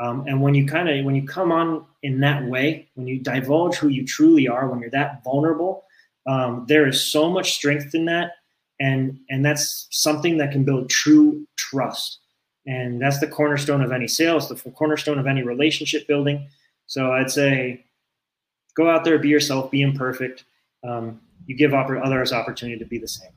Um, 0.00 0.24
and 0.26 0.40
when 0.40 0.54
you 0.54 0.66
kind 0.66 0.88
of 0.88 1.04
when 1.04 1.14
you 1.14 1.26
come 1.26 1.52
on 1.52 1.84
in 2.02 2.20
that 2.20 2.46
way 2.46 2.88
when 2.94 3.06
you 3.06 3.20
divulge 3.20 3.76
who 3.76 3.88
you 3.88 4.06
truly 4.06 4.48
are 4.48 4.68
when 4.68 4.80
you're 4.80 4.90
that 4.90 5.22
vulnerable 5.22 5.84
um, 6.26 6.64
there 6.66 6.88
is 6.88 7.04
so 7.04 7.30
much 7.30 7.52
strength 7.52 7.94
in 7.94 8.06
that. 8.06 8.32
And 8.80 9.18
and 9.28 9.44
that's 9.44 9.86
something 9.90 10.38
that 10.38 10.50
can 10.50 10.64
build 10.64 10.88
true 10.88 11.46
trust. 11.56 12.20
And 12.66 13.00
that's 13.02 13.20
the 13.20 13.28
cornerstone 13.28 13.82
of 13.82 13.92
any 13.92 14.08
sales 14.08 14.48
the 14.48 14.56
cornerstone 14.70 15.18
of 15.18 15.26
any 15.26 15.42
relationship 15.42 16.06
building. 16.08 16.48
So 16.86 17.12
i'd 17.12 17.30
say 17.30 17.84
go 18.74 18.90
out 18.90 19.04
there, 19.04 19.18
be 19.18 19.28
yourself, 19.28 19.70
be 19.70 19.82
imperfect. 19.82 20.44
Um, 20.84 21.20
you 21.46 21.56
give 21.56 21.74
others 21.74 22.32
opportunity 22.32 22.78
to 22.78 22.84
be 22.84 22.98
the 22.98 23.08
same. 23.08 23.30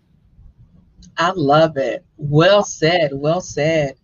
I 1.17 1.31
love 1.35 1.77
it. 1.77 2.05
Well 2.17 2.63
said. 2.63 3.11
Well 3.13 3.41
said. 3.41 3.95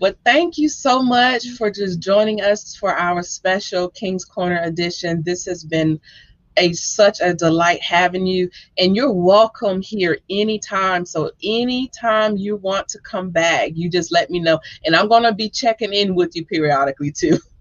Well, 0.00 0.14
thank 0.24 0.58
you 0.58 0.68
so 0.68 1.02
much 1.02 1.48
for 1.50 1.70
just 1.70 1.98
joining 1.98 2.40
us 2.40 2.76
for 2.76 2.94
our 2.94 3.22
special 3.22 3.88
King's 3.88 4.24
Corner 4.24 4.60
edition. 4.62 5.22
This 5.24 5.44
has 5.46 5.64
been 5.64 6.00
a 6.56 6.72
such 6.72 7.20
a 7.20 7.34
delight 7.34 7.82
having 7.82 8.26
you, 8.26 8.50
and 8.78 8.94
you're 8.94 9.12
welcome 9.12 9.80
here 9.80 10.18
anytime. 10.30 11.04
So 11.04 11.30
anytime 11.42 12.36
you 12.36 12.56
want 12.56 12.88
to 12.88 13.00
come 13.00 13.30
back, 13.30 13.72
you 13.74 13.90
just 13.90 14.12
let 14.12 14.30
me 14.30 14.38
know, 14.38 14.60
and 14.84 14.94
I'm 14.94 15.08
gonna 15.08 15.34
be 15.34 15.48
checking 15.48 15.92
in 15.92 16.14
with 16.14 16.36
you 16.36 16.44
periodically 16.44 17.12
too. 17.12 17.38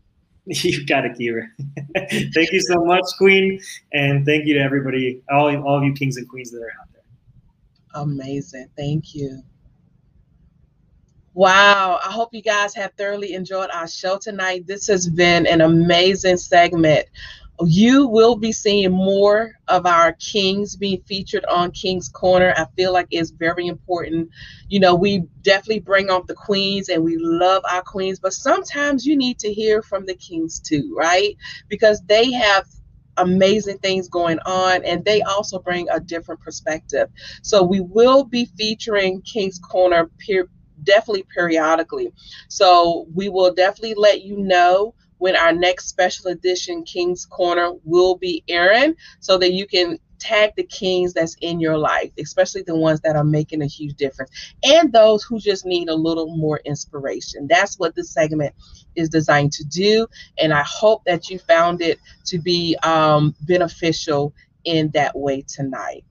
you 0.63 0.85
got 0.85 1.03
it, 1.03 1.17
Kiva. 1.17 1.41
thank 2.33 2.51
you 2.53 2.61
so 2.61 2.85
much, 2.85 3.03
Queen, 3.17 3.59
and 3.91 4.25
thank 4.25 4.45
you 4.45 4.53
to 4.53 4.61
everybody, 4.61 5.21
all 5.29 5.53
all 5.61 5.77
of 5.77 5.83
you 5.83 5.91
kings 5.91 6.15
and 6.15 6.27
queens 6.29 6.51
that 6.51 6.61
are 6.61 6.71
out 6.79 6.87
there. 6.93 7.03
Amazing. 8.01 8.69
Thank 8.77 9.13
you. 9.13 9.43
Wow. 11.33 11.99
I 12.03 12.11
hope 12.11 12.33
you 12.33 12.41
guys 12.41 12.73
have 12.75 12.93
thoroughly 12.93 13.33
enjoyed 13.33 13.69
our 13.71 13.89
show 13.89 14.17
tonight. 14.17 14.65
This 14.65 14.87
has 14.87 15.09
been 15.09 15.45
an 15.45 15.59
amazing 15.59 16.37
segment. 16.37 17.07
You 17.65 18.07
will 18.07 18.35
be 18.35 18.51
seeing 18.51 18.91
more 18.91 19.53
of 19.67 19.87
our 19.87 20.13
kings 20.13 20.75
being 20.75 21.01
featured 21.01 21.43
on 21.45 21.71
King's 21.71 22.07
Corner. 22.07 22.53
I 22.55 22.65
feel 22.75 22.93
like 22.93 23.07
it's 23.09 23.31
very 23.31 23.65
important. 23.65 24.29
You 24.69 24.79
know, 24.79 24.93
we 24.93 25.23
definitely 25.41 25.79
bring 25.79 26.11
up 26.11 26.27
the 26.27 26.35
queens 26.35 26.89
and 26.89 27.03
we 27.03 27.17
love 27.17 27.63
our 27.69 27.81
queens, 27.81 28.19
but 28.19 28.33
sometimes 28.33 29.07
you 29.07 29.17
need 29.17 29.39
to 29.39 29.51
hear 29.51 29.81
from 29.81 30.05
the 30.05 30.15
kings 30.15 30.59
too, 30.59 30.93
right? 30.95 31.35
Because 31.67 32.01
they 32.07 32.31
have 32.31 32.67
amazing 33.17 33.79
things 33.79 34.07
going 34.07 34.37
on 34.45 34.85
and 34.85 35.03
they 35.03 35.23
also 35.23 35.57
bring 35.57 35.87
a 35.89 35.99
different 35.99 36.39
perspective. 36.41 37.09
So 37.41 37.63
we 37.63 37.81
will 37.81 38.23
be 38.23 38.45
featuring 38.57 39.21
King's 39.21 39.57
Corner 39.57 40.11
definitely 40.83 41.25
periodically. 41.33 42.11
So 42.49 43.07
we 43.13 43.29
will 43.29 43.51
definitely 43.53 43.95
let 43.95 44.21
you 44.21 44.37
know 44.37 44.93
when 45.17 45.35
our 45.35 45.53
next 45.53 45.87
special 45.87 46.27
edition 46.31 46.83
King's 46.83 47.25
Corner 47.25 47.71
will 47.83 48.15
be 48.17 48.43
airing 48.47 48.95
so 49.19 49.37
that 49.37 49.53
you 49.53 49.67
can 49.67 49.99
tag 50.19 50.51
the 50.55 50.63
kings 50.63 51.13
that's 51.13 51.35
in 51.41 51.59
your 51.59 51.77
life, 51.77 52.11
especially 52.19 52.63
the 52.63 52.75
ones 52.75 52.99
that 53.01 53.15
are 53.15 53.23
making 53.23 53.61
a 53.61 53.67
huge 53.67 53.95
difference 53.95 54.31
and 54.63 54.91
those 54.91 55.23
who 55.23 55.39
just 55.39 55.65
need 55.65 55.89
a 55.89 55.95
little 55.95 56.35
more 56.35 56.59
inspiration. 56.65 57.47
That's 57.47 57.77
what 57.77 57.95
this 57.95 58.11
segment 58.11 58.53
is 58.95 59.09
designed 59.09 59.51
to 59.53 59.63
do. 59.65 60.07
And 60.39 60.53
I 60.53 60.63
hope 60.63 61.03
that 61.05 61.29
you 61.29 61.39
found 61.39 61.81
it 61.81 61.99
to 62.25 62.39
be 62.39 62.75
um, 62.83 63.35
beneficial 63.41 64.33
in 64.63 64.89
that 64.91 65.15
way 65.17 65.43
tonight. 65.47 66.03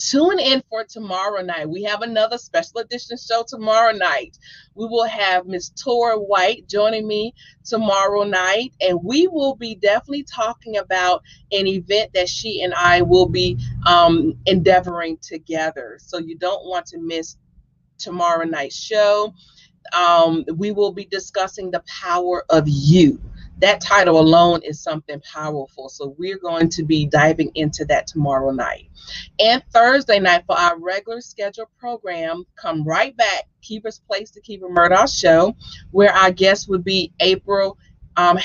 Tune 0.00 0.38
in 0.38 0.62
for 0.70 0.82
tomorrow 0.84 1.42
night. 1.42 1.68
We 1.68 1.82
have 1.82 2.00
another 2.00 2.38
special 2.38 2.80
edition 2.80 3.18
show 3.18 3.44
tomorrow 3.46 3.92
night. 3.92 4.38
We 4.74 4.86
will 4.86 5.06
have 5.06 5.46
Miss 5.46 5.68
Tora 5.70 6.18
White 6.18 6.66
joining 6.66 7.06
me 7.06 7.34
tomorrow 7.64 8.24
night, 8.24 8.72
and 8.80 8.98
we 9.04 9.26
will 9.28 9.56
be 9.56 9.74
definitely 9.74 10.22
talking 10.22 10.78
about 10.78 11.22
an 11.52 11.66
event 11.66 12.12
that 12.14 12.30
she 12.30 12.62
and 12.62 12.72
I 12.72 13.02
will 13.02 13.28
be 13.28 13.58
um, 13.86 14.34
endeavoring 14.46 15.18
together. 15.20 15.98
So 16.00 16.18
you 16.18 16.38
don't 16.38 16.66
want 16.66 16.86
to 16.86 16.98
miss 16.98 17.36
tomorrow 17.98 18.44
night's 18.44 18.76
show. 18.76 19.34
Um, 19.92 20.44
we 20.56 20.72
will 20.72 20.92
be 20.92 21.04
discussing 21.04 21.70
the 21.70 21.82
power 22.00 22.44
of 22.48 22.64
you 22.66 23.20
that 23.60 23.80
title 23.80 24.18
alone 24.18 24.60
is 24.62 24.80
something 24.80 25.20
powerful. 25.20 25.88
So 25.88 26.14
we're 26.18 26.38
going 26.38 26.68
to 26.70 26.82
be 26.82 27.06
diving 27.06 27.50
into 27.54 27.84
that 27.86 28.06
tomorrow 28.06 28.50
night. 28.50 28.88
And 29.38 29.62
Thursday 29.72 30.18
night 30.18 30.44
for 30.46 30.58
our 30.58 30.78
regular 30.78 31.20
scheduled 31.20 31.68
program, 31.78 32.44
come 32.56 32.84
right 32.84 33.16
back, 33.16 33.48
Kiva's 33.62 33.98
Place, 33.98 34.30
the 34.30 34.40
Kiva 34.40 34.68
Murdoch 34.68 35.08
Show, 35.08 35.54
where 35.90 36.12
our 36.12 36.30
guest 36.30 36.68
would 36.68 36.84
be 36.84 37.12
April 37.20 37.78
um, 38.16 38.38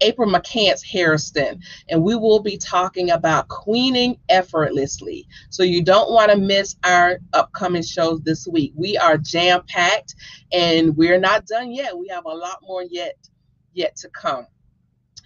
April 0.00 0.28
McCants 0.28 0.84
Harrison, 0.84 1.60
and 1.88 2.02
we 2.02 2.16
will 2.16 2.40
be 2.42 2.58
talking 2.58 3.10
about 3.10 3.46
queening 3.46 4.18
effortlessly. 4.28 5.28
So 5.48 5.62
you 5.62 5.80
don't 5.80 6.12
want 6.12 6.32
to 6.32 6.36
miss 6.36 6.74
our 6.82 7.20
upcoming 7.32 7.84
shows 7.84 8.20
this 8.22 8.48
week. 8.48 8.72
We 8.74 8.96
are 8.98 9.16
jam 9.16 9.62
packed, 9.68 10.16
and 10.52 10.96
we're 10.96 11.20
not 11.20 11.46
done 11.46 11.70
yet. 11.70 11.96
We 11.96 12.08
have 12.08 12.24
a 12.24 12.34
lot 12.34 12.58
more 12.62 12.82
yet 12.82 13.16
yet 13.74 13.94
to 13.96 14.08
come 14.08 14.46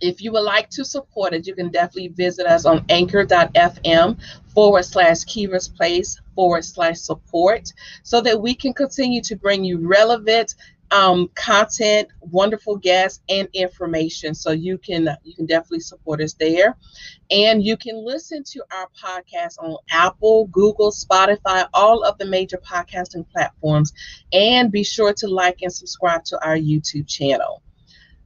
if 0.01 0.20
you 0.20 0.32
would 0.32 0.42
like 0.42 0.70
to 0.70 0.84
support 0.84 1.32
it, 1.32 1.47
you 1.47 1.55
can 1.55 1.70
definitely 1.70 2.09
visit 2.09 2.47
us 2.47 2.64
on 2.64 2.84
anchor.fm 2.88 4.18
forward 4.53 4.84
slash 4.84 5.24
Kiva's 5.24 5.68
Place 5.68 6.20
forward 6.34 6.64
slash 6.64 6.99
support 6.99 7.72
so 8.03 8.20
that 8.20 8.40
we 8.40 8.55
can 8.55 8.72
continue 8.72 9.22
to 9.22 9.36
bring 9.36 9.64
you 9.64 9.86
relevant 9.86 10.55
um, 10.90 11.28
content, 11.34 12.09
wonderful 12.20 12.76
guests, 12.76 13.20
and 13.28 13.49
information. 13.53 14.34
So 14.34 14.53
you 14.53 14.78
can 14.78 15.16
you 15.24 15.34
can 15.34 15.47
definitely 15.47 15.80
support 15.80 16.20
us 16.20 16.34
there, 16.34 16.76
and 17.30 17.62
you 17.62 17.76
can 17.76 18.05
listen 18.05 18.44
to 18.44 18.62
our 18.72 18.88
podcast 19.03 19.59
on 19.59 19.76
Apple, 19.90 20.47
Google, 20.49 20.90
Spotify, 20.90 21.68
all 21.74 22.05
of 22.05 22.18
the 22.18 22.26
major 22.26 22.59
podcasting 22.59 23.28
platforms, 23.30 23.92
and 24.32 24.70
be 24.70 24.84
sure 24.84 25.12
to 25.14 25.26
like 25.26 25.62
and 25.62 25.72
subscribe 25.72 26.24
to 26.24 26.44
our 26.44 26.57
YouTube 26.57 27.09
channel. 27.09 27.62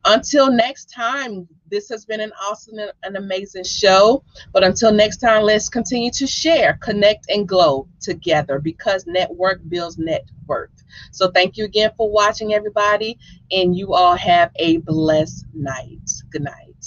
Until 0.04 0.50
next 0.50 0.90
time, 0.90 1.46
this 1.70 1.88
has 1.90 2.04
been 2.04 2.20
an 2.20 2.32
awesome 2.42 2.78
and 3.02 3.16
amazing 3.16 3.64
show. 3.64 4.24
But 4.52 4.64
until 4.64 4.92
next 4.92 5.18
time, 5.18 5.42
let's 5.42 5.68
continue 5.68 6.10
to 6.12 6.26
share, 6.26 6.74
connect, 6.80 7.28
and 7.28 7.46
glow 7.46 7.88
together 8.00 8.58
because 8.58 9.06
network 9.06 9.60
builds 9.68 9.98
net 9.98 10.24
worth. 10.46 10.70
So 11.12 11.30
thank 11.30 11.56
you 11.56 11.64
again 11.64 11.90
for 11.96 12.10
watching, 12.10 12.54
everybody, 12.54 13.18
and 13.50 13.76
you 13.76 13.92
all 13.92 14.16
have 14.16 14.50
a 14.56 14.78
blessed 14.78 15.46
night. 15.54 16.10
Good 16.30 16.42
night. 16.42 16.86